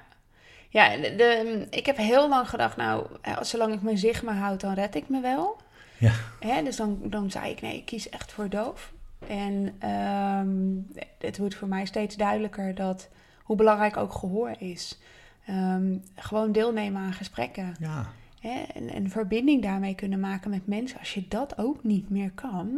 Ja, 0.70 0.96
de, 0.98 1.16
de- 1.16 1.68
ik 1.70 1.86
heb 1.86 1.98
heel 1.98 2.30
lang 2.30 2.50
gedacht, 2.50 2.78
nou, 2.78 3.06
zolang 3.42 3.74
ik 3.74 3.82
mijn 3.82 3.98
zicht 3.98 4.24
me 4.24 4.32
houd, 4.32 4.62
dan 4.62 4.74
red 4.74 4.96
ik 4.96 5.10
me 5.10 5.22
wel. 5.22 5.58
Ja. 5.98 6.12
Hè, 6.40 6.64
dus 6.64 6.76
dan, 6.76 7.00
dan 7.04 7.32
zei 7.32 7.52
ik, 7.52 7.62
nee, 7.62 7.76
ik 7.78 7.86
kies 7.86 8.10
echt 8.10 8.32
voor 8.32 8.50
doof. 8.50 8.94
En 9.28 9.74
ehm, 9.80 11.06
het 11.20 11.38
wordt 11.38 11.56
voor 11.56 11.68
mij 11.68 11.86
steeds 11.86 12.16
duidelijker 12.16 12.76
dat 12.76 13.10
hoe 13.44 13.56
belangrijk 13.56 13.98
ook 13.98 14.14
gehoor 14.14 14.56
is. 14.60 15.00
Ehm, 15.46 15.96
gewoon 16.16 16.52
deelnemen 16.52 17.02
aan 17.02 17.14
gesprekken. 17.14 17.76
Ja. 17.80 18.06
Hè, 18.40 18.62
en 18.74 18.96
een 18.96 19.10
verbinding 19.10 19.62
daarmee 19.62 19.96
kunnen 19.96 20.20
maken 20.20 20.50
met 20.50 20.68
mensen. 20.68 21.00
Als 21.00 21.14
je 21.14 21.26
dat 21.28 21.58
ook 21.58 21.84
niet 21.84 22.10
meer 22.10 22.32
kan. 22.36 22.70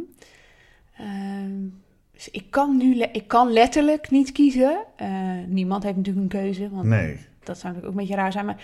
Ehm, 0.98 1.52
dus 2.14 2.30
ik 2.32 2.46
kan 2.52 2.78
nu 2.78 2.96
ik 3.02 3.28
kan 3.28 3.52
letterlijk 3.52 4.10
niet 4.10 4.32
kiezen. 4.32 4.80
Eh, 4.96 5.10
niemand 5.48 5.84
heeft 5.84 5.96
natuurlijk 5.98 6.34
een 6.34 6.40
keuze. 6.42 6.70
Want 6.70 6.86
Nee. 6.88 7.28
Dat 7.50 7.60
zou 7.60 7.74
natuurlijk 7.74 7.94
ook 7.94 8.00
een 8.00 8.08
beetje 8.08 8.22
raar 8.22 8.32
zijn. 8.32 8.46
Maar 8.46 8.62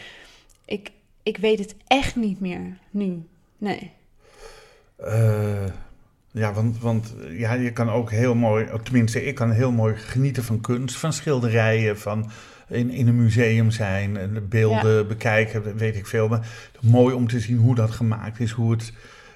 ik, 0.65 0.91
ik 1.23 1.37
weet 1.37 1.59
het 1.59 1.75
echt 1.87 2.15
niet 2.15 2.39
meer 2.39 2.77
nu. 2.91 3.23
Nee. 3.57 3.91
Eh, 4.95 5.65
ja, 6.31 6.53
want, 6.53 6.79
want 6.79 7.13
ja, 7.29 7.53
je 7.53 7.71
kan 7.71 7.89
ook 7.89 8.11
heel 8.11 8.35
mooi, 8.35 8.67
tenminste, 8.83 9.25
ik 9.25 9.35
kan 9.35 9.51
heel 9.51 9.71
mooi 9.71 9.95
genieten 9.95 10.43
van 10.43 10.61
kunst, 10.61 10.97
van 10.97 11.13
schilderijen, 11.13 11.99
van 11.99 12.31
in, 12.67 12.89
in 12.89 13.07
een 13.07 13.23
museum 13.23 13.71
zijn, 13.71 14.17
en 14.17 14.33
de 14.33 14.41
beelden 14.41 15.07
bekijken, 15.07 15.77
weet 15.77 15.95
ik 15.95 16.07
veel. 16.07 16.27
Maar 16.27 16.47
mooi 16.81 17.15
om 17.15 17.27
te 17.27 17.39
zien 17.39 17.57
hoe 17.57 17.75
dat 17.75 17.91
gemaakt 17.91 18.39
is, 18.39 18.51
hoe 18.51 18.71
het, 18.71 18.93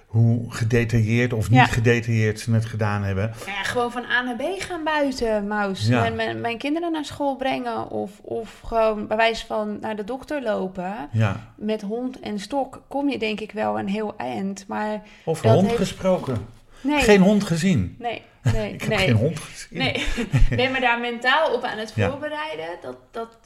hoe 0.10 0.52
gedetailleerd 0.54 1.34
of 1.34 1.50
niet 1.50 1.60
Ja. 1.60 1.66
gedetailleerd 1.66 2.40
ze 2.40 2.52
het 2.54 2.66
gedaan 2.66 3.04
hebben. 3.04 3.34
Ja, 3.46 3.64
gewoon 3.64 3.92
van 3.92 4.04
A 4.06 4.22
naar 4.22 4.36
B 4.36 4.42
gaan 4.58 4.84
buiten, 4.84 5.48
Maus. 5.48 5.88
Ja. 5.88 6.00
Mijn, 6.00 6.16
mijn, 6.16 6.42
mijn 6.42 6.58
kinderen 6.58 6.92
naar 6.92 7.06
school 7.06 7.36
brengen. 7.36 7.90
Of, 7.90 8.12
of 8.22 8.60
gewoon 8.66 9.08
bij 9.08 9.18
wijze 9.18 9.46
van 9.46 9.78
naar 9.82 9.96
de 9.96 10.04
dokter 10.04 10.42
lopen. 10.42 10.94
Ja. 11.12 11.54
Met 11.56 11.82
hond 11.82 12.20
en 12.20 12.40
stok 12.40 12.82
kom 12.88 13.10
je 13.10 13.18
denk 13.20 13.40
ik 13.40 13.52
wel 13.52 13.80
een 13.80 13.88
heel 13.88 14.14
eind. 14.18 14.66
Maar 14.68 15.02
Over 15.26 15.44
Dat 15.44 15.54
hond 15.54 15.66
heeft- 15.68 15.78
gesproken. 15.80 16.46
nee. 16.82 17.02
Geen 17.02 17.22
hond 17.22 17.44
gezien. 17.44 17.96
Nee, 18.00 18.22
nee, 18.54 18.74
Ik 18.74 18.80
heb 18.82 18.90
nee. 18.90 18.98
geen 18.98 19.16
hond 19.16 19.40
gezien. 19.40 19.78
Nee, 19.80 20.06
ben 20.56 20.72
me 20.72 20.80
daar 20.80 21.00
mentaal 21.00 21.54
op 21.54 21.64
aan 21.64 21.78
het 21.78 21.92
Ja. 21.96 22.10
voorbereiden. 22.10 22.68
Dat, 22.82 22.96
dat, 23.12 23.38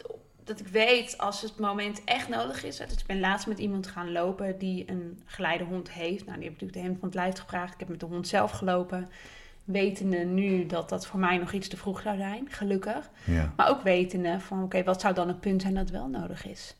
dat 0.43 0.59
ik 0.59 0.67
weet 0.67 1.17
als 1.17 1.41
het 1.41 1.59
moment 1.59 2.03
echt 2.03 2.29
nodig 2.29 2.63
is. 2.63 2.77
Dus 2.77 2.91
ik 2.91 3.05
ben 3.05 3.19
laatst 3.19 3.47
met 3.47 3.59
iemand 3.59 3.87
gaan 3.87 4.11
lopen 4.11 4.57
die 4.57 4.89
een 4.89 5.19
geleidehond 5.25 5.91
heeft. 5.91 6.25
Nou, 6.25 6.39
die 6.39 6.49
heb 6.49 6.53
ik 6.53 6.61
natuurlijk 6.61 6.73
de 6.73 6.79
hemd 6.79 6.99
van 6.99 7.07
het 7.07 7.17
lijf 7.17 7.39
gevraagd. 7.39 7.73
Ik 7.73 7.79
heb 7.79 7.89
met 7.89 7.99
de 7.99 8.05
hond 8.05 8.27
zelf 8.27 8.51
gelopen. 8.51 9.09
Wetende 9.63 10.17
nu 10.17 10.65
dat 10.65 10.89
dat 10.89 11.07
voor 11.07 11.19
mij 11.19 11.37
nog 11.37 11.51
iets 11.51 11.67
te 11.67 11.77
vroeg 11.77 12.01
zou 12.01 12.17
zijn, 12.17 12.47
gelukkig. 12.49 13.09
Ja. 13.23 13.53
Maar 13.55 13.69
ook 13.69 13.81
wetende 13.81 14.39
van, 14.39 14.63
oké, 14.63 14.83
wat 14.83 15.01
zou 15.01 15.13
dan 15.13 15.27
het 15.27 15.39
punt 15.39 15.61
zijn 15.61 15.73
dat 15.73 15.89
wel 15.89 16.07
nodig 16.07 16.47
is? 16.47 16.75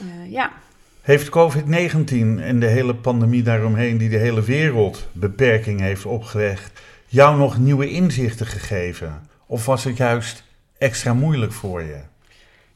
Eh, 0.00 0.32
ja, 0.32 0.52
Heeft 1.00 1.28
COVID-19 1.28 2.40
en 2.40 2.60
de 2.60 2.66
hele 2.66 2.94
pandemie 2.94 3.42
daaromheen, 3.42 3.98
die 3.98 4.08
de 4.08 4.16
hele 4.16 4.42
wereld 4.42 5.08
beperking 5.12 5.80
heeft 5.80 6.06
opgelegd, 6.06 6.80
jou 7.06 7.38
nog 7.38 7.58
nieuwe 7.58 7.90
inzichten 7.90 8.46
gegeven? 8.46 9.28
Of 9.46 9.66
was 9.66 9.84
het 9.84 9.96
juist 9.96 10.44
extra 10.78 11.14
moeilijk 11.14 11.52
voor 11.52 11.82
je? 11.82 12.00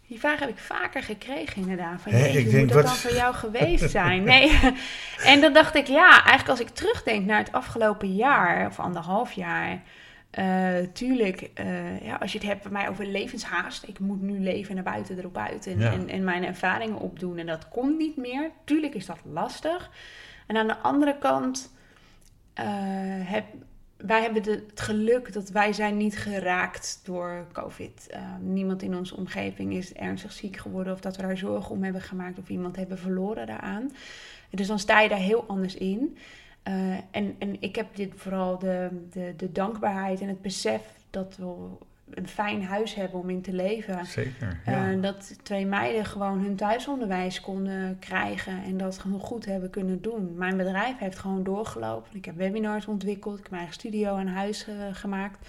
Die 0.08 0.18
vraag 0.18 0.38
heb 0.40 0.48
ik 0.48 0.58
vaker 0.58 1.02
gekregen 1.02 1.62
inderdaad. 1.62 2.00
Van, 2.00 2.12
jeetje, 2.12 2.38
ik 2.38 2.44
hoe 2.44 2.52
denk, 2.52 2.64
moet 2.64 2.72
dat 2.74 2.82
wat- 2.82 2.84
dan 2.92 2.94
voor 3.10 3.14
jou 3.14 3.34
geweest 3.44 3.90
zijn? 3.90 4.22
Nee. 4.24 4.58
en 5.32 5.40
dan 5.40 5.52
dacht 5.52 5.74
ik, 5.74 5.86
ja, 5.86 6.10
eigenlijk 6.10 6.48
als 6.48 6.60
ik 6.60 6.68
terugdenk 6.68 7.26
naar 7.26 7.38
het 7.38 7.52
afgelopen 7.52 8.14
jaar, 8.14 8.66
of 8.66 8.78
anderhalf 8.80 9.32
jaar... 9.32 9.82
eh, 10.30 10.76
tuurlijk, 10.92 11.50
eh, 11.54 12.00
ja, 12.04 12.14
als 12.16 12.32
je 12.32 12.38
het 12.38 12.46
hebt 12.46 12.62
bij 12.62 12.72
mij 12.72 12.88
over 12.88 13.06
levenshaast. 13.06 13.84
Ik 13.88 13.98
moet 13.98 14.20
nu 14.22 14.40
leven 14.40 14.74
naar 14.74 14.84
buiten, 14.84 15.18
erop 15.18 15.36
uit. 15.36 15.66
En, 15.66 15.78
Ja. 15.78 15.92
en, 15.92 16.08
en 16.08 16.24
mijn 16.24 16.44
ervaringen 16.44 16.98
opdoen. 16.98 17.38
En 17.38 17.46
dat 17.46 17.68
komt 17.68 17.98
niet 17.98 18.16
meer. 18.16 18.50
Tuurlijk 18.64 18.94
is 18.94 19.06
dat 19.06 19.18
lastig. 19.32 19.90
En 20.46 20.56
aan 20.56 20.66
de 20.66 20.76
andere 20.78 21.16
kant... 21.18 21.72
eh, 22.54 22.64
heb, 23.24 23.44
wij 23.98 24.22
hebben 24.22 24.42
het 24.42 24.80
geluk 24.80 25.32
dat 25.32 25.48
wij 25.48 25.72
zijn 25.72 25.96
niet 25.96 26.18
geraakt 26.18 27.00
door 27.04 27.46
COVID. 27.52 28.06
Uh, 28.10 28.20
niemand 28.40 28.82
in 28.82 28.96
onze 28.96 29.16
omgeving 29.16 29.72
is 29.72 29.92
ernstig 29.92 30.32
ziek 30.32 30.56
geworden 30.56 30.92
of 30.92 31.00
dat 31.00 31.16
we 31.16 31.22
daar 31.22 31.36
zorgen 31.36 31.70
om 31.70 31.82
hebben 31.82 32.02
gemaakt 32.02 32.38
of 32.38 32.48
iemand 32.48 32.76
hebben 32.76 32.98
verloren 32.98 33.46
daaraan. 33.46 33.92
Dus 34.50 34.66
dan 34.66 34.78
sta 34.78 35.00
je 35.00 35.08
daar 35.08 35.18
heel 35.18 35.44
anders 35.46 35.74
in. 35.74 36.16
Uh, 36.68 36.92
en, 37.10 37.36
en 37.38 37.56
ik 37.60 37.76
heb 37.76 37.96
dit 37.96 38.12
vooral 38.16 38.58
de, 38.58 38.88
de, 39.10 39.34
de 39.36 39.52
dankbaarheid 39.52 40.20
en 40.20 40.28
het 40.28 40.42
besef 40.42 40.82
dat 41.10 41.36
we 41.36 41.68
een 42.14 42.28
fijn 42.28 42.64
huis 42.64 42.94
hebben 42.94 43.20
om 43.20 43.30
in 43.30 43.42
te 43.42 43.52
leven. 43.52 44.06
Zeker. 44.06 44.60
Ja. 44.66 44.90
Uh, 44.90 45.02
dat 45.02 45.38
twee 45.42 45.66
meiden 45.66 46.04
gewoon 46.04 46.40
hun 46.40 46.56
thuisonderwijs 46.56 47.40
konden 47.40 47.98
krijgen 47.98 48.62
en 48.64 48.76
dat 48.76 48.98
gewoon 48.98 49.20
goed 49.20 49.44
hebben 49.44 49.70
kunnen 49.70 50.02
doen. 50.02 50.34
Mijn 50.36 50.56
bedrijf 50.56 50.98
heeft 50.98 51.18
gewoon 51.18 51.42
doorgelopen. 51.42 52.16
Ik 52.16 52.24
heb 52.24 52.36
webinars 52.36 52.86
ontwikkeld, 52.86 53.36
ik 53.36 53.42
heb 53.42 53.50
mijn 53.50 53.62
eigen 53.62 53.80
studio 53.80 54.16
aan 54.16 54.26
huis 54.26 54.68
uh, 54.68 54.74
gemaakt. 54.92 55.48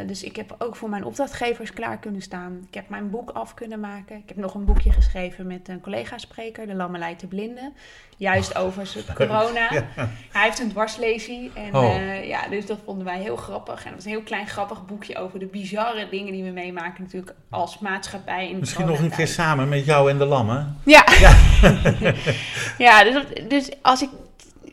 Eh, 0.00 0.06
dus 0.06 0.22
ik 0.22 0.36
heb 0.36 0.54
ook 0.58 0.76
voor 0.76 0.88
mijn 0.88 1.04
opdrachtgevers 1.04 1.72
klaar 1.72 1.98
kunnen 1.98 2.22
staan. 2.22 2.58
Ik 2.68 2.74
heb 2.74 2.88
mijn 2.88 3.10
boek 3.10 3.30
af 3.30 3.54
kunnen 3.54 3.80
maken. 3.80 4.16
Ik 4.16 4.28
heb 4.28 4.36
nog 4.36 4.54
een 4.54 4.64
boekje 4.64 4.92
geschreven 4.92 5.46
met 5.46 5.68
een 5.68 5.80
collega-spreker, 5.80 6.66
de 6.66 6.74
Lammelij 6.74 7.14
te 7.14 7.26
Blinden. 7.26 7.72
Juist 8.16 8.56
over 8.56 9.04
corona. 9.14 9.68
Hij 10.32 10.42
heeft 10.42 10.58
een 10.60 10.68
dwarslesie. 10.70 11.50
En 11.54 11.74
Oh. 11.76 11.94
eh, 11.96 12.28
ja, 12.28 12.48
dus 12.48 12.66
dat 12.66 12.78
vonden 12.84 13.04
wij 13.04 13.18
heel 13.18 13.36
grappig. 13.36 13.78
En 13.78 13.84
dat 13.84 13.94
was 13.94 14.04
een 14.04 14.10
heel 14.10 14.22
klein 14.22 14.46
grappig 14.46 14.86
boekje 14.86 15.16
over 15.18 15.38
de 15.38 15.46
bizarre 15.46 16.08
dingen 16.10 16.32
die 16.32 16.42
we 16.44 16.50
meemaken 16.50 17.02
natuurlijk 17.02 17.34
als 17.50 17.78
maatschappij. 17.78 18.46
In 18.46 18.52
de 18.54 18.58
Misschien 18.60 18.86
nog 18.86 18.98
een 18.98 19.10
keer 19.10 19.28
samen 19.28 19.68
met 19.68 19.84
jou 19.84 20.10
en 20.10 20.18
de 20.18 20.24
lammen. 20.24 20.76
Ja, 20.84 21.04
ja 22.78 23.04
dus, 23.04 23.14
dat- 23.14 23.50
dus 23.50 23.70
als 23.82 24.02
ik 24.02 24.08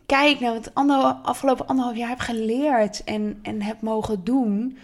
kijk 0.06 0.40
naar 0.40 0.54
wat 0.54 0.72
ander, 0.74 0.98
afgelopen 1.24 1.68
anderhalf 1.68 1.98
jaar 1.98 2.10
heb 2.10 2.20
geleerd 2.20 3.04
en, 3.04 3.40
en 3.42 3.62
heb 3.62 3.82
mogen 3.82 4.24
doen, 4.24 4.78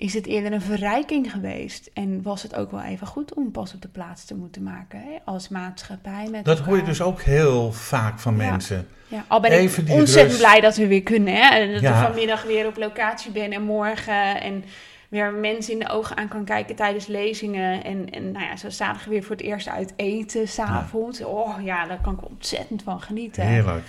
is 0.00 0.14
het 0.14 0.26
eerder 0.26 0.52
een 0.52 0.60
verrijking 0.62 1.30
geweest. 1.30 1.90
En 1.94 2.22
was 2.22 2.42
het 2.42 2.54
ook 2.54 2.70
wel 2.70 2.82
even 2.82 3.06
goed 3.06 3.34
om 3.34 3.50
pas 3.50 3.74
op 3.74 3.82
de 3.82 3.88
plaats 3.88 4.24
te 4.24 4.34
moeten 4.34 4.62
maken 4.62 4.98
hè? 5.00 5.16
als 5.24 5.48
maatschappij. 5.48 6.28
Met 6.30 6.44
Dat 6.44 6.58
hoor 6.58 6.76
je 6.76 6.82
dus 6.82 7.02
ook 7.02 7.22
heel 7.22 7.72
vaak 7.72 8.18
van 8.18 8.36
Ja. 8.36 8.50
mensen. 8.50 8.88
Ja, 9.08 9.24
al 9.28 9.40
ben 9.40 9.50
Even 9.50 9.86
ik 9.86 9.92
ontzettend 9.92 10.36
rust. 10.36 10.38
blij 10.46 10.60
dat 10.60 10.76
we 10.76 10.86
weer 10.86 11.02
kunnen. 11.02 11.34
Hè? 11.34 11.48
En 11.58 11.72
dat 11.72 11.80
Ja. 11.82 11.98
ik 12.00 12.06
vanmiddag 12.06 12.42
weer 12.42 12.66
op 12.66 12.76
locatie 12.76 13.30
ben 13.30 13.52
en 13.52 13.62
morgen. 13.62 14.40
En 14.40 14.64
weer 15.08 15.32
mensen 15.32 15.72
in 15.72 15.78
de 15.78 15.88
ogen 15.88 16.16
aan 16.16 16.28
kan 16.28 16.44
kijken 16.44 16.76
tijdens 16.76 17.06
lezingen. 17.06 17.84
En, 17.84 18.10
en 18.10 18.32
nou 18.32 18.44
ja, 18.44 18.56
zo 18.56 18.70
zaterdag 18.70 19.04
weer 19.04 19.22
voor 19.22 19.36
het 19.36 19.44
eerst 19.44 19.68
uit 19.68 19.92
eten 19.96 20.48
s'avonds. 20.48 21.24
Oh 21.24 21.62
ja, 21.64 21.86
daar 21.86 22.00
kan 22.00 22.12
ik 22.22 22.28
ontzettend 22.30 22.82
van 22.82 23.00
genieten. 23.00 23.42
Heerlijk. 23.46 23.84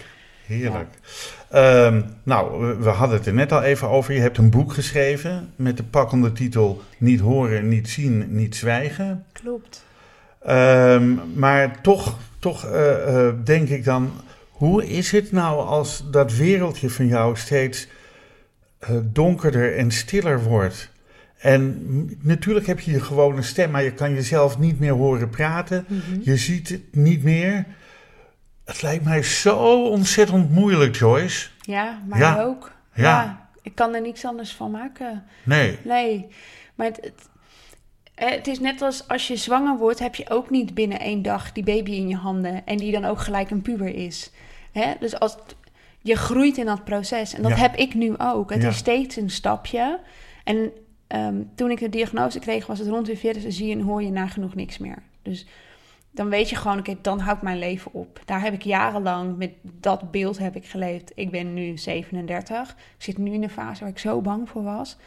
Heerlijk. 0.51 0.89
Ehm, 1.49 2.01
nou, 2.23 2.65
we- 2.65 2.75
we 2.77 2.89
hadden 2.89 3.17
het 3.17 3.27
er 3.27 3.33
net 3.33 3.51
al 3.51 3.61
even 3.63 3.87
over. 3.89 4.13
Je 4.13 4.19
hebt 4.19 4.37
een 4.37 4.49
boek 4.49 4.73
geschreven 4.73 5.49
met 5.55 5.77
de 5.77 5.83
pakkende 5.83 6.31
titel 6.31 6.81
Niet 6.97 7.19
horen, 7.19 7.67
niet 7.67 7.89
zien, 7.89 8.25
niet 8.35 8.55
zwijgen. 8.55 9.25
Klopt. 9.31 9.85
Ehm, 10.45 11.15
maar 11.33 11.81
toch, 11.81 12.17
toch 12.39 12.65
eh, 12.65 13.27
eh, 13.27 13.33
denk 13.43 13.69
ik 13.69 13.83
dan, 13.83 14.11
hoe 14.49 14.85
is 14.85 15.11
het 15.11 15.31
nou 15.31 15.65
als 15.65 16.03
dat 16.11 16.35
wereldje 16.35 16.89
van 16.89 17.07
jou 17.07 17.35
steeds 17.37 17.87
eh, 18.79 18.89
donkerder 19.03 19.75
en 19.77 19.91
stiller 19.91 20.43
wordt? 20.43 20.89
En 21.37 21.85
natuurlijk 22.21 22.67
heb 22.67 22.79
je 22.79 22.91
je 22.91 22.99
gewone 23.01 23.41
stem, 23.41 23.71
maar 23.71 23.83
je 23.83 23.93
kan 23.93 24.13
jezelf 24.13 24.59
niet 24.59 24.79
meer 24.79 24.91
horen 24.93 25.29
praten. 25.29 25.85
Mhm. 25.87 26.19
Je 26.21 26.37
ziet 26.37 26.69
het 26.69 26.81
niet 26.91 27.23
meer. 27.23 27.65
Het 28.65 28.81
lijkt 28.81 29.03
mij 29.03 29.23
zo 29.23 29.83
ontzettend 29.83 30.51
moeilijk, 30.51 30.95
Joyce. 30.95 31.49
Ja, 31.61 32.01
maar 32.07 32.19
Ja. 32.19 32.41
ook. 32.41 32.71
Ja. 32.93 33.03
Ja. 33.03 33.49
ik 33.61 33.75
kan 33.75 33.93
er 33.93 34.01
niks 34.01 34.25
anders 34.25 34.51
van 34.53 34.71
maken. 34.71 35.23
Nee. 35.43 35.77
Nee, 35.83 36.27
maar 36.75 36.85
het, 36.87 36.99
het, 37.01 37.29
het 38.15 38.47
is 38.47 38.59
net 38.59 38.81
als 38.81 39.07
als 39.07 39.27
je 39.27 39.35
zwanger 39.35 39.77
wordt, 39.77 39.99
heb 39.99 40.15
je 40.15 40.29
ook 40.29 40.49
niet 40.49 40.73
binnen 40.73 40.99
één 40.99 41.21
dag 41.21 41.51
die 41.51 41.63
baby 41.63 41.91
in 41.91 42.07
je 42.07 42.15
handen 42.15 42.65
en 42.65 42.77
die 42.77 42.91
dan 42.91 43.05
ook 43.05 43.19
gelijk 43.19 43.49
een 43.51 43.61
puber 43.61 43.95
is. 43.95 44.31
Hè? 44.71 44.93
Dus 44.99 45.19
als 45.19 45.35
je 46.01 46.15
groeit 46.15 46.57
in 46.57 46.65
dat 46.65 46.83
proces 46.83 47.33
en 47.33 47.41
dat 47.41 47.51
Ja. 47.51 47.57
heb 47.57 47.75
ik 47.75 47.93
nu 47.93 48.13
ook. 48.17 48.49
Het 48.53 48.63
is 48.63 48.77
steeds 48.77 49.15
een 49.15 49.29
stapje. 49.29 49.99
En 50.43 50.71
ehm, 51.07 51.35
toen 51.55 51.71
ik 51.71 51.79
de 51.79 51.89
diagnose 51.89 52.39
kreeg, 52.39 52.65
was 52.67 52.79
het 52.79 52.87
rond 52.87 53.05
de 53.05 53.17
40 53.17 53.43
zie 53.53 53.67
je 53.67 53.73
en 53.75 53.81
hoor 53.81 54.03
je 54.03 54.11
nagenoeg 54.11 54.55
niks 54.55 54.77
meer. 54.77 54.97
Dus 55.21 55.45
dan 56.11 56.29
weet 56.29 56.49
je 56.49 56.55
gewoon, 56.55 56.79
oké, 56.79 56.95
dan 57.01 57.19
houdt 57.19 57.41
mijn 57.41 57.59
leven 57.59 57.93
op. 57.93 58.19
Daar 58.25 58.41
heb 58.41 58.53
ik 58.53 58.61
jarenlang 58.61 59.37
met 59.37 59.51
dat 59.63 60.11
beeld 60.11 60.37
heb 60.37 60.55
ik 60.55 60.65
geleefd. 60.65 61.11
Ik 61.15 61.31
ben 61.31 61.53
nu 61.53 61.77
37. 61.77 62.69
Ik 62.69 63.03
zit 63.03 63.17
nu 63.17 63.31
in 63.31 63.43
een 63.43 63.49
fase 63.49 63.79
waar 63.81 63.89
ik 63.89 63.99
zo 63.99 64.21
bang 64.21 64.49
voor 64.49 64.63
was. 64.63 64.97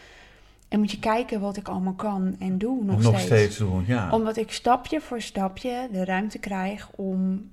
En 0.68 0.78
moet 0.80 0.90
je 0.90 0.98
kijken 0.98 1.40
wat 1.40 1.56
ik 1.56 1.68
allemaal 1.68 1.94
kan 1.94 2.36
en 2.38 2.58
doe 2.58 2.84
nog, 2.84 3.02
Nog, 3.02 3.20
steeds. 3.20 3.56
doen, 3.56 3.84
ja. 3.86 4.10
Omdat 4.10 4.36
ik 4.36 4.52
stapje 4.52 5.00
voor 5.00 5.20
stapje 5.20 5.88
de 5.92 6.04
ruimte 6.04 6.38
krijg 6.38 6.90
om 6.96 7.50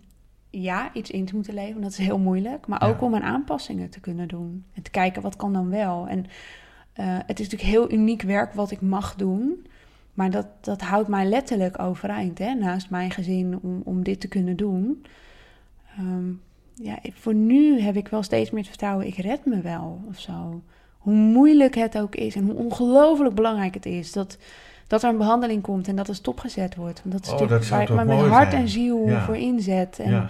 ja, 0.49 0.89
iets 0.93 1.11
in 1.11 1.25
te 1.25 1.35
moeten 1.35 1.53
leven. 1.53 1.81
Dat 1.81 1.91
is 1.91 1.97
heel 1.97 2.17
moeilijk. 2.19 2.67
Maar 2.67 2.81
ook 2.81 2.99
Ja. 2.99 3.05
om 3.05 3.11
mijn 3.11 3.23
aanpassingen 3.23 3.89
te 3.89 3.99
kunnen 3.99 4.27
doen. 4.27 4.65
En 4.73 4.81
te 4.81 4.91
kijken 4.91 5.21
wat 5.21 5.35
kan 5.35 5.53
dan 5.53 5.69
wel. 5.69 6.07
En 6.07 6.25
eh, 6.93 7.05
het 7.25 7.39
is 7.39 7.49
natuurlijk 7.49 7.71
heel 7.77 7.91
uniek 7.91 8.21
werk 8.21 8.53
wat 8.53 8.71
ik 8.71 8.81
mag 8.81 9.15
doen. 9.15 9.65
Maar 10.13 10.29
dat, 10.29 10.45
dat 10.61 10.81
houdt 10.81 11.07
mij 11.07 11.25
letterlijk 11.25 11.79
overeind. 11.79 12.37
Hè? 12.39 12.53
Naast 12.53 12.89
mijn 12.89 13.11
gezin 13.11 13.59
om, 13.61 13.81
om 13.85 14.03
dit 14.03 14.19
te 14.19 14.27
kunnen 14.27 14.55
doen. 14.55 15.05
Ehm, 15.97 16.29
ja, 16.73 16.99
voor 17.13 17.33
nu 17.33 17.79
heb 17.79 17.95
ik 17.95 18.07
wel 18.07 18.23
steeds 18.23 18.49
meer 18.49 18.59
het 18.59 18.69
vertrouwen. 18.69 19.07
Ik 19.07 19.15
red 19.15 19.45
me 19.45 19.61
wel 19.61 20.01
of 20.09 20.19
zo. 20.19 20.61
Hoe 20.97 21.13
moeilijk 21.13 21.75
het 21.75 21.97
ook 21.97 22.15
is. 22.15 22.35
En 22.35 22.43
hoe 22.43 22.53
ongelooflijk 22.55 23.35
belangrijk 23.35 23.73
het 23.73 23.85
is. 23.85 24.11
Dat, 24.11 24.37
dat 24.87 25.03
er 25.03 25.09
een 25.09 25.17
behandeling 25.17 25.61
komt 25.61 25.87
en 25.87 25.95
dat 25.95 26.07
het 26.07 26.15
stopgezet 26.15 26.75
wordt. 26.75 27.01
Want 27.03 27.11
dat 27.15 27.25
is 27.25 27.31
Oh, 27.41 27.49
dat 27.49 27.67
waar 27.67 27.81
ik 27.81 27.89
met 27.89 28.19
hart 28.19 28.49
zijn? 28.51 28.61
en 28.61 28.69
ziel 28.69 29.07
Ja. 29.07 29.25
voor 29.25 29.37
inzet. 29.37 29.99
En 29.99 30.11
ja. 30.11 30.29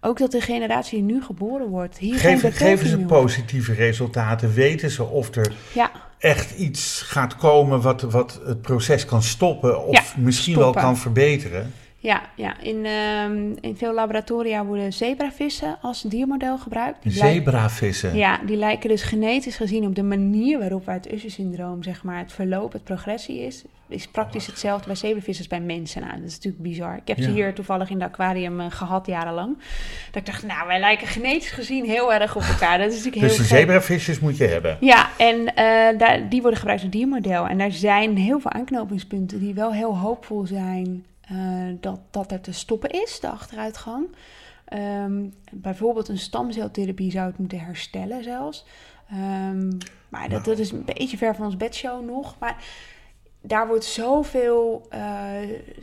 ook 0.00 0.18
dat 0.18 0.30
de 0.30 0.40
generatie 0.40 1.02
die 1.04 1.14
nu 1.14 1.22
geboren 1.22 1.68
wordt. 1.68 1.98
Hier 1.98 2.14
geen 2.14 2.38
Geven, 2.38 2.52
geven 2.52 2.86
ze 2.88 2.98
positieve 2.98 3.72
resultaten? 3.72 4.52
Weten 4.52 4.90
ze 4.90 5.04
of 5.04 5.34
er 5.36 5.52
Ja, 5.74 5.90
echt 6.20 6.50
iets 6.50 7.02
gaat 7.06 7.36
komen 7.36 7.80
wat, 7.80 8.00
wat 8.02 8.40
het 8.44 8.62
proces 8.62 9.04
kan 9.04 9.22
stoppen 9.22 9.86
of 9.86 9.94
Ja, 9.94 10.20
misschien 10.22 10.52
stoppen. 10.54 10.74
wel 10.74 10.82
kan 10.82 10.96
verbeteren? 10.98 11.72
Ja, 12.02 12.22
ja. 12.34 12.60
In, 12.60 12.84
ehm, 12.86 13.52
in 13.60 13.76
veel 13.76 13.94
laboratoria 13.94 14.64
worden 14.64 14.92
zebravissen 14.92 15.78
als 15.82 16.02
diermodel 16.02 16.58
gebruikt. 16.58 17.02
Die 17.02 17.12
lijken- 17.12 17.34
Zebravissen. 17.34 18.16
Ja, 18.16 18.38
die 18.46 18.56
lijken 18.56 18.88
dus 18.88 19.02
genetisch 19.02 19.56
gezien 19.56 19.84
op 19.86 19.94
de 19.94 20.02
manier 20.02 20.58
waarop 20.58 20.84
bij 20.84 20.94
het 20.94 21.12
Usher-syndroom, 21.12 21.82
zeg 21.82 22.02
maar, 22.02 22.18
het 22.18 22.32
verloop, 22.32 22.72
het 22.72 22.84
progressie 22.84 23.40
is, 23.40 23.64
is 23.88 24.06
praktisch 24.08 24.46
hetzelfde 24.46 24.86
bij 24.86 24.94
zebravissen 24.94 25.38
als 25.48 25.58
bij 25.58 25.60
mensen. 25.76 26.00
Nou, 26.00 26.14
dat 26.16 26.24
is 26.28 26.34
natuurlijk 26.34 26.62
bizar. 26.62 26.96
Ik 26.96 27.08
heb 27.08 27.20
ze 27.22 27.30
hier 27.30 27.54
toevallig 27.54 27.90
in 27.90 28.00
het 28.00 28.10
aquarium 28.10 28.60
eh, 28.60 28.66
gehad 28.70 29.06
jarenlang. 29.06 29.56
Dat 30.10 30.16
ik 30.22 30.26
dacht, 30.26 30.46
nou, 30.46 30.66
wij 30.66 30.80
lijken 30.80 31.06
genetisch 31.06 31.50
gezien 31.50 31.84
heel 31.84 32.12
erg 32.14 32.36
op 32.36 32.42
elkaar. 32.42 32.78
Dat 32.78 32.88
is 32.92 33.04
natuurlijk 33.04 33.22
Dus 33.22 33.32
heel 33.36 33.46
de 33.48 33.54
zebravisjes 33.54 34.20
moet 34.20 34.36
je 34.36 34.44
hebben. 34.46 34.76
Ja, 34.80 35.08
en 35.18 35.54
eh, 35.54 35.98
daar, 35.98 36.28
die 36.28 36.40
worden 36.40 36.58
gebruikt 36.58 36.82
als 36.82 36.90
diermodel. 36.90 37.46
En 37.46 37.58
daar 37.58 37.72
zijn 37.72 38.16
heel 38.16 38.40
veel 38.40 38.50
aanknopingspunten 38.52 39.38
die 39.40 39.54
wel 39.54 39.72
heel 39.72 39.98
hoopvol 39.98 40.46
zijn 40.46 41.04
eh, 41.30 41.36
dat, 41.80 42.00
dat 42.10 42.32
er 42.32 42.40
te 42.40 42.52
stoppen 42.52 42.90
is, 42.90 43.20
de 43.20 43.28
achteruitgang. 43.28 44.06
Ehm, 44.64 45.24
bijvoorbeeld 45.52 46.08
een 46.08 46.18
stamceltherapie 46.18 47.10
zou 47.10 47.26
het 47.26 47.38
moeten 47.38 47.60
herstellen 47.60 48.24
zelfs. 48.24 48.64
Ehm, 49.10 49.70
maar 50.08 50.28
dat, 50.28 50.44
dat 50.44 50.58
is 50.58 50.70
een 50.72 50.84
beetje 50.84 51.16
ver 51.16 51.34
van 51.34 51.44
ons 51.44 51.56
bedshow 51.56 52.04
nog. 52.04 52.36
Maar 52.38 52.56
daar 53.40 53.66
wordt 53.66 53.84
zoveel, 53.84 54.86
eh, 54.90 55.00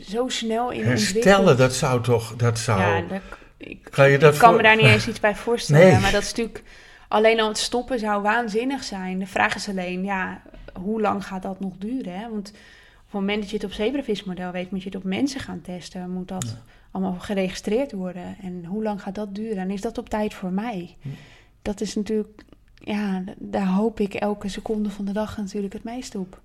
zo 0.00 0.28
snel 0.28 0.70
in 0.70 0.84
Herstellen, 0.84 1.56
dat 1.56 1.74
zou 1.74 2.02
toch, 2.02 2.36
dat 2.36 2.58
zou... 2.58 2.80
Ja, 2.80 3.00
dat, 3.00 3.20
ik, 3.56 3.88
Kan 3.90 4.10
je 4.10 4.18
dat 4.18 4.34
ik 4.34 4.40
kan 4.40 4.48
voor- 4.48 4.56
me 4.56 4.62
daar 4.62 4.76
niet 4.76 4.86
eens 4.86 5.08
iets 5.08 5.20
bij 5.20 5.34
voorstellen. 5.34 5.92
Nee. 5.92 6.00
Maar 6.00 6.12
dat 6.12 6.22
is 6.22 6.28
natuurlijk... 6.28 6.62
Alleen 7.08 7.40
al 7.40 7.48
het 7.48 7.58
stoppen 7.58 7.98
zou 7.98 8.22
waanzinnig 8.22 8.84
zijn. 8.84 9.18
De 9.18 9.26
vraag 9.26 9.54
is 9.54 9.68
alleen, 9.68 10.04
ja, 10.04 10.42
hoe 10.80 11.00
lang 11.00 11.26
gaat 11.26 11.42
dat 11.42 11.60
nog 11.60 11.72
duren? 11.78 12.18
Hè? 12.18 12.28
Want 12.30 12.52
op 13.08 13.14
het 13.14 13.20
moment 13.20 13.40
dat 13.40 13.50
je 13.50 13.56
het 13.56 13.64
op 13.64 13.72
zebravismodel 13.72 14.50
weet... 14.52 14.70
moet 14.70 14.82
je 14.82 14.88
het 14.88 14.96
op 14.98 15.04
mensen 15.04 15.40
gaan 15.40 15.60
testen. 15.60 16.10
Moet 16.10 16.28
dat 16.28 16.56
allemaal 16.90 17.16
geregistreerd 17.18 17.92
worden? 17.92 18.36
En 18.42 18.64
hoe 18.64 18.82
lang 18.82 19.02
gaat 19.02 19.14
dat 19.14 19.34
duren? 19.34 19.58
En 19.58 19.70
is 19.70 19.80
dat 19.80 19.98
op 19.98 20.08
tijd 20.08 20.34
voor 20.34 20.50
mij? 20.52 20.96
Dat 21.62 21.80
is 21.80 21.94
natuurlijk... 21.94 22.44
Ja, 22.74 23.22
daar 23.38 23.66
hoop 23.66 24.00
ik 24.00 24.14
elke 24.14 24.48
seconde 24.48 24.90
van 24.90 25.04
de 25.04 25.12
dag 25.12 25.36
natuurlijk 25.36 25.72
het 25.72 25.84
meest 25.84 26.14
op. 26.14 26.40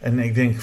En 0.00 0.18
ik 0.18 0.34
denk 0.34 0.54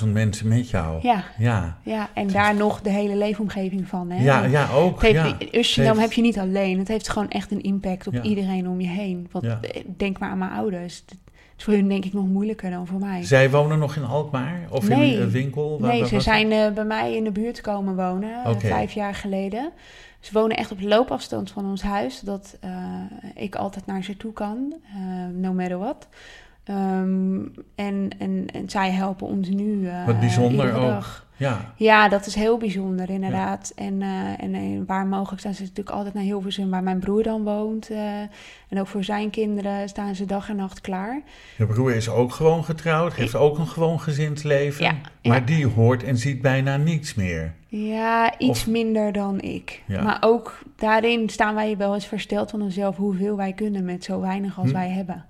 400.000 0.00 0.08
mensen 0.12 0.48
met 0.48 0.70
jou. 0.70 0.98
Ja, 1.02 1.24
Ja, 1.38 1.78
ja. 1.84 2.10
en 2.14 2.26
daar 2.28 2.54
nog 2.54 2.80
de 2.80 2.90
hele 2.90 3.16
leefomgeving 3.16 3.88
van. 3.88 4.10
Hè? 4.10 4.22
ja, 4.24 4.44
ja 4.44 4.70
ook. 4.70 5.02
Het 5.02 5.10
ja. 5.12 5.36
heeft, 5.38 5.74
heeft- 5.76 5.98
heb 6.00 6.12
je 6.12 6.22
niet 6.22 6.38
alleen. 6.38 6.78
Het 6.78 6.88
heeft 6.88 7.08
gewoon 7.08 7.30
echt 7.30 7.50
een 7.50 7.62
impact 7.62 8.06
op 8.06 8.12
Ja. 8.12 8.22
iedereen 8.22 8.68
om 8.68 8.80
je 8.80 8.88
heen. 8.88 9.28
Want 9.30 9.44
Ja. 9.44 9.60
eh, 9.60 9.82
denk 9.96 10.18
maar 10.18 10.30
aan 10.30 10.38
mijn 10.38 10.50
ouders. 10.50 11.04
Is 11.62 11.68
voor 11.68 11.76
hun 11.76 11.88
denk 11.88 12.04
ik 12.04 12.12
nog 12.12 12.26
moeilijker 12.26 12.70
dan 12.70 12.86
voor 12.86 12.98
mij. 12.98 13.22
Zij 13.24 13.50
wonen 13.50 13.78
nog 13.78 13.96
in 13.96 14.04
Alkmaar? 14.04 14.60
Of 14.70 14.88
Nee. 14.88 15.14
in 15.14 15.20
een 15.22 15.30
winkel? 15.30 15.80
Waar- 15.80 15.90
nee, 15.90 16.00
waar 16.00 16.08
ze 16.08 16.20
zijn 16.20 16.52
eh, 16.52 16.70
bij 16.72 16.84
mij 16.84 17.14
in 17.16 17.24
de 17.24 17.30
buurt 17.32 17.60
komen 17.60 17.96
wonen, 17.96 18.44
eh, 18.44 18.54
vijf 18.58 18.92
jaar 18.92 19.14
geleden. 19.14 19.70
Ze 20.20 20.32
wonen 20.32 20.56
echt 20.56 20.70
op 20.72 20.80
loopafstand 20.80 21.50
van 21.50 21.64
ons 21.64 21.82
huis, 21.82 22.16
zodat 22.18 22.56
eh, 22.60 22.70
ik 23.34 23.54
altijd 23.54 23.86
naar 23.86 24.02
ze 24.04 24.16
toe 24.16 24.32
kan, 24.32 24.74
no 25.34 25.52
matter 25.52 25.78
what. 25.78 26.08
Ehm, 26.64 27.40
en, 27.74 28.08
en, 28.18 28.46
en 28.52 28.64
zij 28.70 28.90
helpen 28.90 29.26
ons 29.26 29.48
nu 29.48 29.88
eh 29.88 30.06
Wat 30.06 30.20
bijzonder 30.20 30.74
ook. 30.74 31.20
Ja, 31.36 31.72
Ja, 31.76 32.08
dat 32.08 32.26
is 32.26 32.34
heel 32.34 32.56
bijzonder, 32.58 33.10
inderdaad. 33.10 33.72
En, 33.76 34.02
eh, 34.02 34.42
en, 34.42 34.54
eh, 34.54 34.62
waar 34.86 35.06
mogelijk 35.06 35.40
staan 35.40 35.54
ze 35.54 35.62
natuurlijk 35.62 35.96
altijd 35.96 36.14
naar 36.14 36.22
Hilversum, 36.22 36.70
waar 36.70 36.82
mijn 36.82 36.98
broer 36.98 37.22
dan 37.22 37.44
woont. 37.44 37.90
en 38.68 38.80
ook 38.80 38.86
voor 38.86 39.04
zijn 39.04 39.30
kinderen 39.30 39.88
staan 39.88 40.14
ze 40.14 40.24
dag 40.24 40.48
en 40.48 40.56
nacht 40.56 40.80
klaar. 40.80 41.20
je 41.58 41.66
broer 41.66 41.94
is 41.94 42.08
ook 42.08 42.32
gewoon 42.32 42.64
getrouwd, 42.64 43.14
heeft 43.14 43.34
ook 43.34 43.58
een 43.58 43.66
gewoon 43.66 44.00
gezind 44.00 44.44
leven. 44.44 44.84
Ja, 44.84 44.94
maar 45.22 45.38
ja. 45.40 45.44
die 45.46 45.66
hoort 45.66 46.02
en 46.04 46.16
ziet 46.16 46.42
bijna 46.42 46.76
niets 46.76 47.14
meer. 47.14 47.52
Ja, 47.68 48.38
iets 48.38 48.60
Of- 48.60 48.66
minder 48.66 49.12
dan 49.12 49.40
ik. 49.40 49.82
Maar 50.02 50.18
ook 50.20 50.58
daarin 50.76 51.28
staan 51.28 51.54
wij 51.54 51.76
wel 51.76 51.94
eens 51.94 52.06
versteld 52.06 52.50
van 52.50 52.62
onszelf 52.62 52.96
hoeveel 52.96 53.36
wij 53.36 53.52
kunnen 53.52 53.84
met 53.84 54.04
zo 54.04 54.20
weinig 54.20 54.58
als 54.58 54.68
Hm. 54.68 54.74
wij 54.74 54.88
hebben. 54.90 55.24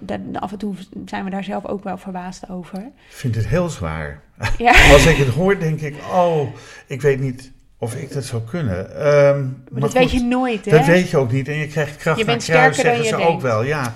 Daar- 0.00 0.20
af 0.32 0.52
en 0.52 0.58
toe 0.58 0.74
zijn 1.06 1.24
we 1.24 1.30
daar 1.30 1.44
zelf 1.44 1.66
ook 1.66 1.84
wel 1.84 1.98
verbaasd 1.98 2.48
over. 2.50 2.78
Ik 2.78 2.92
vind 3.08 3.34
het 3.34 3.46
heel 3.46 3.68
zwaar. 3.68 4.20
Ja, 4.58 4.92
Als 4.92 5.06
ik 5.06 5.16
het 5.16 5.28
hoor, 5.28 5.58
denk 5.58 5.80
ik, 5.80 5.94
oh, 6.12 6.48
ik 6.86 7.02
weet 7.02 7.20
niet 7.20 7.52
of 7.78 7.94
ik 7.94 8.12
dat 8.12 8.24
zou 8.24 8.42
kunnen. 8.50 8.96
Ehm, 8.96 9.44
maar 9.70 9.80
dat 9.80 9.92
weet 9.92 10.10
je 10.10 10.20
nooit, 10.20 10.64
hè? 10.64 10.70
Dat 10.70 10.86
weet 10.86 11.10
je 11.10 11.16
ook 11.16 11.32
niet. 11.32 11.48
En 11.48 11.54
je 11.56 11.66
krijgt 11.66 11.96
kracht 11.96 12.18
Je 12.18 12.24
naar 12.24 12.36
kruis, 12.36 12.76
zeggen 12.76 13.04
ze 13.04 13.08
je 13.10 13.22
ook 13.22 13.26
denkt. 13.28 13.42
wel. 13.42 13.62
Ja. 13.62 13.94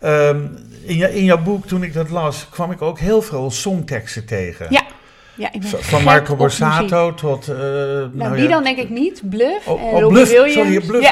Ehm, 0.00 0.46
in, 0.82 1.12
in 1.14 1.24
jouw 1.24 1.42
boek, 1.42 1.66
toen 1.66 1.82
ik 1.82 1.92
dat 1.92 2.10
las, 2.10 2.48
kwam 2.48 2.70
ik 2.70 2.82
ook 2.82 2.98
heel 2.98 3.22
veel 3.22 3.50
songteksten 3.50 4.24
tegen. 4.26 4.66
Ja, 4.70 4.82
ja 5.36 5.52
ik 5.52 5.60
ben 5.60 5.70
Van 5.82 6.02
Marco. 6.02 6.36
Borsato 6.36 7.14
tot... 7.14 7.48
eh, 7.48 7.56
Nou, 7.56 8.10
nou 8.12 8.34
die 8.34 8.42
ja, 8.42 8.48
dan 8.50 8.62
denk 8.64 8.78
ik 8.78 8.88
niet. 8.90 9.22
Bluff 9.24 9.66
Oh, 9.66 9.80
en 9.80 9.86
oh, 9.86 10.00
Robbie 10.00 10.08
Bluff. 10.08 10.30
Williams. 10.30 10.54
Sorry, 10.54 10.80
Bluff. 10.80 11.04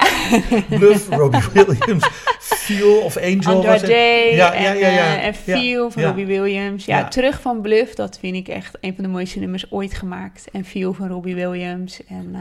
Ja, 0.71 0.79
Bluff, 0.79 1.09
Robbie 1.09 1.41
Williams, 1.65 2.09
Feel 2.41 3.01
of 3.01 3.17
Angel 3.17 3.33
was 3.37 3.45
het. 3.45 3.47
Andrade 3.47 4.31
Ja, 4.35 4.53
en, 4.55 4.63
ja, 4.63 4.73
ja, 4.73 4.89
ja. 4.89 5.17
eh, 5.17 5.27
en 5.27 5.35
Ja, 5.45 5.57
Feel 5.59 5.91
van 5.91 6.03
ja. 6.03 6.09
Robbie 6.09 6.27
Williams. 6.27 6.85
Ja, 6.85 6.99
Ja. 6.99 7.09
Terug 7.09 7.41
van 7.41 7.61
Bluff, 7.61 7.95
dat 7.95 8.19
vind 8.21 8.35
ik 8.37 8.49
echt 8.49 8.79
een 8.81 8.95
van 8.95 9.05
de 9.05 9.11
mooiste 9.11 9.39
nummers 9.39 9.71
ooit 9.71 9.95
gemaakt. 9.95 10.49
En 10.53 10.65
Feel 10.65 10.93
van 10.93 11.09
Robbie 11.09 11.35
Williams 11.35 12.01
en 12.09 12.31
eh 12.35 12.41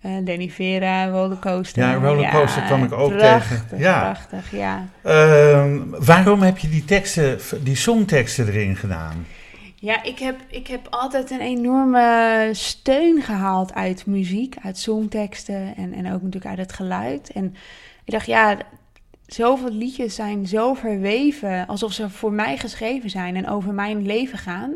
eh, 0.00 0.10
Danny 0.24 0.48
Vera, 0.50 1.08
Rollercoaster. 1.08 1.82
Ja, 1.82 1.94
Rollercoaster 1.94 2.62
kwam 2.62 2.84
ik 2.84 2.92
ook 2.92 3.16
prachtig, 3.16 3.62
tegen. 3.68 3.78
Ja. 3.78 4.00
Prachtig, 4.00 4.50
ja. 4.58 4.88
Ehm, 5.02 5.78
waarom 5.88 6.42
heb 6.42 6.58
je 6.58 6.68
die 6.68 6.84
teksten, 6.84 7.38
die 7.62 7.76
songteksten 7.76 8.46
erin 8.48 8.76
gedaan? 8.76 9.26
Ja, 9.80 10.02
ik 10.02 10.18
heb, 10.18 10.36
ik 10.48 10.66
heb 10.66 10.86
altijd 10.90 11.30
een 11.30 11.40
enorme 11.40 12.48
steun 12.52 13.22
gehaald 13.22 13.74
uit 13.74 14.06
muziek, 14.06 14.54
uit 14.62 14.78
songteksten 14.78 15.76
en, 15.76 15.92
en 15.92 16.06
ook 16.06 16.22
natuurlijk 16.22 16.46
uit 16.46 16.58
het 16.58 16.72
geluid. 16.72 17.30
En 17.32 17.54
ik 18.04 18.12
dacht, 18.12 18.26
ja, 18.26 18.56
zoveel 19.26 19.70
liedjes 19.72 20.14
zijn 20.14 20.46
zo 20.46 20.74
verweven, 20.74 21.66
alsof 21.66 21.92
ze 21.92 22.10
voor 22.10 22.32
mij 22.32 22.56
geschreven 22.58 23.10
zijn 23.10 23.36
en 23.36 23.48
over 23.48 23.74
mijn 23.74 24.06
leven 24.06 24.38
gaan. 24.38 24.72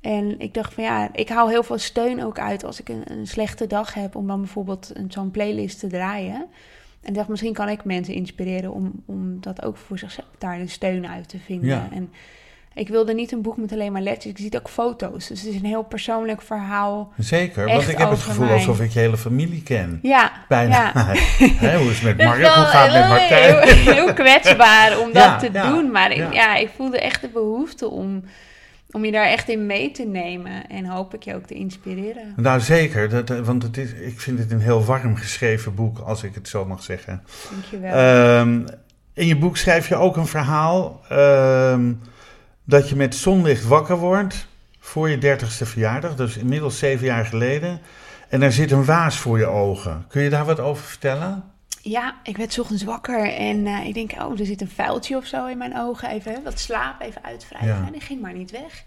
En 0.00 0.40
ik 0.40 0.54
dacht 0.54 0.74
van 0.74 0.84
ja, 0.84 1.08
ik 1.12 1.28
haal 1.28 1.48
heel 1.48 1.62
veel 1.62 1.78
steun 1.78 2.24
ook 2.24 2.38
uit 2.38 2.64
als 2.64 2.80
ik 2.80 2.88
een, 2.88 3.02
een 3.10 3.26
slechte 3.26 3.66
dag 3.66 3.94
heb, 3.94 4.16
om 4.16 4.26
dan 4.26 4.40
bijvoorbeeld 4.40 4.90
een- 4.94 5.10
zo'n 5.12 5.30
playlist 5.30 5.78
te 5.78 5.86
draaien. 5.86 6.46
En 7.00 7.08
ik 7.10 7.14
dacht, 7.14 7.28
misschien 7.28 7.52
kan 7.52 7.68
ik 7.68 7.84
mensen 7.84 8.14
inspireren 8.14 8.72
om, 8.72 8.92
om 9.06 9.40
dat 9.40 9.62
ook 9.64 9.76
voor 9.76 9.98
zichzelf 9.98 10.28
daar 10.38 10.60
een 10.60 10.68
steun 10.68 11.06
uit 11.06 11.28
te 11.28 11.38
vinden. 11.38 11.68
Ja. 11.68 11.88
En 11.92 12.10
ik 12.74 12.88
wilde 12.88 13.14
niet 13.14 13.32
een 13.32 13.42
boek 13.42 13.56
met 13.56 13.72
alleen 13.72 13.92
maar 13.92 14.02
letters, 14.02 14.26
ik 14.26 14.38
zie 14.38 14.54
ook 14.58 14.68
foto's. 14.68 15.28
Dus 15.28 15.40
het 15.40 15.48
is 15.48 15.54
een 15.54 15.64
heel 15.64 15.82
persoonlijk 15.82 16.42
verhaal. 16.42 17.12
Zeker, 17.18 17.66
want 17.66 17.88
ik 17.88 17.98
heb 17.98 18.10
het 18.10 18.18
gevoel 18.20 18.44
mij. 18.44 18.54
alsof 18.54 18.80
ik 18.80 18.90
je 18.90 18.98
hele 18.98 19.16
familie 19.16 19.62
ken. 19.62 19.98
Ja, 20.02 20.32
Bijna. 20.48 20.92
ja. 21.60 21.76
Hoe 21.78 21.90
is 21.90 22.00
het 22.00 22.16
met 22.16 22.26
Mark? 22.26 22.40
Hoe 22.40 22.64
gaat 22.64 22.92
het 22.92 23.00
met 23.00 23.08
Martijn? 23.08 23.68
heel, 23.68 23.94
heel 23.94 24.12
kwetsbaar 24.14 24.98
om 24.98 25.06
dat 25.12 25.22
Ja, 25.22 25.36
te 25.36 25.48
ja, 25.52 25.70
doen. 25.70 25.90
Maar 25.90 26.10
ik, 26.10 26.32
ja. 26.32 26.56
ik 26.56 26.70
voelde 26.76 27.00
echt 27.00 27.20
de 27.20 27.28
behoefte 27.28 27.88
om, 27.88 28.24
om 28.90 29.04
je 29.04 29.12
daar 29.12 29.26
echt 29.26 29.48
in 29.48 29.66
mee 29.66 29.90
te 29.90 30.02
nemen. 30.04 30.66
En 30.68 30.86
hoop 30.86 31.14
ik 31.14 31.22
je 31.22 31.34
ook 31.34 31.46
te 31.46 31.54
inspireren. 31.54 32.32
Nou 32.36 32.60
zeker, 32.60 33.08
dat, 33.08 33.30
eh, 33.30 33.38
want 33.40 33.62
het 33.62 33.76
is, 33.76 33.92
ik 33.92 34.20
vind 34.20 34.38
het 34.38 34.50
een 34.52 34.60
heel 34.60 34.84
warm 34.84 35.16
geschreven 35.16 35.74
boek, 35.74 35.98
als 35.98 36.22
ik 36.22 36.34
het 36.34 36.48
zo 36.48 36.64
mag 36.64 36.82
zeggen. 36.82 37.22
Dankjewel. 37.50 37.92
Ehm, 37.94 38.60
in 39.12 39.26
je 39.26 39.36
boek 39.36 39.56
schrijf 39.56 39.88
je 39.88 39.96
ook 39.96 40.16
een 40.16 40.26
verhaal 40.26 41.00
ehm, 41.08 41.92
dat 42.64 42.88
je 42.88 42.96
met 42.96 43.14
zonlicht 43.14 43.64
wakker 43.64 43.96
wordt 43.96 44.46
voor 44.78 45.10
je 45.10 45.18
dertigste 45.18 45.66
verjaardag, 45.66 46.14
dus 46.14 46.36
inmiddels 46.36 46.78
zeven 46.78 47.06
jaar 47.06 47.26
geleden. 47.26 47.80
En 48.28 48.42
er 48.42 48.52
zit 48.52 48.70
een 48.70 48.84
waas 48.84 49.16
voor 49.16 49.38
je 49.38 49.46
ogen. 49.46 50.04
Kun 50.08 50.22
je 50.22 50.30
daar 50.30 50.44
wat 50.44 50.60
over 50.60 50.84
vertellen? 50.84 51.52
Ja, 51.82 52.16
ik 52.22 52.36
werd 52.36 52.52
's 52.52 52.58
ochtends 52.58 52.82
wakker 52.82 53.32
en 53.32 53.66
eh, 53.66 53.86
ik 53.86 53.94
denk, 53.94 54.12
oh, 54.12 54.40
er 54.40 54.46
zit 54.46 54.60
een 54.60 54.68
vuiltje 54.68 55.16
of 55.16 55.26
zo 55.26 55.46
in 55.46 55.58
mijn 55.58 55.78
ogen. 55.78 56.08
Even 56.08 56.42
wat 56.42 56.58
slaap, 56.58 57.00
even 57.00 57.24
uitwrijven. 57.24 57.68
Ja. 57.68 57.86
En 57.86 57.92
die 57.92 58.00
ging 58.00 58.20
maar 58.20 58.32
niet 58.32 58.50
weg. 58.50 58.84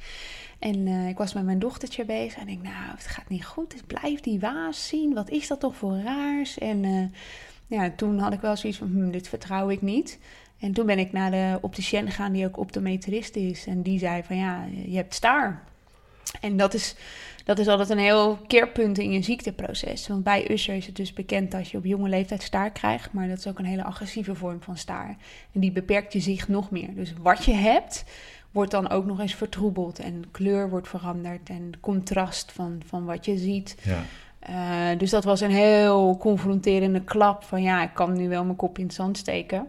En 0.59 0.87
eh, 0.87 1.07
ik 1.07 1.17
was 1.17 1.33
met 1.33 1.43
mijn 1.43 1.59
dochtertje 1.59 2.05
bezig 2.05 2.35
en 2.35 2.47
ik 2.47 2.63
denk, 2.63 2.75
nou, 2.75 2.91
het 2.95 3.07
gaat 3.07 3.29
niet 3.29 3.45
goed. 3.45 3.71
Dus 3.71 3.81
blijf 3.87 4.19
die 4.19 4.39
waas 4.39 4.87
zien. 4.87 5.13
Wat 5.13 5.29
is 5.29 5.47
dat 5.47 5.59
toch 5.59 5.75
voor 5.75 5.97
raars? 5.97 6.57
En 6.57 6.83
eh, 6.83 7.19
ja, 7.67 7.91
toen 7.95 8.19
had 8.19 8.33
ik 8.33 8.41
wel 8.41 8.57
zoiets 8.57 8.79
van, 8.79 8.87
hm, 8.87 9.11
dit 9.11 9.27
vertrouw 9.27 9.69
ik 9.69 9.81
niet. 9.81 10.19
En 10.59 10.73
toen 10.73 10.85
ben 10.85 10.99
ik 10.99 11.11
naar 11.11 11.31
de 11.31 11.57
opticien 11.61 12.05
gegaan 12.05 12.31
die 12.31 12.45
ook 12.45 12.57
optometrist 12.57 13.35
is. 13.35 13.65
En 13.65 13.81
die 13.81 13.99
zei 13.99 14.23
van, 14.23 14.37
ja, 14.37 14.65
je 14.85 14.95
hebt 14.95 15.13
staar. 15.13 15.63
En 16.41 16.57
dat 16.57 16.73
is, 16.73 16.95
dat 17.43 17.59
is 17.59 17.67
altijd 17.67 17.89
een 17.89 17.97
heel 17.97 18.37
keerpunt 18.47 18.97
in 18.97 19.11
je 19.11 19.21
ziekteproces. 19.21 20.07
Want 20.07 20.23
bij 20.23 20.51
Usher 20.51 20.75
is 20.75 20.85
het 20.85 20.95
dus 20.95 21.13
bekend 21.13 21.51
dat 21.51 21.69
je 21.69 21.77
op 21.77 21.85
jonge 21.85 22.09
leeftijd 22.09 22.43
staar 22.43 22.71
krijgt. 22.71 23.13
Maar 23.13 23.27
dat 23.27 23.37
is 23.37 23.47
ook 23.47 23.59
een 23.59 23.65
hele 23.65 23.83
agressieve 23.83 24.35
vorm 24.35 24.61
van 24.61 24.77
staar. 24.77 25.17
En 25.51 25.59
die 25.59 25.71
beperkt 25.71 26.13
je 26.13 26.19
zicht 26.19 26.47
nog 26.47 26.71
meer. 26.71 26.95
Dus 26.95 27.13
wat 27.21 27.45
je 27.45 27.53
hebt, 27.53 28.03
wordt 28.51 28.71
dan 28.71 28.89
ook 28.89 29.05
nog 29.05 29.19
eens 29.19 29.35
vertroebeld. 29.35 29.99
En 29.99 30.23
kleur 30.31 30.69
wordt 30.69 30.87
veranderd. 30.87 31.49
En 31.49 31.71
contrast 31.79 32.51
van, 32.51 32.81
van 32.85 33.05
wat 33.05 33.25
je 33.25 33.37
ziet. 33.37 33.77
Ja. 33.83 34.03
Eh, 34.39 34.99
dus 34.99 35.09
dat 35.09 35.23
was 35.23 35.41
een 35.41 35.51
heel 35.51 36.17
confronterende 36.17 37.01
klap. 37.01 37.43
Van 37.43 37.61
ja, 37.61 37.83
ik 37.83 37.93
kan 37.93 38.13
nu 38.13 38.29
wel 38.29 38.43
mijn 38.43 38.55
kop 38.55 38.77
in 38.77 38.85
het 38.85 38.93
zand 38.93 39.17
steken. 39.17 39.67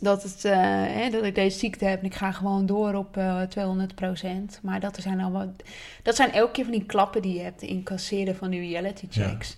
Dat, 0.00 0.22
het, 0.22 0.44
eh, 0.44 0.52
hè, 0.86 1.10
dat 1.10 1.24
ik 1.24 1.34
deze 1.34 1.58
ziekte 1.58 1.84
heb 1.84 2.00
en 2.00 2.06
ik 2.06 2.14
ga 2.14 2.32
gewoon 2.32 2.66
door 2.66 2.94
op 2.94 3.16
eh 3.16 3.42
200%. 3.42 4.60
Maar 4.62 4.80
dat 4.80 4.96
zijn, 5.00 5.20
allemaal, 5.20 5.52
dat 6.02 6.16
zijn 6.16 6.32
elke 6.32 6.52
keer 6.52 6.64
van 6.64 6.72
die 6.72 6.84
klappen 6.84 7.22
die 7.22 7.34
je 7.34 7.40
hebt. 7.40 7.62
Incasseren 7.62 8.36
van 8.36 8.50
die 8.50 8.60
reality 8.60 9.06
checks. 9.10 9.56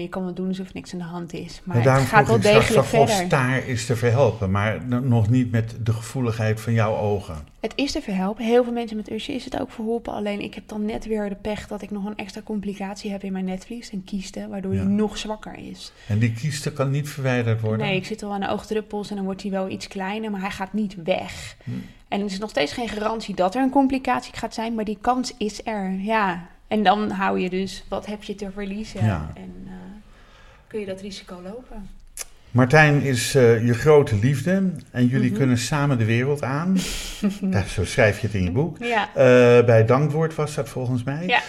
Je 0.00 0.08
kan 0.08 0.24
wel 0.24 0.34
doen 0.34 0.48
alsof 0.48 0.74
niks 0.74 0.92
aan 0.92 0.98
de 0.98 1.04
hand 1.04 1.32
is. 1.32 1.60
Maar 1.64 1.82
daarom 1.82 2.02
het 2.02 2.12
gaat 2.12 2.26
wel 2.26 2.40
degelijk 2.40 2.80
of 2.82 2.88
verder. 2.88 3.14
staar 3.14 3.66
is 3.66 3.86
te 3.86 3.96
verhelpen, 3.96 4.50
maar 4.50 4.84
nog 5.02 5.30
niet 5.30 5.50
met 5.50 5.76
de 5.82 5.92
gevoeligheid 5.92 6.60
van 6.60 6.72
jouw 6.72 6.96
ogen. 6.96 7.36
Het 7.60 7.72
is 7.76 7.92
te 7.92 8.00
verhelpen. 8.02 8.44
Heel 8.44 8.64
veel 8.64 8.72
mensen 8.72 8.96
met 8.96 9.10
Usher 9.10 9.34
is 9.34 9.44
het 9.44 9.60
ook 9.60 9.70
verholpen. 9.70 10.12
Alleen 10.12 10.40
ik 10.40 10.54
heb 10.54 10.68
dan 10.68 10.84
net 10.84 11.06
weer 11.06 11.28
de 11.28 11.34
pech 11.34 11.66
dat 11.66 11.82
ik 11.82 11.90
nog 11.90 12.04
een 12.04 12.16
extra 12.16 12.40
complicatie 12.44 13.10
heb 13.10 13.22
in 13.22 13.32
mijn 13.32 13.44
netvlies. 13.44 13.92
Een 13.92 14.04
kieste, 14.04 14.48
waardoor 14.48 14.74
Ja. 14.74 14.80
hij 14.82 14.88
nog 14.88 15.18
zwakker 15.18 15.58
is. 15.70 15.92
En 16.08 16.18
die 16.18 16.32
kieste 16.32 16.72
kan 16.72 16.90
niet 16.90 17.08
verwijderd 17.08 17.60
worden? 17.60 17.86
Nee, 17.86 17.96
ik 17.96 18.06
zit 18.06 18.22
al 18.22 18.32
aan 18.32 18.40
de 18.40 18.48
oogdruppels 18.48 19.10
en 19.10 19.16
dan 19.16 19.24
wordt 19.24 19.42
hij 19.42 19.50
wel 19.50 19.68
iets 19.68 19.88
kleiner, 19.88 20.30
maar 20.30 20.40
hij 20.40 20.50
gaat 20.50 20.72
niet 20.72 20.96
weg. 21.04 21.56
Hm. 21.64 21.70
En 22.08 22.20
er 22.20 22.26
is 22.26 22.38
nog 22.38 22.50
steeds 22.50 22.72
geen 22.72 22.88
garantie 22.88 23.34
dat 23.34 23.54
er 23.54 23.62
een 23.62 23.70
complicatie 23.70 24.36
gaat 24.36 24.54
zijn, 24.54 24.74
maar 24.74 24.84
die 24.84 24.98
kans 25.00 25.34
is 25.38 25.60
er, 25.64 25.90
ja. 25.92 26.46
En 26.68 26.82
dan 26.82 27.10
hou 27.10 27.40
je 27.40 27.50
dus, 27.50 27.84
wat 27.88 28.06
heb 28.06 28.22
je 28.22 28.34
te 28.34 28.50
verliezen? 28.50 29.04
Ja. 29.04 29.30
En 29.34 29.52
eh, 29.66 29.72
kun 30.72 30.80
je 30.80 30.86
dat 30.86 31.00
risico 31.00 31.40
lopen? 31.42 31.88
Martijn 32.50 33.02
is 33.02 33.34
eh, 33.34 33.66
je 33.66 33.74
grote 33.74 34.16
liefde 34.16 34.72
en 34.90 35.06
jullie 35.06 35.28
Mhm. 35.30 35.38
kunnen 35.38 35.58
samen 35.58 35.98
de 35.98 36.04
wereld 36.04 36.42
aan. 36.42 36.78
Zo 37.74 37.84
schrijf 37.84 38.20
je 38.20 38.26
het 38.26 38.36
in 38.36 38.42
je 38.42 38.50
boek. 38.50 38.78
Ja. 38.78 39.08
Eh, 39.08 39.64
bij 39.64 39.84
Dankwoord 39.86 40.34
was 40.34 40.54
dat 40.54 40.68
volgens 40.68 41.02
mij. 41.02 41.26
Ja. 41.26 41.40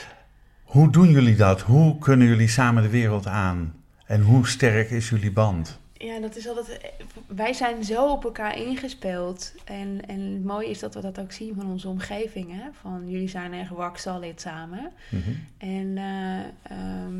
Hoe 0.63 0.91
doen 0.91 1.09
jullie 1.09 1.35
dat? 1.35 1.61
Hoe 1.61 1.97
kunnen 1.99 2.27
jullie 2.27 2.47
samen 2.47 2.83
de 2.83 2.89
wereld 2.89 3.27
aan? 3.27 3.73
En 4.05 4.21
hoe 4.21 4.47
sterk 4.47 4.89
is 4.89 5.09
jullie 5.09 5.31
band? 5.31 5.79
Ja, 5.93 6.19
dat 6.19 6.35
is 6.35 6.47
altijd. 6.47 6.79
Wij 7.27 7.53
zijn 7.53 7.83
zo 7.83 8.11
op 8.11 8.23
elkaar 8.23 8.57
ingespeeld. 8.57 9.53
En, 9.65 10.01
en 10.07 10.19
het 10.19 10.43
mooie 10.43 10.69
is 10.69 10.79
dat 10.79 10.93
we 10.93 11.01
dat 11.01 11.19
ook 11.19 11.31
zien 11.31 11.53
van 11.55 11.65
onze 11.71 11.87
omgeving. 11.87 12.51
Hè? 12.51 12.63
Van 12.81 13.03
jullie 13.09 13.27
zijn 13.29 13.53
echt 13.53 13.69
rock 13.69 13.97
solid 13.97 14.41
samen. 14.41 14.91
Mhm. 15.09 15.29
En 15.57 15.97
eh, 15.97 16.39
ehm, 16.77 17.15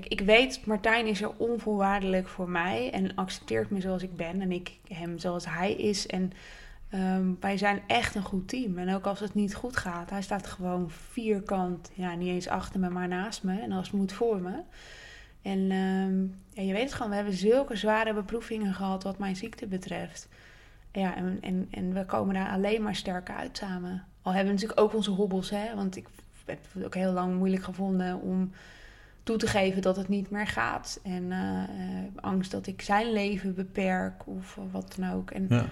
kijk, 0.00 0.06
ik 0.06 0.20
weet, 0.20 0.66
Martijn 0.66 1.06
is 1.06 1.22
er 1.22 1.36
onvoorwaardelijk 1.36 2.28
voor 2.28 2.48
mij 2.48 2.90
en 2.92 3.14
accepteert 3.14 3.70
me 3.70 3.80
zoals 3.80 4.02
ik 4.02 4.16
ben 4.16 4.40
en 4.40 4.52
ik 4.52 4.78
hem 4.88 5.18
zoals 5.18 5.46
hij 5.46 5.72
is. 5.72 6.06
En 6.06 6.32
ehm, 6.88 7.26
wij 7.40 7.58
zijn 7.58 7.82
echt 7.86 8.14
een 8.14 8.22
goed 8.22 8.48
team. 8.48 8.78
En 8.78 8.94
ook 8.94 9.06
als 9.06 9.20
het 9.20 9.34
niet 9.34 9.54
goed 9.54 9.76
gaat, 9.76 10.10
hij 10.10 10.22
staat 10.22 10.46
gewoon 10.46 10.90
vierkant, 10.90 11.90
ja, 11.94 12.14
niet 12.14 12.28
eens 12.28 12.48
achter 12.48 12.80
me, 12.80 12.90
maar 12.90 13.08
naast 13.08 13.42
me. 13.42 13.60
En 13.60 13.72
als 13.72 13.86
het 13.86 13.96
moet 13.96 14.12
voor 14.12 14.40
me. 14.40 14.60
En 15.42 15.70
ehm, 15.70 16.22
ja, 16.50 16.62
je 16.68 16.72
weet 16.72 16.82
het 16.82 16.92
gewoon, 16.92 17.10
we 17.10 17.16
hebben 17.16 17.34
zulke 17.34 17.76
zware 17.76 18.14
beproevingen 18.14 18.74
gehad 18.74 19.02
wat 19.02 19.18
mijn 19.18 19.36
ziekte 19.36 19.66
betreft. 19.66 20.28
Ja, 20.92 21.16
en, 21.16 21.38
en, 21.40 21.68
en 21.70 21.92
we 21.92 22.04
komen 22.04 22.34
daar 22.34 22.50
alleen 22.50 22.82
maar 22.82 22.96
sterker 22.96 23.34
uit 23.34 23.56
samen. 23.56 24.04
Al 24.22 24.32
hebben 24.32 24.54
we 24.54 24.60
natuurlijk 24.60 24.80
ook 24.80 24.94
onze 24.94 25.10
hobbels, 25.10 25.50
hè. 25.50 25.74
Want 25.74 25.96
ik 25.96 26.06
heb 26.44 26.58
het 26.72 26.84
ook 26.84 26.94
heel 26.94 27.12
lang 27.12 27.36
moeilijk 27.36 27.62
gevonden 27.62 28.20
om 28.20 28.52
toe 29.24 29.36
te 29.36 29.46
geven 29.46 29.82
dat 29.82 29.96
het 29.96 30.08
niet 30.08 30.30
meer 30.30 30.46
gaat. 30.46 31.00
En 31.02 31.32
eh, 31.32 31.38
eh, 31.38 32.04
angst 32.20 32.50
dat 32.50 32.66
ik 32.66 32.82
zijn 32.82 33.12
leven 33.12 33.54
beperk 33.54 34.26
of 34.26 34.58
wat 34.70 34.94
dan 34.98 35.12
ook. 35.12 35.30
En, 35.30 35.46
Ja. 35.48 35.64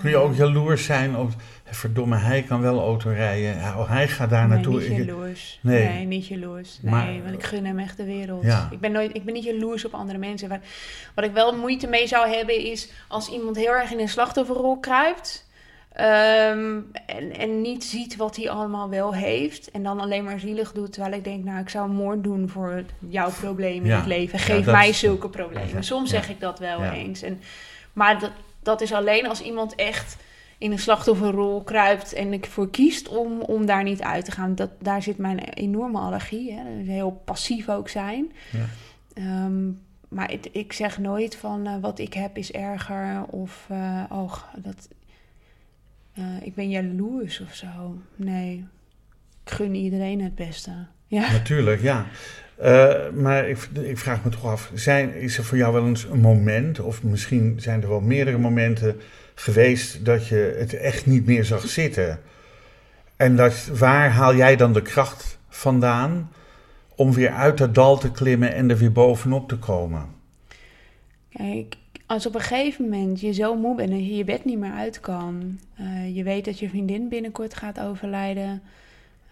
Kun 0.00 0.10
je 0.10 0.16
ook 0.16 0.34
jaloers 0.34 0.84
zijn 0.84 1.16
op, 1.16 1.30
verdomme, 1.64 2.16
hij 2.16 2.42
kan 2.42 2.60
wel 2.60 2.80
auto 2.80 3.10
rijden. 3.10 3.56
Oh, 3.56 3.88
hij 3.88 4.08
gaat 4.08 4.30
daar 4.30 4.46
nee, 4.48 4.56
naartoe. 4.56 4.78
niet 4.80 4.88
Ik- 4.90 4.96
jaloers. 5.06 5.58
Nee. 5.62 5.88
Nee. 5.88 6.04
niet 6.06 6.26
jaloers. 6.26 6.78
Nee, 6.82 6.92
Maar- 6.92 7.22
want 7.22 7.34
ik 7.34 7.42
gun 7.42 7.64
hem 7.66 7.78
echt 7.78 7.96
de 7.96 8.04
wereld. 8.04 8.42
Ja. 8.44 8.68
Ik, 8.70 8.80
ben 8.80 8.92
nooit, 8.92 9.14
ik 9.16 9.24
ben 9.24 9.34
niet 9.34 9.44
jaloers 9.44 9.84
op 9.84 9.94
andere 9.94 10.18
mensen. 10.18 10.48
Wat, 10.48 10.58
wat 11.14 11.24
ik 11.24 11.32
wel 11.32 11.56
moeite 11.56 11.86
mee 11.86 12.06
zou 12.06 12.28
hebben 12.28 12.64
is 12.64 12.90
als 13.08 13.28
iemand 13.30 13.56
heel 13.56 13.72
erg 13.72 13.92
in 13.92 13.98
een 14.00 14.08
slachtofferrol 14.08 14.78
kruipt. 14.78 15.45
Ehm, 15.96 16.78
en, 17.06 17.32
en 17.38 17.60
niet 17.60 17.84
ziet 17.84 18.16
wat 18.16 18.36
hij 18.36 18.50
allemaal 18.50 18.88
wel 18.88 19.14
heeft. 19.14 19.70
En 19.70 19.82
dan 19.82 20.00
alleen 20.00 20.24
maar 20.24 20.40
zielig 20.40 20.72
doet. 20.72 20.92
Terwijl 20.92 21.14
ik 21.14 21.24
denk, 21.24 21.44
nou, 21.44 21.60
ik 21.60 21.68
zou 21.68 21.90
moord 21.90 22.22
doen 22.24 22.48
voor 22.48 22.84
jouw 22.98 23.30
probleem 23.40 23.82
in 23.82 23.86
Ja. 23.90 23.96
het 23.96 24.06
leven. 24.06 24.38
Geef 24.38 24.66
mij 24.66 24.88
is- 24.88 24.98
zulke 24.98 25.28
problemen. 25.28 25.84
Soms 25.84 26.10
zeg 26.10 26.28
ik 26.28 26.40
dat 26.40 26.58
wel 26.58 26.82
eens. 26.82 27.22
En, 27.22 27.40
maar 27.92 28.20
dat, 28.20 28.30
dat 28.62 28.80
is 28.80 28.92
alleen 28.92 29.28
als 29.28 29.40
iemand 29.42 29.74
echt 29.74 30.16
in 30.58 30.72
een 30.72 30.78
slachtofferrol 30.78 31.62
kruipt 31.62 32.12
en 32.12 32.32
ik 32.32 32.46
voor 32.46 32.70
kiest 32.70 33.08
om, 33.08 33.40
om 33.40 33.66
daar 33.66 33.82
niet 33.82 34.02
uit 34.02 34.24
te 34.24 34.30
gaan. 34.30 34.54
Dat, 34.54 34.70
daar 34.78 35.02
zit 35.02 35.18
mijn 35.18 35.38
enorme 35.38 35.98
allergie. 35.98 36.52
Hè. 36.52 36.62
Heel 36.92 37.22
passief 37.24 37.68
ook 37.68 37.88
zijn. 37.88 38.32
Ja. 38.50 38.64
Ehm, 39.14 39.66
maar 40.08 40.32
ik, 40.32 40.46
ik 40.52 40.72
zeg 40.72 40.98
nooit 40.98 41.36
van 41.36 41.66
eh, 41.66 41.72
wat 41.80 41.98
ik 41.98 42.14
heb 42.14 42.36
is 42.36 42.52
erger 42.52 43.24
of 43.30 43.66
oh, 44.10 44.32
dat, 44.56 44.88
eh, 46.16 46.24
ik 46.42 46.54
ben 46.54 46.70
jaloers 46.70 47.40
of 47.40 47.54
zo. 47.54 47.98
Nee, 48.16 48.64
ik 49.44 49.50
gun 49.52 49.74
iedereen 49.74 50.22
het 50.22 50.34
beste. 50.34 50.70
Ja. 51.06 51.32
Natuurlijk, 51.32 51.82
ja. 51.82 52.06
Eh, 52.56 53.10
maar 53.14 53.48
ik, 53.48 53.68
ik, 53.72 53.98
vraag 53.98 54.24
me 54.24 54.30
toch 54.30 54.44
af, 54.44 54.70
zijn, 54.74 55.14
is 55.14 55.38
er 55.38 55.44
voor 55.44 55.56
jou 55.56 55.72
wel 55.72 55.86
eens 55.86 56.04
een 56.04 56.20
moment, 56.20 56.80
of 56.80 57.02
misschien 57.02 57.60
zijn 57.60 57.82
er 57.82 57.88
wel 57.88 58.00
meerdere 58.00 58.38
momenten 58.38 59.00
geweest 59.34 60.04
dat 60.04 60.26
je 60.28 60.56
het 60.58 60.74
echt 60.74 61.06
niet 61.06 61.26
meer 61.26 61.44
zag 61.44 61.68
zitten? 61.68 62.20
En 63.16 63.36
dat, 63.36 63.66
waar 63.66 64.10
haal 64.10 64.34
jij 64.34 64.56
dan 64.56 64.72
de 64.72 64.82
kracht 64.82 65.38
vandaan 65.48 66.30
om 66.94 67.12
weer 67.12 67.30
uit 67.30 67.58
dat 67.58 67.74
dal 67.74 67.98
te 67.98 68.10
klimmen 68.10 68.54
en 68.54 68.70
er 68.70 68.76
weer 68.76 68.92
bovenop 68.92 69.48
te 69.48 69.56
komen? 69.56 70.06
Kijk, 71.28 71.76
als 72.06 72.26
op 72.26 72.34
een 72.34 72.40
gegeven 72.40 72.84
moment 72.84 73.20
je 73.20 73.32
zo 73.32 73.56
moe 73.56 73.74
bent 73.74 73.90
en 73.90 74.06
je 74.06 74.16
je 74.16 74.24
bed 74.24 74.44
niet 74.44 74.58
meer 74.58 74.72
uit 74.72 75.00
kan, 75.00 75.58
uh, 75.80 76.16
je 76.16 76.22
weet 76.22 76.44
dat 76.44 76.58
je 76.58 76.68
vriendin 76.68 77.08
binnenkort 77.08 77.54
gaat 77.54 77.80
overlijden, 77.80 78.62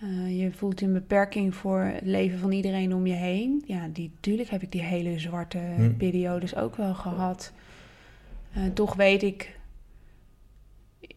uh, 0.03 0.41
je 0.41 0.53
voelt 0.53 0.81
een 0.81 0.93
beperking 0.93 1.55
voor 1.55 1.81
het 1.81 2.05
leven 2.05 2.39
van 2.39 2.53
iedereen 2.53 2.95
om 2.95 3.07
je 3.07 3.15
heen. 3.15 3.63
Ja, 3.67 3.89
die, 3.93 4.11
tuurlijk 4.21 4.49
heb 4.49 4.63
ik 4.63 4.73
die 4.73 4.83
hele 4.83 5.19
zwarte 5.19 5.59
hmm. 5.59 5.97
periodes 5.97 6.57
ook 6.57 6.77
wel 6.77 6.95
gehad. 6.95 7.53
Uh, 8.57 8.65
toch 8.67 8.95
weet 8.95 9.23
ik, 9.23 9.59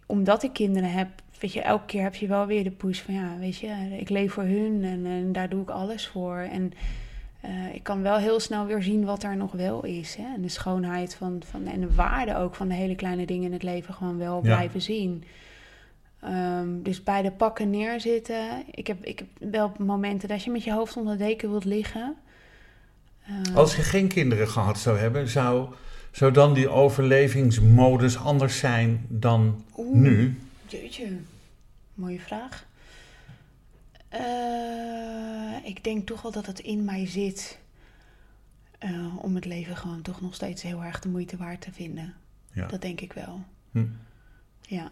omdat 0.05 0.43
ik 0.43 0.53
kinderen 0.53 0.91
heb, 0.91 1.09
weet 1.39 1.53
je, 1.53 1.61
elke 1.61 1.85
keer 1.85 2.01
heb 2.01 2.15
je 2.15 2.27
wel 2.27 2.45
weer 2.45 2.63
de 2.63 2.71
push 2.71 2.99
van 2.99 3.13
ja, 3.13 3.37
weet 3.39 3.57
je, 3.57 3.97
ik 3.99 4.09
leef 4.09 4.33
voor 4.33 4.43
hun 4.43 4.83
en, 4.83 5.05
en 5.05 5.31
daar 5.31 5.49
doe 5.49 5.61
ik 5.61 5.69
alles 5.69 6.07
voor. 6.07 6.37
En 6.37 6.73
uh, 7.45 7.75
ik 7.75 7.83
kan 7.83 8.01
wel 8.01 8.17
heel 8.17 8.39
snel 8.39 8.65
weer 8.65 8.83
zien 8.83 9.05
wat 9.05 9.23
er 9.23 9.37
nog 9.37 9.51
wel 9.51 9.85
is. 9.85 10.15
Hè? 10.15 10.33
En 10.35 10.41
de 10.41 10.49
schoonheid 10.49 11.15
van, 11.15 11.41
van, 11.45 11.67
en 11.67 11.79
de 11.79 11.95
waarde 11.95 12.35
ook 12.35 12.55
van 12.55 12.67
de 12.67 12.73
hele 12.73 12.95
kleine 12.95 13.25
dingen 13.25 13.45
in 13.45 13.53
het 13.53 13.63
leven 13.63 13.93
gewoon 13.93 14.17
wel 14.17 14.35
ja. 14.35 14.41
blijven 14.41 14.81
zien. 14.81 15.23
Um, 16.23 16.83
dus 16.83 17.03
bij 17.03 17.21
de 17.21 17.31
pakken 17.31 17.69
neerzitten. 17.69 18.63
Ik 18.71 18.87
heb, 18.87 19.05
ik 19.05 19.19
heb 19.19 19.51
wel 19.51 19.73
momenten 19.77 20.27
dat 20.27 20.43
je 20.43 20.51
met 20.51 20.63
je 20.63 20.73
hoofd 20.73 20.97
onder 20.97 21.17
de 21.17 21.23
deken 21.23 21.49
wilt 21.49 21.65
liggen. 21.65 22.15
Uh, 23.29 23.55
Als 23.55 23.75
je 23.75 23.81
geen 23.81 24.07
kinderen 24.07 24.47
gehad 24.47 24.79
zou 24.79 24.97
hebben, 24.97 25.27
zou, 25.27 25.69
zou 26.11 26.31
dan 26.31 26.53
die 26.53 26.69
overlevingsmodus 26.69 28.17
anders 28.17 28.57
zijn 28.59 29.05
dan 29.09 29.63
Oeh, 29.77 29.95
nu? 29.95 30.39
Jeetje, 30.65 31.17
mooie 31.93 32.19
vraag. 32.19 32.66
Uh, 34.19 35.69
ik 35.69 35.83
denk 35.83 36.07
toch 36.07 36.21
wel 36.21 36.31
dat 36.31 36.45
het 36.45 36.59
in 36.59 36.85
mij 36.85 37.07
zit 37.07 37.59
uh, 38.83 39.15
om 39.17 39.35
het 39.35 39.45
leven 39.45 39.77
gewoon 39.77 40.01
toch 40.01 40.21
nog 40.21 40.35
steeds 40.35 40.61
heel 40.61 40.83
erg 40.83 40.99
de 40.99 41.09
moeite 41.09 41.37
waard 41.37 41.61
te 41.61 41.71
vinden. 41.71 42.13
Ja. 42.53 42.67
Dat 42.67 42.81
denk 42.81 43.01
ik 43.01 43.13
wel. 43.13 43.43
Hm. 43.71 43.85
Ja. 44.61 44.91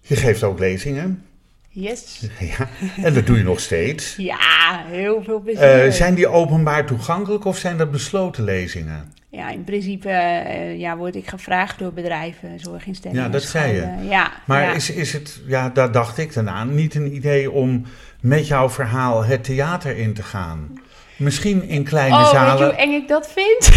Je 0.00 0.16
geeft 0.16 0.42
ook 0.42 0.58
lezingen. 0.58 1.24
Yes. 1.68 2.28
Ja, 2.56 2.68
en 2.96 3.14
dat 3.14 3.26
doe 3.26 3.36
je 3.36 3.42
nog 3.42 3.60
steeds. 3.60 4.16
Ja, 4.16 4.84
heel 4.86 5.22
veel 5.22 5.40
plezier. 5.40 5.86
Uh, 5.86 5.92
zijn 5.92 6.14
die 6.14 6.28
openbaar 6.28 6.86
toegankelijk 6.86 7.44
of 7.44 7.58
zijn 7.58 7.76
dat 7.76 7.90
besloten 7.90 8.44
lezingen? 8.44 9.12
Ja, 9.34 9.50
in 9.50 9.64
principe 9.64 10.08
uh, 10.08 10.78
ja, 10.78 10.96
word 10.96 11.14
ik 11.14 11.28
gevraagd 11.28 11.78
door 11.78 11.92
bedrijven, 11.92 12.60
zorginstellingen. 12.60 13.24
Ja, 13.24 13.30
dat 13.30 13.42
zei 13.42 13.74
je. 13.74 14.08
Ja, 14.08 14.32
maar 14.46 14.62
ja. 14.62 14.72
Is, 14.72 14.90
is 14.90 15.12
het, 15.12 15.40
ja, 15.46 15.68
daar 15.68 15.92
dacht 15.92 16.18
ik 16.18 16.34
dan 16.34 16.50
aan, 16.50 16.74
niet 16.74 16.94
een 16.94 17.14
idee 17.14 17.50
om 17.50 17.84
met 18.20 18.46
jouw 18.46 18.70
verhaal 18.70 19.24
het 19.24 19.44
theater 19.44 19.96
in 19.96 20.14
te 20.14 20.22
gaan? 20.22 20.80
Misschien 21.16 21.68
in 21.68 21.84
kleine 21.84 22.16
oh, 22.16 22.30
zalen. 22.30 22.50
Weet 22.50 22.58
je 22.58 22.64
hoe 22.64 22.74
eng 22.74 22.92
ik 22.92 23.08
dat 23.08 23.32
vind? 23.34 23.70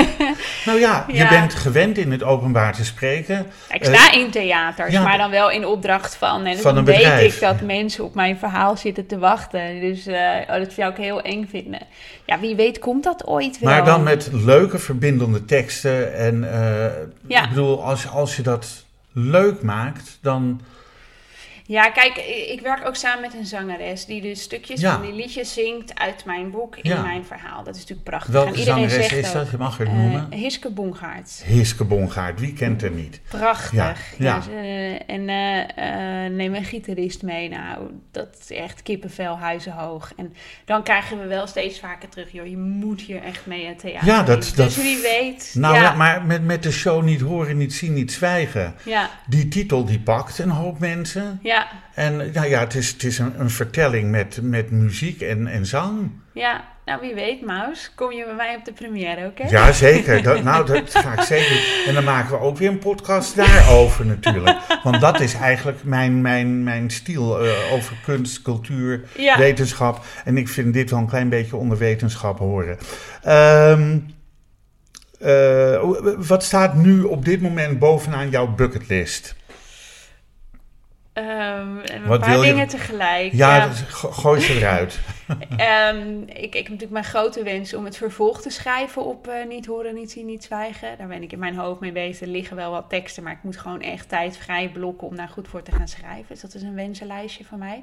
nou 0.66 0.78
ja, 0.78 1.04
je 1.08 1.28
bent 1.28 1.54
gewend 1.54 1.98
in 1.98 2.12
het 2.12 2.22
openbaar 2.22 2.74
te 2.74 2.84
spreken. 2.84 3.46
Ik 3.68 3.84
sta 3.84 4.14
uh, 4.14 4.20
in 4.20 4.30
theaters, 4.30 4.92
ja, 4.92 5.02
maar 5.02 5.18
dan 5.18 5.30
wel 5.30 5.50
in 5.50 5.66
opdracht 5.66 6.14
van. 6.14 6.44
En 6.44 6.58
van 6.58 6.74
dan 6.74 6.76
een 6.76 6.84
bedrijf. 6.84 7.20
weet 7.20 7.34
ik 7.34 7.40
dat 7.40 7.60
mensen 7.60 8.04
op 8.04 8.14
mijn 8.14 8.38
verhaal 8.38 8.76
zitten 8.76 9.06
te 9.06 9.18
wachten. 9.18 9.80
Dus 9.80 10.06
uh, 10.06 10.16
oh, 10.48 10.56
dat 10.56 10.72
zou 10.72 10.90
ik 10.90 10.96
heel 10.96 11.20
eng 11.20 11.46
vinden. 11.50 11.80
Ja, 12.26 12.40
wie 12.40 12.56
weet 12.56 12.78
komt 12.78 13.04
dat 13.04 13.26
ooit 13.26 13.58
wel. 13.58 13.70
Maar 13.70 13.84
dan 13.84 14.02
met 14.02 14.28
leuke 14.32 14.78
verbindende 14.78 15.44
teksten. 15.44 16.14
En 16.14 16.42
uh, 16.42 16.86
ja. 17.26 17.42
ik 17.42 17.48
bedoel, 17.48 17.84
als, 17.84 18.08
als 18.08 18.36
je 18.36 18.42
dat 18.42 18.84
leuk 19.12 19.62
maakt, 19.62 20.18
dan... 20.20 20.60
Ja, 21.72 21.90
kijk, 21.90 22.16
ik 22.48 22.60
werk 22.60 22.86
ook 22.86 22.96
samen 22.96 23.20
met 23.20 23.34
een 23.34 23.46
zangeres 23.46 24.04
die 24.04 24.20
dus 24.20 24.42
stukjes 24.42 24.80
ja. 24.80 24.92
van 24.92 25.02
die 25.02 25.12
liedjes 25.12 25.52
zingt 25.52 25.98
uit 25.98 26.24
mijn 26.24 26.50
boek 26.50 26.76
in 26.76 26.90
ja. 26.90 27.02
mijn 27.02 27.24
verhaal. 27.24 27.64
Dat 27.64 27.74
is 27.74 27.80
natuurlijk 27.80 28.08
prachtig. 28.08 28.32
Welke 28.32 28.58
zangeres 28.58 29.12
is 29.12 29.32
dat? 29.32 29.50
Je 29.50 29.56
mag 29.56 29.78
het 29.78 29.92
noemen. 29.92 30.28
Uh, 30.32 30.38
Hiske 30.38 30.70
Bongaard. 30.70 31.42
Hiske 31.44 31.84
Bongaard, 31.84 32.40
wie 32.40 32.52
kent 32.52 32.82
er 32.82 32.90
niet? 32.90 33.20
Prachtig. 33.28 33.72
Ja. 33.72 33.94
ja. 34.18 34.36
Dus, 34.36 34.46
uh, 34.48 35.10
en 35.10 35.28
uh, 35.28 36.36
neem 36.36 36.54
een 36.54 36.64
gitarist 36.64 37.22
mee. 37.22 37.48
Nou, 37.48 37.90
dat 38.10 38.36
is 38.40 38.56
echt 38.56 38.82
kippenvel, 38.82 39.38
huizenhoog. 39.38 40.12
En 40.16 40.34
dan 40.64 40.82
krijgen 40.82 41.20
we 41.20 41.26
wel 41.26 41.46
steeds 41.46 41.80
vaker 41.80 42.08
terug, 42.08 42.32
joh, 42.32 42.46
je 42.46 42.56
moet 42.56 43.00
hier 43.00 43.22
echt 43.22 43.46
mee 43.46 43.66
het 43.66 43.78
theater 43.78 44.08
Ja, 44.08 44.22
dat... 44.22 44.44
In. 44.44 44.52
dat 44.56 44.66
dus 44.66 44.76
wie 44.76 45.02
weet. 45.02 45.52
Nou, 45.56 45.74
ja. 45.74 45.94
maar 45.94 46.24
met, 46.24 46.44
met 46.44 46.62
de 46.62 46.72
show 46.72 47.02
niet 47.02 47.20
horen, 47.20 47.56
niet 47.56 47.74
zien, 47.74 47.92
niet 47.92 48.12
zwijgen. 48.12 48.74
Ja. 48.84 49.10
Die 49.26 49.48
titel, 49.48 49.84
die 49.84 50.00
pakt 50.00 50.38
een 50.38 50.50
hoop 50.50 50.78
mensen. 50.78 51.38
Ja. 51.42 51.61
En 51.94 52.16
nou 52.32 52.48
ja, 52.48 52.60
het 52.60 52.74
is, 52.74 52.88
het 52.88 53.02
is 53.02 53.18
een, 53.18 53.40
een 53.40 53.50
vertelling 53.50 54.10
met, 54.10 54.38
met 54.42 54.70
muziek 54.70 55.20
en, 55.20 55.46
en 55.46 55.66
zang. 55.66 56.10
Ja, 56.32 56.64
nou 56.84 57.00
wie 57.00 57.14
weet, 57.14 57.44
Maus. 57.44 57.92
Kom 57.94 58.12
je 58.12 58.24
bij 58.24 58.34
mij 58.34 58.56
op 58.56 58.64
de 58.64 58.72
première, 58.72 59.26
oké? 59.26 59.42
Okay? 59.42 59.50
Ja, 59.50 59.72
zeker. 59.72 60.22
Dat, 60.22 60.42
nou, 60.42 60.66
dat 60.66 60.96
ga 60.96 61.12
ik 61.12 61.20
zeker. 61.20 61.84
En 61.86 61.94
dan 61.94 62.04
maken 62.04 62.30
we 62.30 62.44
ook 62.44 62.56
weer 62.56 62.68
een 62.68 62.78
podcast 62.78 63.36
daarover 63.36 64.06
natuurlijk. 64.06 64.58
Want 64.82 65.00
dat 65.00 65.20
is 65.20 65.34
eigenlijk 65.34 65.84
mijn, 65.84 66.20
mijn, 66.20 66.62
mijn 66.62 66.90
stiel 66.90 67.44
uh, 67.44 67.72
over 67.72 67.96
kunst, 68.04 68.42
cultuur, 68.42 69.04
ja. 69.16 69.38
wetenschap. 69.38 70.04
En 70.24 70.36
ik 70.36 70.48
vind 70.48 70.74
dit 70.74 70.90
wel 70.90 70.98
een 70.98 71.06
klein 71.06 71.28
beetje 71.28 71.56
onder 71.56 71.78
wetenschap 71.78 72.38
horen. 72.38 72.78
Um, 73.28 74.06
uh, 75.20 75.80
wat 76.16 76.44
staat 76.44 76.74
nu 76.74 77.02
op 77.02 77.24
dit 77.24 77.40
moment 77.40 77.78
bovenaan 77.78 78.30
jouw 78.30 78.54
bucketlist? 78.54 79.34
Um, 81.14 81.80
een 81.84 82.06
Wat 82.06 82.20
paar 82.20 82.40
dingen 82.40 82.68
tegelijk. 82.68 83.32
Ja, 83.32 83.56
ja. 83.56 83.70
gooi 83.92 84.40
ze 84.40 84.56
eruit. 84.56 85.00
um, 85.94 86.22
ik, 86.28 86.36
ik 86.36 86.54
heb 86.54 86.62
natuurlijk 86.62 86.90
mijn 86.90 87.04
grote 87.04 87.42
wens 87.42 87.74
om 87.74 87.84
het 87.84 87.96
vervolg 87.96 88.40
te 88.40 88.50
schrijven 88.50 89.04
op 89.04 89.28
uh, 89.28 89.46
Niet 89.48 89.66
Horen, 89.66 89.94
Niet 89.94 90.10
Zien, 90.10 90.26
Niet 90.26 90.44
Zwijgen. 90.44 90.98
Daar 90.98 91.06
ben 91.06 91.22
ik 91.22 91.32
in 91.32 91.38
mijn 91.38 91.56
hoofd 91.56 91.80
mee 91.80 91.92
bezig. 91.92 92.20
Er 92.20 92.26
liggen 92.26 92.56
wel 92.56 92.70
wat 92.70 92.88
teksten, 92.88 93.22
maar 93.22 93.32
ik 93.32 93.42
moet 93.42 93.56
gewoon 93.56 93.80
echt 93.80 94.08
tijd 94.08 94.36
vrij 94.36 94.68
blokken 94.68 95.06
om 95.06 95.16
daar 95.16 95.28
goed 95.28 95.48
voor 95.48 95.62
te 95.62 95.72
gaan 95.72 95.88
schrijven. 95.88 96.26
Dus 96.28 96.40
dat 96.40 96.54
is 96.54 96.62
een 96.62 96.74
wensenlijstje 96.74 97.44
van 97.44 97.58
mij. 97.58 97.82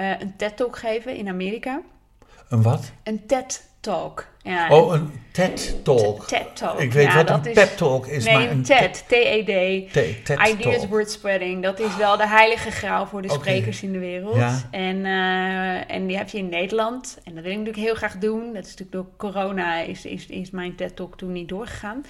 Uh, 0.00 0.20
een 0.20 0.36
TED-talk 0.36 0.76
geven 0.76 1.16
in 1.16 1.28
Amerika. 1.28 1.80
Een 2.48 2.62
wat? 2.62 2.92
Een 3.02 3.26
TED 3.26 3.68
Talk. 3.86 4.26
Ja, 4.42 4.68
oh, 4.68 4.94
een 4.94 5.10
TED-talk. 5.32 6.26
TED-talk. 6.26 6.80
Ik 6.80 6.92
weet 6.92 7.06
ja, 7.06 7.24
wat 7.24 7.30
een 7.30 7.52
pep-talk 7.52 8.06
is, 8.06 8.24
nee, 8.24 8.34
maar 8.34 8.50
een 8.50 8.62
TED, 8.62 9.04
T-E-D. 9.08 9.92
TED 9.92 10.38
Ideas 10.48 10.86
Word 10.86 11.10
Spreading. 11.10 11.62
Dat 11.62 11.80
is 11.80 11.96
wel 11.96 12.16
de 12.16 12.28
heilige 12.28 12.70
graal 12.70 13.06
voor 13.06 13.22
de 13.22 13.28
okay. 13.28 13.40
sprekers 13.40 13.82
in 13.82 13.92
de 13.92 13.98
wereld. 13.98 14.36
Ja. 14.36 14.68
En, 14.70 14.96
uh, 14.96 15.90
en 15.90 16.06
die 16.06 16.16
heb 16.16 16.28
je 16.28 16.38
in 16.38 16.48
Nederland. 16.48 17.18
En 17.24 17.34
dat 17.34 17.42
wil 17.42 17.52
ik 17.52 17.58
natuurlijk 17.58 17.86
heel 17.86 17.94
graag 17.94 18.18
doen. 18.18 18.52
Dat 18.52 18.64
is 18.64 18.74
natuurlijk 18.76 18.92
door 18.92 19.06
corona 19.16 19.80
is, 19.80 20.04
is, 20.04 20.26
is 20.26 20.50
mijn 20.50 20.74
TED-talk 20.74 21.16
toen 21.16 21.32
niet 21.32 21.48
doorgegaan. 21.48 22.04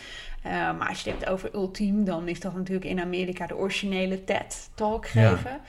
Uh, 0.46 0.52
maar 0.52 0.88
als 0.88 1.00
je 1.00 1.10
het 1.10 1.18
hebt 1.18 1.30
over 1.30 1.54
ultiem, 1.54 2.04
dan 2.04 2.28
is 2.28 2.40
dat 2.40 2.54
natuurlijk 2.54 2.86
in 2.86 3.00
Amerika 3.00 3.46
de 3.46 3.56
originele 3.56 4.24
TED-talk 4.24 5.06
geven. 5.06 5.60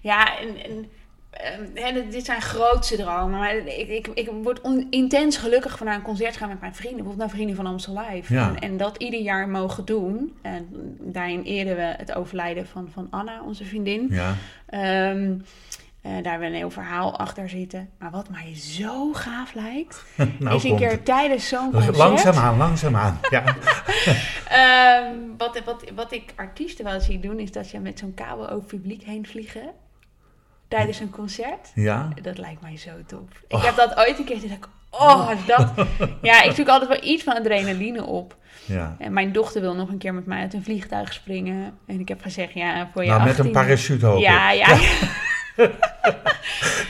Ja, 0.00 0.28
ja 0.28 0.38
en, 0.40 0.90
en 1.74 1.96
Um, 1.96 2.10
dit 2.10 2.24
zijn 2.24 2.40
grootste 2.40 2.96
dromen. 2.96 3.38
Maar 3.38 3.56
ik, 3.56 3.88
ik, 3.88 4.08
ik 4.14 4.30
word 4.42 4.60
on, 4.60 4.86
intens 4.90 5.36
gelukkig 5.36 5.76
van 5.76 5.86
naar 5.86 5.94
een 5.94 6.02
concert 6.02 6.36
gaan 6.36 6.48
met 6.48 6.60
mijn 6.60 6.74
vrienden. 6.74 6.98
Bijvoorbeeld 6.98 7.28
naar 7.28 7.36
Vrienden 7.36 7.56
van 7.56 7.66
Amstel 7.66 8.04
Live. 8.08 8.34
Ja. 8.34 8.48
En, 8.48 8.58
en, 8.58 8.76
dat 8.76 8.96
ieder 8.96 9.20
jaar 9.20 9.48
mogen 9.48 9.84
doen. 9.84 10.36
En 10.42 10.68
daarin 11.00 11.42
eerden 11.42 11.76
we 11.76 11.94
het 11.96 12.14
overlijden 12.14 12.66
van, 12.66 12.88
van 12.92 13.06
Anna, 13.10 13.42
onze 13.42 13.64
vriendin. 13.64 14.06
Ja. 14.10 14.34
Um, 15.10 15.44
uh, 16.02 16.12
daar 16.12 16.22
hebben 16.22 16.40
we 16.40 16.46
een 16.46 16.60
heel 16.60 16.70
verhaal 16.70 17.18
achter 17.18 17.48
zitten. 17.48 17.88
Maar 17.98 18.10
wat 18.10 18.28
mij 18.30 18.54
zo 18.54 19.12
gaaf 19.12 19.54
lijkt, 19.54 20.04
nou, 20.38 20.56
is 20.56 20.64
een 20.64 20.76
keer 20.76 21.02
tijdens 21.02 21.48
zo'n 21.48 21.72
concert... 21.72 21.96
Langzaamaan, 21.96 22.56
langzaamaan, 22.56 23.20
ja. 23.30 23.44
um, 25.10 25.34
wat, 25.38 25.60
wat, 25.64 25.84
wat 25.94 26.12
ik 26.12 26.32
artiesten 26.36 26.84
wel 26.84 27.00
zie 27.00 27.20
doen, 27.20 27.38
is 27.38 27.52
dat 27.52 27.70
je 27.70 27.80
met 27.80 27.98
zo'n 27.98 28.14
kabel 28.14 28.48
over 28.50 28.66
publiek 28.66 29.02
heen 29.02 29.26
vliegen 29.26 29.72
tijdens 30.68 31.00
een 31.00 31.10
concert. 31.10 31.70
Ja. 31.74 32.08
Dat 32.22 32.38
lijkt 32.38 32.62
mij 32.62 32.76
zo 32.76 32.90
tof. 33.06 33.28
Ik 33.48 33.56
oh. 33.56 33.64
heb 33.64 33.76
dat 33.76 33.96
ooit 33.98 34.18
een 34.18 34.24
keer, 34.24 34.38
toen 34.40 34.48
dacht 34.48 34.64
ik, 34.64 34.68
Oh, 35.00 35.28
dat. 35.46 35.72
Ja, 36.22 36.42
ik 36.42 36.52
zoek 36.54 36.68
altijd 36.68 36.90
wel 36.90 37.10
iets 37.12 37.22
van 37.22 37.34
adrenaline 37.34 38.04
op. 38.04 38.36
Ja. 38.64 38.96
En 38.98 39.12
mijn 39.12 39.32
dochter 39.32 39.60
wil 39.60 39.74
nog 39.74 39.88
een 39.88 39.98
keer 39.98 40.14
met 40.14 40.26
mij 40.26 40.40
uit 40.40 40.54
een 40.54 40.64
vliegtuig 40.64 41.12
springen. 41.12 41.78
En 41.86 42.00
ik 42.00 42.08
heb 42.08 42.22
gezegd, 42.22 42.52
ja, 42.52 42.90
voor 42.92 43.02
je 43.04 43.10
Nou, 43.10 43.24
met 43.24 43.38
een 43.38 43.46
18e 43.46 43.50
parachute 43.50 44.06
hoop 44.06 44.20
Ja, 44.20 44.50
ik. 44.50 44.58
ja, 44.58 44.76
ja. 44.76 45.70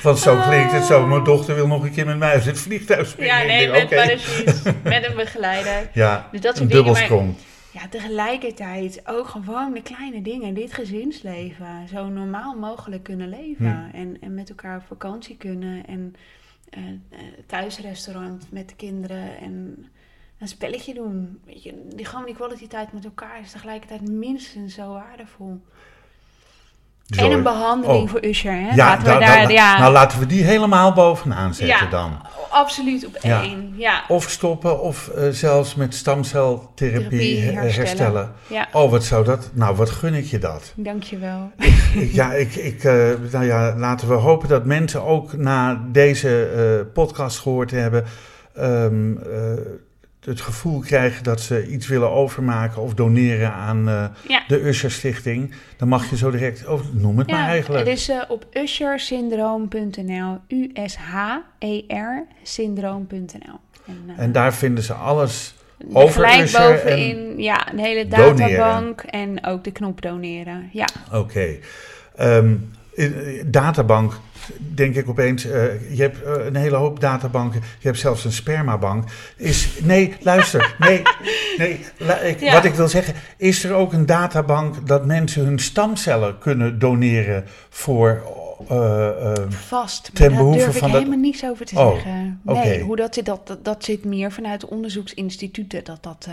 Want 0.02 0.18
zo 0.18 0.40
klinkt 0.48 0.72
het 0.72 0.84
zo. 0.84 1.06
Mijn 1.06 1.24
dochter 1.24 1.54
wil 1.54 1.66
nog 1.66 1.82
een 1.82 1.92
keer 1.92 2.06
met 2.06 2.18
mij 2.18 2.32
uit 2.32 2.44
het 2.44 2.58
vliegtuig 2.60 3.08
springen. 3.08 3.36
Ja, 3.36 3.42
nee, 3.42 3.58
denk, 3.58 3.72
met 3.72 3.84
oké. 3.84 3.94
parachutes, 3.94 4.62
met 4.82 5.06
een 5.08 5.16
begeleider. 5.16 5.88
Ja, 5.92 6.28
Dus 6.32 6.40
dat 6.40 6.58
een 6.58 6.68
dubbelsprong. 6.68 7.34
Ja, 7.76 7.88
tegelijkertijd 7.88 9.02
ook 9.06 9.26
gewoon 9.26 9.72
de 9.72 9.82
kleine 9.82 10.22
dingen, 10.22 10.54
dit 10.54 10.72
gezinsleven, 10.72 11.88
zo 11.88 12.08
normaal 12.08 12.54
mogelijk 12.54 13.02
kunnen 13.02 13.28
leven. 13.28 13.88
Hm. 13.90 13.96
En, 13.96 14.20
en 14.20 14.34
met 14.34 14.48
elkaar 14.48 14.76
op 14.76 14.86
vakantie 14.86 15.36
kunnen 15.36 15.86
en 15.86 16.14
eh, 16.70 16.88
eh, 16.88 16.98
thuisrestaurant 17.46 18.52
met 18.52 18.68
de 18.68 18.76
kinderen 18.76 19.38
en 19.38 19.86
een 20.38 20.48
spelletje 20.48 20.94
doen. 20.94 21.40
Weet 21.44 21.62
je, 21.62 21.86
die, 21.94 22.04
gewoon 22.04 22.24
die 22.24 22.34
kwaliteit 22.34 22.92
met 22.92 23.04
elkaar 23.04 23.40
is 23.40 23.50
tegelijkertijd 23.50 24.10
minstens 24.10 24.74
zo 24.74 24.92
waardevol. 24.92 25.60
En 27.06 27.30
een 27.30 27.42
behandeling 27.42 28.02
Oh. 28.02 28.08
voor 28.10 28.24
Usher, 28.24 28.52
hè? 28.52 28.68
Ja, 28.68 28.74
Laten 28.76 29.02
we 29.04 29.08
nou, 29.08 29.20
daar, 29.20 29.52
ja, 29.52 29.78
nou 29.78 29.92
laten 29.92 30.18
we 30.18 30.26
die 30.26 30.44
helemaal 30.44 30.92
bovenaan 30.92 31.54
zetten 31.54 31.84
Ja. 31.84 31.90
dan. 31.90 32.20
absoluut 32.50 33.06
op 33.06 33.14
één. 33.14 33.74
Ja, 33.76 34.04
Of 34.08 34.30
stoppen, 34.30 34.80
of 34.80 35.08
eh, 35.08 35.28
zelfs 35.30 35.74
met 35.74 35.94
stamceltherapie 35.94 37.08
Therapie 37.08 37.40
he- 37.40 37.70
herstellen. 37.70 38.32
Oh, 38.72 38.90
wat 38.90 39.04
zou 39.04 39.24
dat? 39.24 39.50
Nou, 39.52 39.76
wat 39.76 39.90
gun 39.90 40.14
ik 40.14 40.24
je 40.24 40.38
dat? 40.38 40.72
dankjewel. 40.76 41.50
Ik- 41.92 42.12
ja, 42.12 42.32
ik, 42.32 42.54
ik, 42.54 42.84
eh, 42.84 42.94
nou 43.32 43.44
ja, 43.44 43.74
laten 43.76 44.08
we 44.08 44.14
hopen 44.14 44.48
dat 44.48 44.64
mensen 44.64 45.02
ook 45.02 45.36
na 45.36 45.82
deze 45.92 46.44
eh, 46.46 46.92
podcast 46.94 47.38
gehoord 47.38 47.70
hebben. 47.70 48.04
ehm, 48.54 49.16
eh, 49.16 49.28
het 50.26 50.40
gevoel 50.40 50.80
krijgen 50.80 51.24
dat 51.24 51.40
ze 51.40 51.66
iets 51.66 51.86
willen 51.86 52.10
overmaken 52.10 52.82
of 52.82 52.94
doneren 52.94 53.52
aan 53.52 53.88
eh, 53.88 54.04
Ja. 54.28 54.42
de 54.48 54.66
Usher 54.68 54.90
Stichting. 54.90 55.54
Dan 55.76 55.88
mag 55.88 56.10
je 56.10 56.16
zo 56.16 56.30
direct, 56.30 56.66
oh, 56.66 56.80
noem 56.92 57.18
het 57.18 57.30
maar 57.30 57.48
eigenlijk. 57.48 57.88
Het 57.88 57.98
is 57.98 58.08
eh, 58.08 58.22
op 58.28 58.46
ushersyndroom.nl. 58.52 60.38
U-S-H-E-R 60.48 62.26
syndroom.nl. 62.42 63.58
En, 63.86 64.02
eh, 64.16 64.22
En 64.22 64.32
daar 64.32 64.54
vinden 64.54 64.84
ze 64.84 64.92
alles 64.92 65.54
er 65.78 65.86
over 65.96 66.12
gelijk 66.24 66.42
Usher 66.42 66.60
bovenin, 66.84 67.42
ja, 67.42 67.72
een 67.72 67.78
hele 67.78 68.06
doneren. 68.08 68.36
databank 68.36 69.00
en 69.00 69.44
ook 69.46 69.64
de 69.64 69.72
knop 69.72 70.02
doneren. 70.02 70.68
Ja, 70.72 70.86
Oké. 71.12 71.56
Ehm, 72.16 72.46
eh, 72.46 72.52
databank, 73.46 74.12
denk 74.58 74.94
ik 74.94 75.08
opeens. 75.08 75.44
eh, 75.44 75.96
je 75.96 76.02
hebt 76.02 76.22
eh, 76.22 76.44
een 76.46 76.56
hele 76.56 76.76
hoop 76.76 77.00
databanken. 77.00 77.60
Je 77.78 77.86
hebt 77.86 77.98
zelfs 77.98 78.24
een 78.24 78.32
spermabank. 78.32 79.04
Is, 79.36 79.68
nee, 79.82 80.14
luister. 80.20 80.74
Nee, 80.78 81.02
nee 81.58 81.80
ik, 82.24 82.40
Ja. 82.40 82.52
wat 82.52 82.64
ik 82.64 82.74
wil 82.74 82.88
zeggen. 82.88 83.14
Is 83.36 83.64
er 83.64 83.72
ook 83.74 83.92
een 83.92 84.06
databank 84.06 84.86
dat 84.86 85.06
mensen 85.06 85.44
hun 85.44 85.58
stamcellen 85.58 86.38
kunnen 86.38 86.78
doneren 86.78 87.44
voor. 87.68 88.22
eh, 88.68 89.08
eh, 89.08 89.32
vast. 89.48 90.02
Maar 90.02 90.12
Ten 90.20 90.28
daar 90.28 90.38
behoeve 90.38 90.58
durf 90.58 90.72
ik 90.74 90.78
van 90.80 90.90
dat- 90.90 90.98
helemaal 90.98 91.20
niets 91.20 91.44
over 91.44 91.66
te 91.66 91.78
Oh, 91.78 91.92
zeggen. 91.92 92.40
oké. 92.44 92.58
Nee, 92.58 92.80
hoe 92.82 92.96
dat 92.96 93.14
zit, 93.14 93.24
dat, 93.24 93.46
dat, 93.46 93.64
dat 93.64 93.84
zit 93.84 94.04
meer 94.04 94.32
vanuit 94.32 94.64
onderzoeksinstituten. 94.64 95.84
Dat 95.84 96.02
dat... 96.02 96.28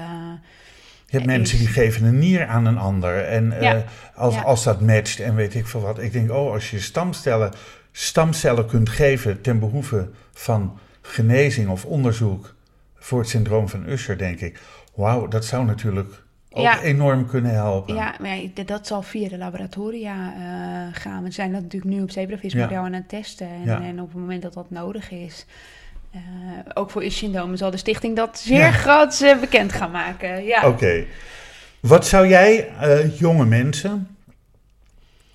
je 1.14 1.20
hebt 1.20 1.32
mensen 1.32 1.58
die 1.58 1.68
geven 1.68 2.06
een 2.06 2.18
nier 2.20 2.46
aan 2.48 2.66
een 2.66 2.78
ander. 2.78 3.24
En 3.24 3.52
eh, 3.60 3.76
als, 4.16 4.34
Ja. 4.36 4.42
als 4.42 4.64
dat 4.64 4.82
matcht 4.82 5.20
en 5.20 5.36
weet 5.36 5.56
ik 5.56 5.68
veel 5.68 5.82
wat. 5.82 6.00
Ik 6.00 6.12
denk, 6.12 6.32
oh, 6.32 6.52
als 6.52 6.72
je 6.72 6.80
stamcellen, 6.80 7.52
stamcellen 7.92 8.66
kunt 8.68 8.90
geven 8.90 9.42
ten 9.42 9.60
behoeve 9.60 10.10
van 10.34 10.78
genezing 11.02 11.70
of 11.70 11.86
onderzoek 11.86 12.56
voor 12.96 13.20
het 13.20 13.30
syndroom 13.30 13.70
van 13.70 13.88
Usher, 13.90 14.18
denk 14.18 14.40
ik. 14.40 14.60
Wauw, 14.96 15.28
dat 15.28 15.46
zou 15.46 15.66
natuurlijk 15.66 16.24
ook 16.50 16.64
Ja. 16.64 16.82
enorm 16.82 17.28
kunnen 17.28 17.52
helpen. 17.54 17.96
Ja, 17.96 18.16
maar 18.20 18.38
dat 18.66 18.88
zal 18.88 19.02
via 19.02 19.30
de 19.30 19.38
laboratoria 19.38 20.34
eh, 20.34 21.02
gaan. 21.02 21.24
We 21.24 21.32
zijn 21.32 21.52
dat 21.52 21.62
natuurlijk 21.62 21.94
nu 21.96 22.02
op 22.02 22.12
zebravismodel 22.12 22.84
aan 22.84 22.94
het 22.94 23.10
testen. 23.10 23.48
En, 23.66 23.82
en 23.84 24.02
op 24.02 24.08
het 24.08 24.18
moment 24.22 24.42
dat 24.42 24.54
dat 24.54 24.70
nodig 24.70 25.12
is... 25.12 25.46
eh, 26.14 26.20
ook 26.74 26.92
voor 26.92 27.02
Usher-syndroom 27.02 27.56
zal 27.56 27.72
de 27.72 27.78
stichting 27.78 28.16
dat 28.16 28.40
zeer 28.40 28.86
Ja. 28.86 29.08
eh, 29.22 29.40
bekend 29.40 29.72
gaan 29.74 29.92
maken. 29.92 30.44
Ja. 30.44 30.68
Oké. 30.68 31.06
Wat 31.80 32.08
zou 32.08 32.28
jij 32.28 32.68
eh, 32.68 33.20
jonge 33.20 33.46
mensen 33.46 34.08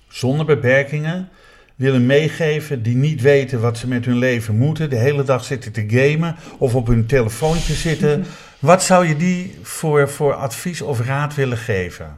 zonder 0.07 0.45
beperkingen 0.45 1.29
willen 1.75 2.05
meegeven 2.05 2.83
die 2.83 2.95
niet 2.95 3.21
weten 3.21 3.61
wat 3.61 3.77
ze 3.77 3.87
met 3.87 4.05
hun 4.05 4.17
leven 4.17 4.57
moeten, 4.57 4.89
de 4.89 4.95
hele 4.95 5.23
dag 5.23 5.43
zitten 5.43 5.71
te 5.71 5.85
gamen 5.87 6.35
of 6.57 6.75
op 6.75 6.87
hun 6.87 7.05
telefoontje 7.05 7.73
zitten? 7.73 8.25
Wat 8.59 8.83
zou 8.83 9.07
je 9.07 9.15
die 9.15 9.55
voor, 9.61 10.09
voor 10.09 10.33
advies 10.33 10.81
of 10.81 10.99
raad 10.99 11.35
willen 11.35 11.57
geven? 11.57 12.17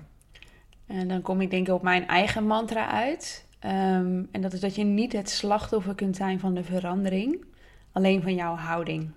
En 0.87 1.07
dan 1.07 1.21
kom 1.21 1.41
ik 1.41 1.49
denk 1.49 1.67
ik 1.67 1.73
op 1.73 1.81
mijn 1.81 2.07
eigen 2.07 2.43
mantra 2.43 2.89
uit. 2.91 3.45
Ehm, 3.59 4.21
en 4.31 4.41
dat 4.41 4.53
is 4.53 4.59
dat 4.59 4.75
je 4.75 4.83
niet 4.83 5.13
het 5.13 5.29
slachtoffer 5.29 5.95
kunt 5.95 6.15
zijn 6.15 6.39
van 6.39 6.53
de 6.53 6.63
verandering, 6.63 7.45
alleen 7.91 8.21
van 8.21 8.35
jouw 8.35 8.55
houding. 8.55 9.09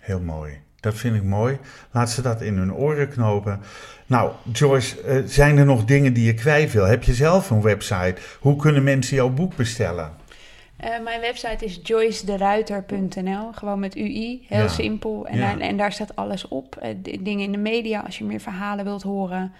Heel 0.00 0.20
mooi. 0.20 0.58
Dat 0.80 0.94
vind 0.94 1.16
ik 1.16 1.22
mooi. 1.22 1.58
Laat 1.90 2.10
ze 2.10 2.22
dat 2.22 2.42
in 2.42 2.56
hun 2.56 2.74
oren 2.74 3.08
knopen. 3.08 3.60
Nou, 4.06 4.32
Joyce, 4.52 5.00
eh, 5.00 5.22
zijn 5.26 5.58
er 5.58 5.64
nog 5.64 5.84
dingen 5.84 6.12
die 6.12 6.24
je 6.24 6.34
kwijt 6.34 6.72
wil? 6.72 6.84
Heb 6.84 7.02
je 7.02 7.14
zelf 7.14 7.50
een 7.50 7.62
website? 7.62 8.14
Hoe 8.40 8.56
kunnen 8.56 8.84
mensen 8.84 9.16
jouw 9.16 9.28
boek 9.30 9.56
bestellen? 9.56 10.10
Eh, 10.76 11.00
mijn 11.04 11.20
website 11.20 11.64
is 11.64 11.80
joycederuiter.nl, 11.82 13.52
gewoon 13.52 13.78
met 13.80 13.96
UI, 13.96 14.44
heel 14.48 14.58
Ja. 14.62 14.68
simpel. 14.68 15.26
En, 15.26 15.38
Ja. 15.38 15.58
en 15.58 15.76
daar 15.76 15.92
staat 15.92 16.16
alles 16.16 16.48
op. 16.48 16.76
Eh, 16.76 16.94
dingen 17.20 17.44
in 17.44 17.52
de 17.52 17.58
media, 17.58 18.00
als 18.00 18.18
je 18.18 18.24
meer 18.24 18.40
verhalen 18.40 18.84
wilt 18.84 19.02
horen. 19.02 19.52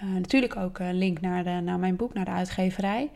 Eh, 0.00 0.08
natuurlijk 0.08 0.56
ook 0.56 0.78
een 0.78 0.98
link 0.98 1.20
naar, 1.20 1.44
de, 1.44 1.50
naar 1.50 1.78
mijn 1.78 1.96
boek, 1.96 2.14
naar 2.14 2.24
de 2.24 2.30
uitgeverij. 2.30 3.10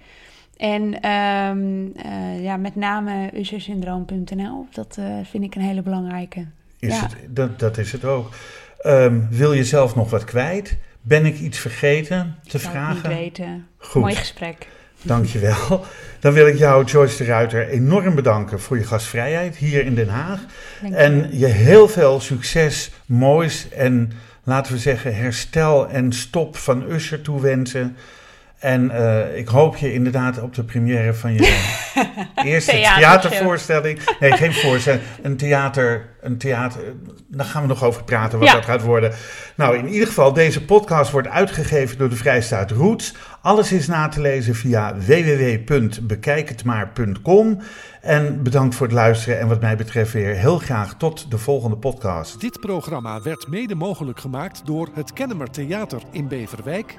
En 0.62 1.00
ehm, 1.00 1.86
eh, 2.06 2.42
ja, 2.42 2.56
met 2.56 2.76
name 2.76 3.30
ushersyndroom.nl, 3.34 4.66
dat 4.72 4.96
eh, 4.98 5.04
vind 5.30 5.44
ik 5.44 5.54
een 5.54 5.60
hele 5.62 5.82
belangrijke. 5.82 6.46
Is 6.78 6.94
Ja. 6.94 7.00
het, 7.02 7.16
dat, 7.28 7.58
dat 7.58 7.78
is 7.78 7.92
het 7.92 8.04
ook. 8.04 8.34
Ehm, 8.78 9.20
wil 9.30 9.52
je 9.52 9.64
zelf 9.64 9.94
nog 9.94 10.10
wat 10.10 10.24
kwijt? 10.24 10.76
Ben 11.00 11.26
ik 11.26 11.38
iets 11.38 11.58
vergeten 11.58 12.36
te 12.48 12.58
Zou 12.58 12.74
ik 12.74 12.80
niet 12.88 12.98
vragen? 12.98 13.08
weten. 13.18 13.66
Goed, 13.78 14.02
Mooi 14.02 14.14
gesprek. 14.14 14.66
dankjewel. 15.02 15.84
Dan 16.20 16.32
wil 16.32 16.46
ik 16.46 16.56
jou, 16.58 16.84
Joyce 16.84 17.16
de 17.16 17.24
Ruiter, 17.24 17.68
enorm 17.68 18.14
bedanken 18.14 18.60
voor 18.60 18.78
je 18.78 18.84
gastvrijheid 18.84 19.56
hier 19.56 19.84
in 19.84 19.94
Den 19.94 20.08
Haag. 20.08 20.40
En 20.92 21.38
je 21.38 21.46
heel 21.46 21.88
veel 21.88 22.20
succes, 22.20 22.90
moois 23.06 23.68
en 23.68 24.12
laten 24.44 24.72
we 24.72 24.78
zeggen 24.78 25.16
herstel 25.16 25.88
en 25.88 26.12
stop 26.12 26.56
van 26.56 26.90
Usher 26.90 27.22
toewensen. 27.22 27.96
En 28.62 28.90
eh, 28.90 29.36
ik 29.38 29.48
hoop 29.48 29.76
je 29.76 29.92
inderdaad 29.92 30.40
op 30.40 30.54
de 30.54 30.64
première 30.64 31.14
van 31.14 31.32
je 31.32 31.60
eerste 32.44 32.70
theatervoorstelling. 32.70 33.98
Nee, 34.20 34.32
geen 34.32 34.52
voorstelling. 34.52 35.02
Een 35.22 35.36
theater. 35.36 36.10
Een 36.20 36.38
theater. 36.38 36.80
Daar 37.28 37.46
gaan 37.46 37.62
we 37.62 37.68
nog 37.68 37.84
over 37.84 38.04
praten 38.04 38.38
wat 38.38 38.48
Ja. 38.48 38.54
dat 38.54 38.64
gaat 38.64 38.82
worden. 38.82 39.12
Nou, 39.56 39.76
in 39.78 39.88
ieder 39.88 40.06
geval, 40.06 40.32
deze 40.32 40.64
podcast 40.64 41.10
wordt 41.10 41.28
uitgegeven 41.28 41.98
door 41.98 42.08
de 42.08 42.16
Vrijstaat 42.16 42.70
Roots. 42.70 43.14
Alles 43.42 43.72
is 43.72 43.86
na 43.86 44.08
te 44.08 44.20
lezen 44.20 44.54
via 44.54 44.94
www.bekijkhetmaar.com. 44.96 47.58
En 48.00 48.42
bedankt 48.42 48.74
voor 48.74 48.86
het 48.86 48.94
luisteren. 48.94 49.40
En 49.40 49.48
wat 49.48 49.60
mij 49.60 49.76
betreft 49.76 50.12
weer 50.12 50.34
heel 50.34 50.58
graag 50.58 50.94
tot 50.96 51.30
de 51.30 51.38
volgende 51.38 51.76
podcast. 51.76 52.40
Dit 52.40 52.60
programma 52.60 53.22
werd 53.22 53.46
mede 53.48 53.74
mogelijk 53.74 54.20
gemaakt 54.20 54.66
door 54.66 54.88
het 54.94 55.12
Kennemer 55.12 55.50
Theater 55.50 56.02
in 56.10 56.28
Beverwijk 56.28 56.98